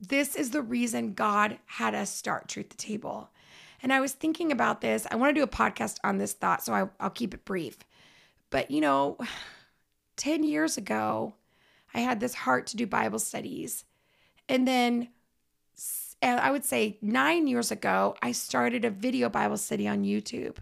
this 0.01 0.35
is 0.35 0.49
the 0.49 0.61
reason 0.61 1.13
God 1.13 1.59
had 1.65 1.93
us 1.93 2.13
start 2.13 2.47
Truth 2.47 2.69
to 2.69 2.77
Table. 2.77 3.29
And 3.83 3.93
I 3.93 3.99
was 3.99 4.13
thinking 4.13 4.51
about 4.51 4.81
this. 4.81 5.07
I 5.09 5.15
want 5.15 5.33
to 5.35 5.39
do 5.39 5.43
a 5.43 5.47
podcast 5.47 5.97
on 6.03 6.17
this 6.17 6.33
thought, 6.33 6.63
so 6.63 6.73
I, 6.73 6.83
will 7.03 7.09
keep 7.11 7.33
it 7.33 7.45
brief. 7.45 7.77
But, 8.49 8.71
you 8.71 8.81
know, 8.81 9.17
10 10.17 10.43
years 10.43 10.77
ago, 10.77 11.35
I 11.93 11.99
had 11.99 12.19
this 12.19 12.33
heart 12.33 12.67
to 12.67 12.77
do 12.77 12.85
Bible 12.87 13.19
studies. 13.19 13.85
And 14.49 14.67
then 14.67 15.09
uh, 16.21 16.39
I 16.41 16.51
would 16.51 16.65
say 16.65 16.97
nine 17.01 17.47
years 17.47 17.71
ago, 17.71 18.15
I 18.21 18.31
started 18.31 18.85
a 18.85 18.89
video 18.89 19.29
Bible 19.29 19.57
study 19.57 19.87
on 19.87 20.03
YouTube. 20.03 20.57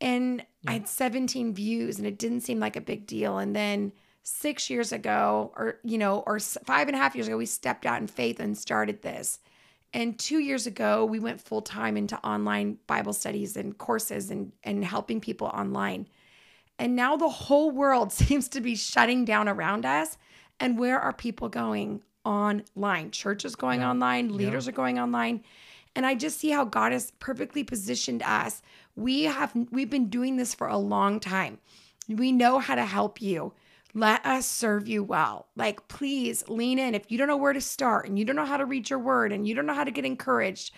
And 0.00 0.44
yeah. 0.62 0.70
I 0.70 0.72
had 0.74 0.88
17 0.88 1.54
views, 1.54 1.98
and 1.98 2.06
it 2.06 2.18
didn't 2.18 2.40
seem 2.40 2.60
like 2.60 2.76
a 2.76 2.80
big 2.80 3.06
deal. 3.06 3.38
And 3.38 3.54
then 3.54 3.92
six 4.24 4.68
years 4.68 4.90
ago, 4.90 5.52
or, 5.56 5.78
you 5.84 5.98
know, 5.98 6.24
or 6.26 6.40
five 6.40 6.88
and 6.88 6.96
a 6.96 6.98
half 6.98 7.14
years 7.14 7.28
ago, 7.28 7.36
we 7.36 7.46
stepped 7.46 7.86
out 7.86 8.00
in 8.00 8.08
faith 8.08 8.40
and 8.40 8.58
started 8.58 9.02
this. 9.02 9.38
And 9.92 10.18
two 10.18 10.40
years 10.40 10.66
ago, 10.66 11.04
we 11.04 11.20
went 11.20 11.40
full 11.40 11.62
time 11.62 11.96
into 11.96 12.18
online 12.26 12.78
Bible 12.88 13.12
studies 13.12 13.56
and 13.56 13.78
courses 13.78 14.30
and, 14.30 14.50
and 14.64 14.84
helping 14.84 15.20
people 15.20 15.46
online. 15.46 16.08
And 16.80 16.96
now 16.96 17.16
the 17.16 17.28
whole 17.28 17.70
world 17.70 18.12
seems 18.12 18.48
to 18.48 18.60
be 18.60 18.74
shutting 18.74 19.24
down 19.24 19.48
around 19.48 19.86
us. 19.86 20.18
And 20.58 20.78
where 20.78 20.98
are 20.98 21.12
people 21.12 21.48
going? 21.48 22.02
online. 22.24 23.10
Churches 23.10 23.54
going 23.54 23.80
yeah. 23.80 23.90
online, 23.90 24.36
leaders 24.36 24.66
yeah. 24.66 24.70
are 24.70 24.74
going 24.74 24.98
online. 24.98 25.42
And 25.96 26.04
I 26.04 26.14
just 26.14 26.40
see 26.40 26.50
how 26.50 26.64
God 26.64 26.92
has 26.92 27.12
perfectly 27.20 27.62
positioned 27.62 28.22
us. 28.22 28.62
We 28.96 29.24
have 29.24 29.52
we've 29.70 29.90
been 29.90 30.08
doing 30.08 30.36
this 30.36 30.54
for 30.54 30.66
a 30.66 30.78
long 30.78 31.20
time. 31.20 31.58
We 32.08 32.32
know 32.32 32.58
how 32.58 32.74
to 32.74 32.84
help 32.84 33.22
you. 33.22 33.52
Let 33.94 34.26
us 34.26 34.46
serve 34.46 34.88
you 34.88 35.04
well. 35.04 35.48
Like 35.56 35.86
please 35.88 36.46
lean 36.48 36.78
in 36.78 36.94
if 36.94 37.10
you 37.10 37.16
don't 37.18 37.28
know 37.28 37.36
where 37.36 37.52
to 37.52 37.60
start 37.60 38.08
and 38.08 38.18
you 38.18 38.24
don't 38.24 38.36
know 38.36 38.44
how 38.44 38.56
to 38.56 38.66
read 38.66 38.90
your 38.90 38.98
word 38.98 39.32
and 39.32 39.46
you 39.46 39.54
don't 39.54 39.66
know 39.66 39.74
how 39.74 39.84
to 39.84 39.90
get 39.90 40.04
encouraged. 40.04 40.72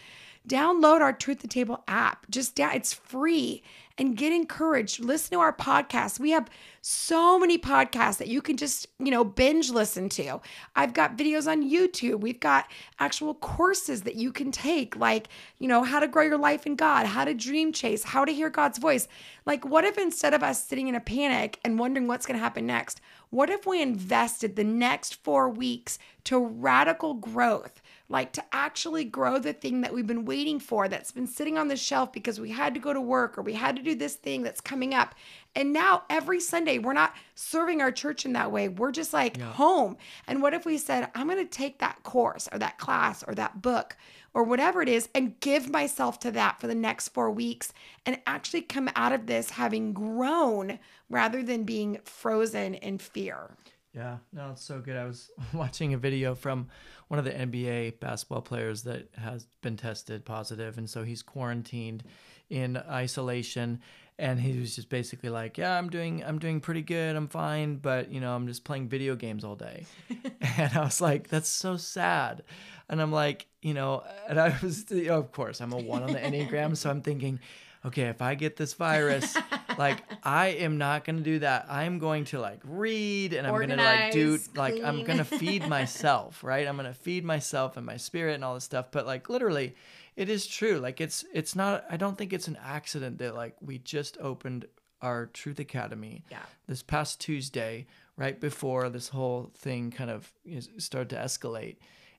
Download 0.49 1.01
our 1.01 1.13
Truth 1.13 1.41
to 1.41 1.49
Table 1.49 1.83
app. 1.89 2.31
Just 2.31 2.59
it's 2.59 2.93
free 2.93 3.63
and 3.99 4.17
get 4.17 4.33
encouraged. 4.33 5.01
Listen 5.01 5.33
to 5.33 5.41
our 5.41 5.53
podcast. 5.53 6.21
We 6.21 6.31
have 6.31 6.49
so 6.83 7.39
many 7.39 7.59
podcasts 7.59 8.19
that 8.19 8.29
you 8.29 8.43
can 8.43 8.57
just, 8.57 8.87
you 8.99 9.11
know, 9.11 9.25
binge 9.25 9.71
listen 9.71 10.09
to. 10.11 10.41
I've 10.77 10.93
got 10.93 11.17
videos 11.17 11.51
on 11.51 11.69
YouTube. 11.69 12.21
We've 12.21 12.39
got 12.39 12.71
actual 13.01 13.35
courses 13.35 14.03
that 14.03 14.15
you 14.15 14.33
can 14.33 14.53
take, 14.53 14.97
like, 14.97 15.29
you 15.59 15.67
know, 15.67 15.83
how 15.83 15.99
to 15.99 16.09
grow 16.09 16.25
your 16.25 16.39
life 16.39 16.67
in 16.67 16.77
God, 16.77 17.07
how 17.07 17.25
to 17.25 17.35
dream 17.35 17.73
chase, 17.73 18.05
how 18.05 18.25
to 18.25 18.33
hear 18.33 18.51
God's 18.51 18.79
voice. 18.79 19.09
Like, 19.47 19.65
what 19.65 19.85
if 19.85 19.99
instead 19.99 20.35
of 20.35 20.43
us 20.43 20.65
sitting 20.65 20.89
in 20.89 20.95
a 20.95 21.01
panic 21.01 21.59
and 21.65 21.79
wondering 21.79 22.07
what's 22.07 22.27
going 22.27 22.39
to 22.39 22.45
happen 22.45 22.67
next, 22.67 23.01
what 23.31 23.51
if 23.51 23.67
we 23.67 23.83
invested 23.83 24.55
the 24.55 24.65
next 24.65 25.17
four 25.25 25.49
weeks 25.49 25.99
to 26.25 26.39
radical 26.39 27.15
growth? 27.15 27.81
Like 28.09 28.33
to 28.33 28.45
actually 28.53 29.05
grow 29.05 29.39
the 29.39 29.53
thing 29.53 29.81
that 29.81 29.93
we've 29.93 30.07
been 30.07 30.25
waiting 30.25 30.61
for 30.61 30.89
that's 30.89 31.11
been 31.11 31.27
sitting 31.27 31.59
on 31.59 31.69
the 31.69 31.77
shelf 31.77 32.13
because 32.13 32.39
we 32.39 32.51
had 32.51 32.75
to 32.75 32.81
go 32.81 32.93
to 32.93 33.01
work 33.01 33.37
or 33.37 33.43
we 33.43 33.53
had 33.53 33.77
to 33.77 33.83
do 33.83 33.95
this 33.95 34.15
thing 34.15 34.43
that's 34.43 34.61
coming 34.61 34.95
up. 34.95 35.15
And 35.57 35.73
now 35.73 36.05
every 36.09 36.39
Sunday, 36.39 36.79
we're 36.79 36.93
not 36.93 37.15
serving 37.35 37.81
our 37.81 37.91
church 37.91 38.25
in 38.25 38.35
that 38.35 38.53
way. 38.53 38.69
We're 38.69 38.93
just 38.93 39.13
like 39.13 39.37
yeah. 39.37 39.53
home. 39.53 39.97
And 40.29 40.41
what 40.41 40.55
if 40.55 40.65
we 40.65 40.79
said, 40.79 41.11
I'm 41.15 41.27
going 41.29 41.39
to 41.39 41.45
take 41.45 41.79
that 41.79 42.03
course 42.05 42.49
or 42.53 42.59
that 42.59 42.79
class 42.79 43.25
or 43.27 43.35
that 43.35 43.61
book 43.61 43.97
or 44.35 44.45
whatever 44.45 44.83
it 44.83 44.89
is 44.89 45.09
and 45.15 45.41
give 45.41 45.71
myself 45.71 46.21
to 46.21 46.31
that 46.31 46.61
for 46.61 46.67
the 46.67 46.75
next 46.75 47.09
four 47.09 47.31
weeks 47.31 47.73
and 48.05 48.21
actually 48.27 48.63
come 48.63 48.91
out 48.95 49.13
of 49.13 49.27
this 49.27 49.51
having 49.51 49.93
grown 49.93 50.79
rather 51.09 51.43
than 51.43 51.65
being 51.65 51.99
frozen 52.05 52.75
in 52.75 52.99
fear? 52.99 53.51
Yeah, 53.97 54.19
no, 54.31 54.51
it's 54.51 54.63
so 54.63 54.81
good. 54.81 54.97
I 54.97 55.05
was 55.05 55.31
watching 55.55 55.95
a 55.95 55.99
video 55.99 56.35
from 56.35 56.69
one 57.09 57.19
of 57.19 57.25
the 57.25 57.31
NBA 57.31 57.99
basketball 57.99 58.43
players 58.43 58.83
that 58.83 59.09
has 59.17 59.47
been 59.63 59.77
tested 59.79 60.25
positive, 60.27 60.77
and 60.77 60.89
so 60.89 61.03
he's 61.03 61.23
quarantined 61.23 62.05
in 62.51 62.77
isolation. 62.77 63.81
And 64.19 64.41
he 64.41 64.59
was 64.59 64.75
just 64.77 64.89
basically 64.89 65.29
like, 65.29 65.59
"Yeah, 65.59 65.77
I'm 65.77 65.91
doing, 65.91 66.23
I'm 66.25 66.39
doing 66.39 66.61
pretty 66.61 66.83
good. 66.83 67.17
I'm 67.17 67.29
fine, 67.29 67.77
but 67.77 68.11
you 68.11 68.21
know, 68.21 68.35
I'm 68.35 68.47
just 68.47 68.65
playing 68.65 68.89
video 68.89 69.15
games 69.15 69.45
all 69.45 69.57
day." 69.57 69.87
and 70.59 70.77
I 70.77 70.81
was 70.81 71.01
like, 71.01 71.29
"That's 71.29 71.49
so 71.49 71.77
sad." 71.77 72.43
And 72.89 73.01
I'm 73.01 73.13
like, 73.13 73.47
you 73.63 73.75
know, 73.75 74.05
and 74.29 74.39
I 74.39 74.57
was, 74.63 74.91
you 74.91 75.07
know, 75.07 75.19
of 75.19 75.33
course, 75.33 75.61
I'm 75.61 75.73
a 75.73 75.79
one 75.79 76.03
on 76.03 76.13
the 76.13 76.19
Enneagram, 76.19 76.77
so 76.77 76.91
I'm 76.91 77.03
thinking, 77.03 77.41
okay, 77.85 78.05
if 78.05 78.23
I 78.23 78.35
get 78.35 78.57
this 78.57 78.75
virus, 78.75 79.37
like 79.79 80.03
I 80.23 80.49
am 80.49 80.79
not 80.79 81.05
gonna 81.05 81.21
do 81.21 81.41
that. 81.41 81.67
I'm 81.69 81.99
going 81.99 82.25
to 82.27 82.41
like 82.41 82.61
read 82.65 83.33
and 83.33 83.47
I'm 83.47 83.59
gonna 83.59 83.77
like 83.77 84.13
do 84.13 84.39
like. 84.55 84.83
I'm 84.83 85.05
gonna 85.05 85.25
feed 85.25 85.67
myself, 85.69 86.43
right? 86.43 86.67
I'm 86.67 86.77
gonna 86.77 86.95
feed 86.95 87.25
myself 87.25 87.77
and 87.77 87.87
my 87.87 87.97
spirit 87.97 88.35
and 88.35 88.45
all 88.45 88.55
this 88.55 88.65
stuff. 88.65 88.87
But 88.91 89.07
like 89.07 89.29
literally, 89.29 89.75
it 90.17 90.29
is 90.29 90.47
true. 90.47 90.79
Like 90.79 91.01
it's 91.01 91.25
it's 91.33 91.55
not. 91.55 91.85
I 91.91 91.97
don't 91.97 92.17
think 92.17 92.33
it's 92.33 92.49
an 92.49 92.59
accident 92.65 93.19
that 93.19 93.35
like 93.35 93.57
we 93.61 93.79
just 93.79 94.19
opened 94.21 94.67
our 95.03 95.27
Truth 95.27 95.59
Academy. 95.59 96.25
Yeah. 96.31 96.39
This 96.67 96.83
past 96.83 97.21
Tuesday, 97.21 97.87
right 98.17 98.41
before 98.41 98.89
this 98.89 99.09
whole 99.09 99.51
thing 99.57 99.91
kind 99.91 100.11
of 100.11 100.33
started 100.79 101.11
to 101.11 101.17
escalate 101.17 101.77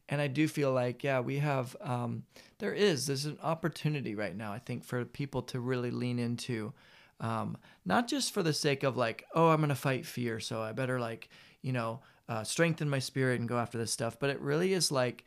and 0.10 0.22
I 0.22 0.28
do 0.28 0.48
feel 0.48 0.72
like 0.72 1.04
yeah 1.04 1.20
we 1.20 1.40
have 1.40 1.76
um, 1.82 2.24
there 2.60 2.74
is 2.74 3.08
there's 3.08 3.26
an 3.26 3.40
opportunity 3.42 4.16
right 4.16 4.36
now 4.36 4.54
I 4.54 4.60
think 4.60 4.84
for 4.84 5.04
people 5.06 5.42
to 5.44 5.60
really 5.60 5.92
lean 5.92 6.20
into 6.20 6.74
um, 7.20 7.58
not 7.86 8.08
just 8.08 8.34
for 8.34 8.44
the 8.44 8.54
sake 8.54 8.84
of 8.84 8.98
like 8.98 9.26
oh 9.34 9.50
I'm 9.50 9.62
gonna 9.62 9.76
fight 9.76 10.06
fear 10.06 10.40
so 10.40 10.62
I 10.62 10.72
better 10.72 11.00
like 11.00 11.30
you 11.62 11.74
know 11.74 12.02
uh, 12.30 12.44
strengthen 12.44 12.90
my 12.90 13.00
spirit 13.00 13.40
and 13.40 13.48
go 13.48 13.58
after 13.58 13.78
this 13.78 13.92
stuff 13.92 14.18
but 14.20 14.30
it 14.30 14.40
really 14.42 14.74
is 14.74 14.92
like 14.92 15.24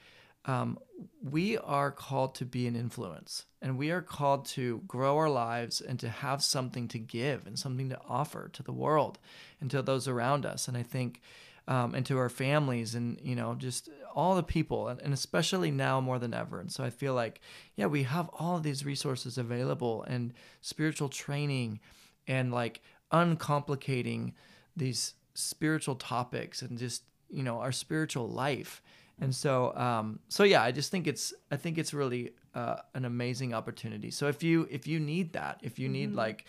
um, 0.47 0.79
we 1.23 1.59
are 1.59 1.91
called 1.91 2.35
to 2.37 2.45
be 2.45 2.67
an 2.67 2.75
influence 2.75 3.45
and 3.61 3.77
we 3.77 3.91
are 3.91 4.01
called 4.01 4.47
to 4.47 4.83
grow 4.87 5.19
our 5.19 5.29
lives 5.29 5.81
and 5.81 6.01
to 6.01 6.09
have 6.09 6.43
something 6.43 6.89
to 6.89 6.99
give 6.99 7.47
and 7.47 7.59
something 7.59 7.91
to 7.91 7.99
offer 8.09 8.49
to 8.55 8.63
the 8.63 8.73
world 8.73 9.19
and 9.61 9.71
to 9.71 9.83
those 9.83 10.09
around 10.09 10.47
us. 10.47 10.67
And 10.67 10.77
I 10.77 10.83
think, 10.83 11.21
um, 11.69 11.95
and 11.95 12.07
to 12.07 12.17
our 12.19 12.31
families 12.31 12.95
and, 12.95 13.21
you 13.23 13.37
know, 13.37 13.55
just 13.55 13.91
all 14.15 14.35
the 14.35 14.43
people, 14.43 14.89
and, 14.89 15.01
and 15.01 15.13
especially 15.13 15.71
now 15.71 16.01
more 16.01 16.19
than 16.19 16.35
ever. 16.35 16.61
And 16.61 16.71
so 16.71 16.85
I 16.85 16.91
feel 16.91 17.15
like, 17.15 17.41
yeah, 17.77 17.87
we 17.87 18.05
have 18.05 18.29
all 18.39 18.57
of 18.57 18.63
these 18.63 18.85
resources 18.85 19.39
available 19.39 20.03
and 20.05 20.33
spiritual 20.61 21.09
training 21.09 21.81
and 22.27 22.53
like 22.53 22.81
uncomplicating 23.13 24.33
these 24.77 25.15
spiritual 25.35 25.95
topics 25.95 26.63
and 26.63 26.79
just, 26.79 27.03
you 27.29 27.43
know, 27.43 27.59
our 27.59 27.73
spiritual 27.73 28.29
life 28.29 28.83
and 29.21 29.35
so, 29.35 29.75
um, 29.77 30.19
so 30.29 30.45
yeah, 30.45 30.63
I 30.63 30.73
just 30.73 30.91
think 30.91 31.07
it's 31.07 31.35
I 31.51 31.57
think 31.57 31.77
it's 31.77 31.93
really 31.93 32.33
uh, 32.55 32.77
an 32.95 33.05
amazing 33.05 33.53
opportunity. 33.53 34.11
So 34.11 34.29
if 34.29 34.43
you 34.43 34.67
if 34.71 34.87
you 34.87 34.99
need 34.99 35.35
that, 35.35 35.61
if 35.63 35.79
you 35.79 35.89
need 35.89 36.11
mm-hmm. 36.11 36.19
like 36.19 36.47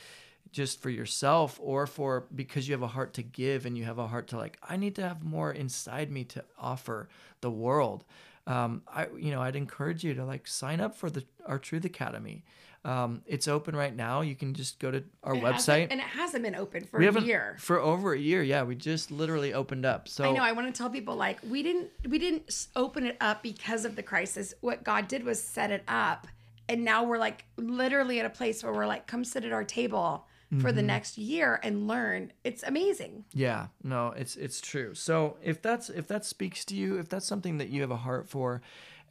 just 0.52 0.82
for 0.82 0.89
yourself 0.89 1.60
or 1.62 1.88
for 1.88 2.26
because 2.36 2.68
you 2.68 2.74
have 2.74 2.82
a 2.82 2.88
heart 2.88 3.14
to 3.14 3.24
give 3.24 3.66
and 3.66 3.78
you 3.78 3.86
have 3.86 3.97
a 3.97 4.08
heart 4.08 4.28
to 4.28 4.38
like 4.38 4.58
I 4.68 4.78
need 4.78 4.95
to 4.95 5.08
have 5.08 5.24
more 5.24 5.52
inside 5.52 6.12
me 6.12 6.24
to 6.26 6.43
offer 6.60 7.10
the 7.41 7.52
world. 7.52 8.04
Um, 8.47 8.82
I 8.88 9.08
you 9.18 9.32
know 9.32 9.41
I'd 9.41 9.56
encourage 9.56 10.04
you 10.04 10.14
to 10.16 10.26
like 10.26 10.47
sign 10.47 10.82
up 10.82 10.95
for 10.95 11.10
the 11.10 11.24
our 11.45 11.60
Truth 11.60 11.86
Academy. 11.86 12.43
Um, 12.84 13.22
it's 13.28 13.47
open 13.47 13.76
right 13.76 13.95
now. 13.95 14.22
You 14.22 14.36
can 14.36 14.56
just 14.56 14.80
go 14.80 14.89
to 14.89 15.04
our 15.24 15.36
it 15.36 15.43
website, 15.43 15.88
and 15.91 15.99
it 15.99 16.08
hasn't 16.08 16.43
been 16.43 16.56
open 16.56 16.86
for 16.86 16.99
we 16.99 17.08
a 17.08 17.20
year. 17.22 17.56
For 17.60 17.80
over 17.80 18.14
a 18.14 18.20
year, 18.20 18.41
yeah. 18.41 18.64
We 18.64 18.76
just 18.76 19.12
literally 19.12 19.54
opened 19.54 19.86
up. 19.86 20.08
So 20.08 20.24
I 20.24 20.32
know. 20.32 20.41
I 20.41 20.52
want 20.52 20.74
to 20.74 20.78
tell 20.78 20.89
people 20.89 21.16
like 21.16 21.39
we 21.47 21.62
didn't 21.62 21.89
we 22.10 22.18
didn't 22.18 22.68
open 22.76 23.06
it 23.06 23.18
up 23.22 23.43
because 23.43 23.86
of 23.86 23.95
the 23.95 24.04
crisis. 24.04 24.56
What 24.62 24.84
God 24.84 25.08
did 25.08 25.24
was 25.24 25.41
set 25.41 25.70
it 25.70 25.84
up, 25.88 26.28
and 26.68 26.84
now 26.84 27.04
we're 27.04 27.20
like 27.20 27.45
literally 27.56 28.20
at 28.20 28.26
a 28.26 28.32
place 28.32 28.64
where 28.64 28.74
we're 28.74 28.88
like, 28.88 29.06
come 29.06 29.24
sit 29.24 29.45
at 29.45 29.54
our 29.54 29.64
table 29.64 30.26
for 30.60 30.68
mm-hmm. 30.68 30.76
the 30.76 30.84
next 30.84 31.18
year 31.18 31.60
and 31.64 31.88
learn. 31.88 32.34
It's 32.43 32.62
amazing. 32.64 33.24
Yeah, 33.34 33.68
no, 33.84 34.08
it's 34.18 34.36
it's 34.36 34.60
true. 34.60 34.93
So 34.93 35.38
if 35.41 35.62
that's 35.62 35.89
if 35.89 36.08
that 36.08 36.26
speaks 36.26 36.66
to 36.66 36.76
you, 36.76 36.97
if 36.97 37.08
that's 37.08 37.26
something 37.26 37.58
that 37.60 37.70
you 37.70 37.82
have 37.82 37.91
a 37.91 37.97
heart 37.97 38.28
for, 38.28 38.62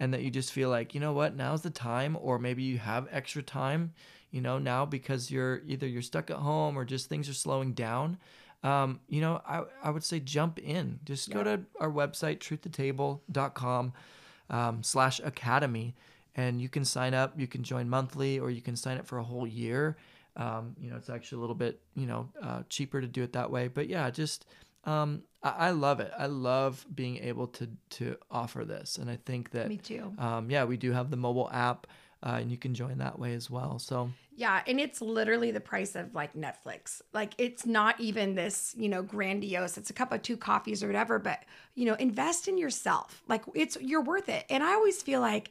and 0.01 0.15
that 0.15 0.23
you 0.23 0.31
just 0.31 0.53
feel 0.53 0.71
like, 0.71 0.95
you 0.95 1.01
know 1.01 1.13
what, 1.13 1.37
now's 1.37 1.61
the 1.61 1.71
time, 1.71 2.17
or 2.21 2.39
maybe 2.39 2.63
you 2.63 2.79
have 2.79 3.07
extra 3.13 3.43
time, 3.43 3.93
you 4.31 4.41
know, 4.41 4.59
now 4.59 4.87
because 4.87 5.31
you're 5.31 5.61
either 5.67 5.87
you're 5.87 6.03
stuck 6.03 6.31
at 6.31 6.39
home 6.39 6.77
or 6.77 6.87
just 6.87 7.09
things 7.09 7.29
are 7.29 7.35
slowing 7.35 7.75
down. 7.75 8.17
Um, 8.63 9.01
you 9.09 9.21
know, 9.21 9.43
I, 9.47 9.63
I 9.83 9.91
would 9.91 10.05
say 10.05 10.19
jump 10.19 10.59
in. 10.59 11.01
Just 11.05 11.29
yeah. 11.29 11.35
go 11.35 11.45
to 11.45 11.61
our 11.79 11.91
website, 11.91 12.39
truthtotable.com 12.39 13.93
um, 14.49 14.83
slash 14.83 15.21
academy, 15.21 15.95
and 16.35 16.61
you 16.61 16.69
can 16.69 16.85
sign 16.85 17.13
up. 17.13 17.39
You 17.39 17.47
can 17.47 17.63
join 17.63 17.89
monthly 17.89 18.39
or 18.39 18.51
you 18.51 18.63
can 18.63 18.77
sign 18.77 18.99
up 18.99 19.07
for 19.07 19.19
a 19.19 19.25
whole 19.25 19.47
year. 19.47 19.97
Um, 20.37 20.75
you 20.81 20.91
know, 20.91 20.97
it's 20.97 21.11
actually 21.11 21.39
a 21.39 21.41
little 21.41 21.55
bit, 21.55 21.81
you 21.95 22.07
know, 22.07 22.29
uh, 22.43 22.63
cheaper 22.69 23.01
to 23.01 23.07
do 23.07 23.23
it 23.23 23.33
that 23.33 23.51
way. 23.51 23.69
But 23.69 23.89
yeah, 23.89 24.11
just 24.11 24.47
um, 24.85 25.23
I, 25.43 25.51
I, 25.51 25.71
love 25.71 26.01
it. 26.01 26.13
I 26.19 26.27
love 26.27 26.87
being 26.95 27.19
able 27.19 27.47
to 27.49 27.69
to 27.91 28.17
offer 28.31 28.65
this, 28.65 28.97
and 28.97 29.11
I 29.11 29.19
think 29.25 29.51
that 29.51 29.69
me 29.69 29.77
too. 29.77 30.13
Um, 30.19 30.51
yeah, 30.51 30.65
we 30.65 30.77
do 30.77 30.93
have 30.93 31.11
the 31.11 31.17
mobile 31.17 31.51
app, 31.53 31.87
uh, 32.23 32.39
and 32.41 32.51
you 32.51 32.57
can 32.57 32.75
join 32.75 32.99
that 32.99 33.19
way 33.19 33.35
as 33.35 33.51
well. 33.51 33.79
So 33.79 34.11
yeah, 34.35 34.63
and 34.67 34.81
it's 34.81 35.03
literally 35.03 35.51
the 35.51 35.61
price 35.61 35.95
of 35.95 36.15
like 36.15 36.33
Netflix. 36.33 37.03
Like 37.13 37.35
it's 37.37 37.67
not 37.67 38.01
even 38.01 38.35
this, 38.35 38.75
you 38.79 38.89
know, 38.89 39.03
grandiose. 39.03 39.77
It's 39.77 39.91
a 39.91 39.93
cup 39.93 40.13
of 40.13 40.23
two 40.23 40.39
coffees 40.39 40.83
or 40.83 40.87
whatever, 40.87 41.19
but 41.19 41.45
you 41.75 41.85
know, 41.85 41.95
invest 41.95 42.49
in 42.49 42.57
yourself. 42.57 43.23
Like 43.29 43.43
it's 43.55 43.77
you're 43.83 44.03
worth 44.03 44.31
it. 44.31 44.47
And 44.49 44.65
I 44.65 44.73
always 44.73 45.03
feel 45.03 45.21
like 45.21 45.51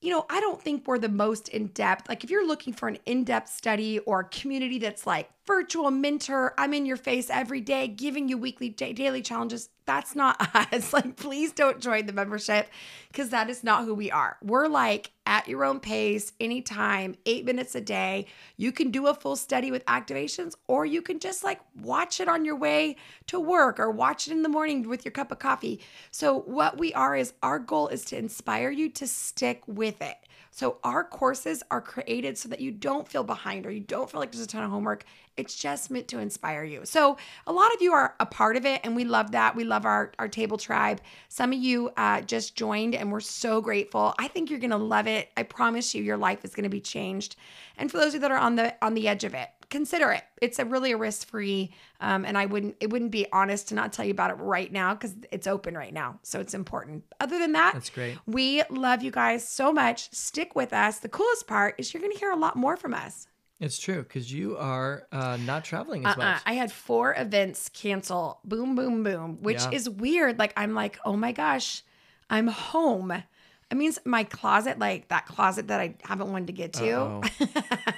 you 0.00 0.10
know, 0.10 0.26
I 0.30 0.40
don't 0.40 0.62
think 0.62 0.86
we're 0.86 0.98
the 0.98 1.08
most 1.08 1.48
in 1.48 1.68
depth. 1.68 2.08
Like, 2.08 2.22
if 2.22 2.30
you're 2.30 2.46
looking 2.46 2.72
for 2.72 2.88
an 2.88 2.98
in 3.06 3.24
depth 3.24 3.50
study 3.50 3.98
or 4.00 4.20
a 4.20 4.24
community 4.24 4.78
that's 4.78 5.06
like 5.06 5.28
virtual 5.48 5.90
mentor, 5.90 6.52
I'm 6.58 6.74
in 6.74 6.84
your 6.84 6.98
face 6.98 7.30
every 7.30 7.62
day, 7.62 7.88
giving 7.88 8.28
you 8.28 8.36
weekly, 8.36 8.68
daily 8.68 9.22
challenges, 9.22 9.70
that's 9.86 10.14
not 10.14 10.36
us. 10.72 10.92
Like, 10.92 11.16
please 11.16 11.52
don't 11.52 11.80
join 11.80 12.04
the 12.04 12.12
membership 12.12 12.68
because 13.10 13.30
that 13.30 13.48
is 13.48 13.64
not 13.64 13.86
who 13.86 13.94
we 13.94 14.10
are. 14.10 14.36
We're 14.42 14.68
like 14.68 15.10
at 15.24 15.48
your 15.48 15.64
own 15.64 15.80
pace, 15.80 16.32
anytime, 16.38 17.16
eight 17.24 17.46
minutes 17.46 17.74
a 17.74 17.80
day. 17.80 18.26
You 18.58 18.72
can 18.72 18.90
do 18.90 19.06
a 19.06 19.14
full 19.14 19.36
study 19.36 19.70
with 19.70 19.84
activations, 19.86 20.54
or 20.68 20.84
you 20.84 21.00
can 21.00 21.18
just 21.18 21.42
like 21.42 21.60
watch 21.80 22.20
it 22.20 22.28
on 22.28 22.44
your 22.44 22.56
way 22.56 22.96
to 23.28 23.40
work 23.40 23.80
or 23.80 23.90
watch 23.90 24.28
it 24.28 24.32
in 24.32 24.42
the 24.42 24.48
morning 24.50 24.86
with 24.86 25.04
your 25.04 25.12
cup 25.12 25.32
of 25.32 25.38
coffee. 25.38 25.80
So, 26.10 26.40
what 26.40 26.78
we 26.78 26.92
are 26.92 27.16
is 27.16 27.32
our 27.42 27.58
goal 27.58 27.88
is 27.88 28.04
to 28.06 28.18
inspire 28.18 28.70
you 28.70 28.90
to 28.90 29.06
stick 29.06 29.62
with 29.66 30.02
it. 30.02 30.16
So, 30.50 30.78
our 30.84 31.04
courses 31.04 31.62
are 31.70 31.80
created 31.80 32.36
so 32.36 32.48
that 32.50 32.60
you 32.60 32.70
don't 32.70 33.08
feel 33.08 33.24
behind 33.24 33.64
or 33.64 33.70
you 33.70 33.80
don't 33.80 34.10
feel 34.10 34.20
like 34.20 34.32
there's 34.32 34.44
a 34.44 34.48
ton 34.48 34.64
of 34.64 34.70
homework. 34.70 35.04
It's 35.38 35.56
just 35.56 35.90
meant 35.90 36.08
to 36.08 36.18
inspire 36.18 36.64
you. 36.64 36.84
So, 36.84 37.16
a 37.46 37.52
lot 37.52 37.72
of 37.74 37.80
you 37.80 37.92
are 37.92 38.14
a 38.20 38.26
part 38.26 38.56
of 38.56 38.66
it, 38.66 38.80
and 38.84 38.96
we 38.96 39.04
love 39.04 39.32
that. 39.32 39.54
We 39.56 39.64
love 39.64 39.86
our, 39.86 40.12
our 40.18 40.28
table 40.28 40.58
tribe. 40.58 41.00
Some 41.28 41.52
of 41.52 41.58
you 41.58 41.90
uh, 41.96 42.22
just 42.22 42.56
joined, 42.56 42.94
and 42.94 43.12
we're 43.12 43.20
so 43.20 43.60
grateful. 43.60 44.14
I 44.18 44.28
think 44.28 44.50
you're 44.50 44.58
going 44.58 44.70
to 44.70 44.76
love 44.76 45.06
it. 45.06 45.30
I 45.36 45.44
promise 45.44 45.94
you, 45.94 46.02
your 46.02 46.16
life 46.16 46.44
is 46.44 46.54
going 46.54 46.64
to 46.64 46.68
be 46.68 46.80
changed. 46.80 47.36
And 47.76 47.90
for 47.90 47.96
those 47.98 48.08
of 48.08 48.14
you 48.14 48.20
that 48.20 48.30
are 48.32 48.38
on 48.38 48.56
the 48.56 48.74
on 48.82 48.94
the 48.94 49.06
edge 49.06 49.24
of 49.24 49.34
it, 49.34 49.48
consider 49.70 50.10
it. 50.10 50.24
It's 50.42 50.58
a 50.58 50.64
really 50.64 50.92
a 50.92 50.96
risk 50.96 51.28
free, 51.28 51.72
um, 52.00 52.24
and 52.24 52.36
I 52.36 52.46
wouldn't 52.46 52.76
it 52.80 52.90
wouldn't 52.90 53.12
be 53.12 53.26
honest 53.32 53.68
to 53.68 53.74
not 53.74 53.92
tell 53.92 54.04
you 54.04 54.10
about 54.10 54.30
it 54.30 54.34
right 54.34 54.70
now 54.72 54.94
because 54.94 55.14
it's 55.30 55.46
open 55.46 55.76
right 55.76 55.92
now, 55.92 56.18
so 56.22 56.40
it's 56.40 56.54
important. 56.54 57.04
Other 57.20 57.38
than 57.38 57.52
that, 57.52 57.74
that's 57.74 57.90
great. 57.90 58.18
We 58.26 58.62
love 58.70 59.02
you 59.02 59.10
guys 59.10 59.48
so 59.48 59.72
much. 59.72 60.10
Stick 60.12 60.56
with 60.56 60.72
us. 60.72 60.98
The 60.98 61.08
coolest 61.08 61.46
part 61.46 61.76
is 61.78 61.94
you're 61.94 62.00
going 62.00 62.12
to 62.12 62.18
hear 62.18 62.32
a 62.32 62.36
lot 62.36 62.56
more 62.56 62.76
from 62.76 62.94
us. 62.94 63.27
It's 63.60 63.78
true 63.78 64.02
because 64.02 64.32
you 64.32 64.56
are 64.56 65.06
uh, 65.10 65.36
not 65.44 65.64
traveling 65.64 66.06
as 66.06 66.16
uh-uh. 66.16 66.24
much. 66.24 66.42
I 66.46 66.52
had 66.54 66.70
four 66.70 67.14
events 67.16 67.68
cancel. 67.68 68.38
Boom, 68.44 68.76
boom, 68.76 69.02
boom, 69.02 69.38
which 69.42 69.58
yeah. 69.58 69.70
is 69.72 69.90
weird. 69.90 70.38
Like 70.38 70.52
I'm 70.56 70.74
like, 70.74 70.98
oh 71.04 71.16
my 71.16 71.32
gosh, 71.32 71.82
I'm 72.30 72.46
home 72.46 73.22
it 73.70 73.76
means 73.76 73.98
my 74.06 74.24
closet, 74.24 74.78
like 74.78 75.08
that 75.08 75.26
closet 75.26 75.68
that 75.68 75.78
I 75.78 75.94
haven't 76.02 76.32
wanted 76.32 76.46
to 76.46 76.52
get 76.54 76.72
to. 76.74 77.20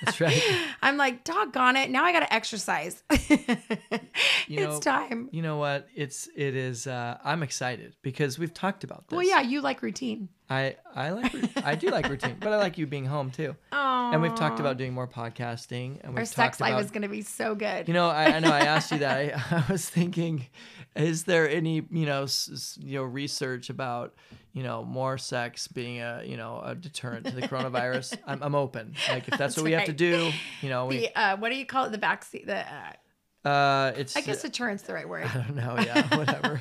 That's 0.05 0.21
right. 0.21 0.43
I'm 0.83 0.97
like, 0.97 1.23
doggone 1.23 1.77
it. 1.77 1.91
Now 1.91 2.05
I 2.05 2.13
got 2.13 2.21
to 2.21 2.33
exercise. 2.33 3.03
you 4.49 4.61
know, 4.61 4.75
it's 4.75 4.81
time. 4.81 5.29
You 5.31 5.43
know 5.43 5.59
what? 5.59 5.87
It's, 5.95 6.29
it 6.35 6.57
is, 6.57 6.89
uh, 6.89 7.19
I'm 7.23 7.45
excited 7.45 7.95
because 8.03 8.37
we've 8.37 8.53
talked 8.53 8.83
about 8.83 9.07
this. 9.07 9.17
Well, 9.17 9.27
yeah, 9.27 9.43
you 9.43 9.61
like 9.61 9.81
routine. 9.83 10.29
I, 10.49 10.75
I 10.97 11.11
like, 11.11 11.33
I 11.65 11.77
do 11.77 11.91
like 11.91 12.09
routine, 12.09 12.37
but 12.41 12.53
I 12.53 12.57
like 12.57 12.77
you 12.77 12.89
being 12.89 13.07
home 13.07 13.31
too. 13.31 13.55
Oh. 13.71 14.11
And 14.13 14.21
we've 14.21 14.35
talked 14.35 14.59
about 14.59 14.77
doing 14.77 14.93
more 14.93 15.07
podcasting 15.07 16.01
and 16.03 16.09
we've 16.09 16.19
Our 16.19 16.25
sex 16.25 16.61
life 16.61 16.85
is 16.85 16.91
going 16.91 17.03
to 17.03 17.09
be 17.09 17.23
so 17.23 17.55
good. 17.55 17.87
You 17.87 17.95
know, 17.95 18.09
I, 18.09 18.25
I 18.25 18.41
know 18.41 18.51
I 18.51 18.61
asked 18.61 18.91
you 18.91 18.99
that. 18.99 19.37
I, 19.53 19.65
I 19.69 19.71
was 19.71 19.89
thinking, 19.89 20.47
is 20.97 21.25
there 21.25 21.49
any, 21.49 21.83
you 21.91 22.07
know, 22.07 22.25
s- 22.25 22.79
you 22.81 22.99
know, 22.99 23.05
research 23.05 23.71
about, 23.71 24.15
you 24.53 24.63
know, 24.63 24.85
more 24.85 25.19
sex 25.19 25.69
being 25.69 26.01
a, 26.01 26.23
you 26.25 26.37
know, 26.37 26.61
a 26.65 26.75
deterrent 26.75 27.27
to 27.27 27.35
the 27.35 27.43
coronavirus, 27.43 28.17
I'm, 28.27 28.43
I'm 28.43 28.55
open. 28.55 28.95
Like 29.09 29.25
if 29.25 29.31
that's, 29.31 29.39
that's 29.39 29.57
what 29.57 29.65
we 29.65 29.75
right. 29.75 29.81
have 29.81 29.89
to 29.89 29.93
do, 29.93 30.31
you 30.63 30.69
know, 30.69 30.87
we, 30.87 30.99
the, 30.99 31.19
uh, 31.21 31.37
what 31.37 31.51
do 31.51 31.57
you 31.57 31.67
call 31.67 31.85
it? 31.87 31.93
The 31.93 31.99
vaccine, 31.99 32.47
the, 32.47 32.61
uh, 32.61 32.93
uh, 33.49 33.93
it's. 33.97 34.17
I 34.17 34.21
guess 34.21 34.43
deterrent's 34.43 34.83
the 34.83 34.93
right 34.93 35.09
word. 35.09 35.25
I 35.25 35.33
don't 35.35 35.55
know. 35.57 35.77
Yeah, 35.79 36.15
whatever. 36.17 36.61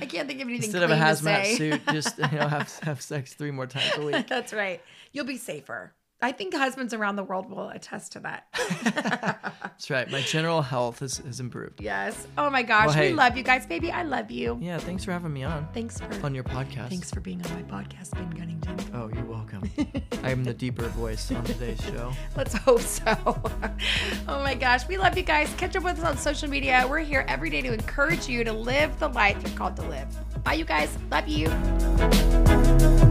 I 0.00 0.06
can't 0.06 0.26
think 0.26 0.40
of 0.40 0.48
anything. 0.48 0.64
Instead 0.64 0.82
of 0.82 0.90
a 0.90 0.96
hazmat 0.96 1.56
suit, 1.56 1.82
just 1.92 2.16
you 2.16 2.24
know, 2.38 2.48
have 2.48 2.72
have 2.78 3.02
sex 3.02 3.34
three 3.34 3.50
more 3.50 3.66
times 3.66 3.92
a 3.98 4.02
week. 4.02 4.26
That's 4.26 4.54
right. 4.54 4.80
You'll 5.12 5.26
be 5.26 5.36
safer. 5.36 5.92
I 6.22 6.32
think 6.32 6.54
husbands 6.54 6.94
around 6.94 7.16
the 7.16 7.24
world 7.24 7.50
will 7.50 7.68
attest 7.68 8.12
to 8.12 8.20
that. 8.20 8.46
That's 9.62 9.90
right. 9.90 10.10
My 10.10 10.22
general 10.22 10.62
health 10.62 11.00
has, 11.00 11.18
has 11.18 11.40
improved. 11.40 11.82
Yes. 11.82 12.26
Oh 12.38 12.48
my 12.48 12.62
gosh. 12.62 12.86
Well, 12.86 12.94
hey, 12.94 13.10
we 13.10 13.14
love 13.14 13.36
you 13.36 13.42
guys, 13.42 13.66
baby. 13.66 13.92
I 13.92 14.02
love 14.02 14.30
you. 14.30 14.58
Yeah. 14.60 14.78
Thanks 14.78 15.04
for 15.04 15.12
having 15.12 15.32
me 15.32 15.42
on. 15.42 15.68
Thanks 15.74 16.00
for 16.00 16.08
on 16.24 16.34
your 16.34 16.44
podcast. 16.44 16.88
Thanks 16.88 17.10
for 17.10 17.20
being 17.20 17.44
on 17.44 17.52
my 17.52 17.62
podcast, 17.82 18.12
Ben 18.12 18.32
Cunnington. 18.32 18.78
Oh, 18.94 19.10
you're 19.12 19.26
welcome. 19.26 19.70
I 20.22 20.30
am 20.30 20.42
the 20.42 20.54
deeper 20.54 20.88
voice 20.88 21.30
on 21.30 21.44
today's 21.44 21.82
show. 21.82 22.12
Let's 22.36 22.54
hope 22.54 22.80
so. 22.80 23.14
oh 24.26 24.42
my 24.42 24.54
gosh. 24.54 24.88
We 24.88 24.96
love 24.96 25.18
you 25.18 25.22
guys. 25.22 25.52
Catch 25.58 25.76
up 25.76 25.84
with 25.84 25.98
us 25.98 26.04
on 26.04 26.16
social 26.16 26.48
media. 26.48 26.86
We're 26.88 27.00
here 27.00 27.26
every 27.28 27.50
day 27.50 27.60
to 27.60 27.74
encourage 27.74 28.26
you 28.26 28.42
to 28.42 28.54
live 28.54 28.98
the 28.98 29.08
life 29.08 29.36
you're 29.46 29.56
called 29.56 29.76
to 29.76 29.82
live. 29.82 30.08
Bye, 30.44 30.54
you 30.54 30.64
guys. 30.64 30.96
Love 31.10 31.28
you. 31.28 33.05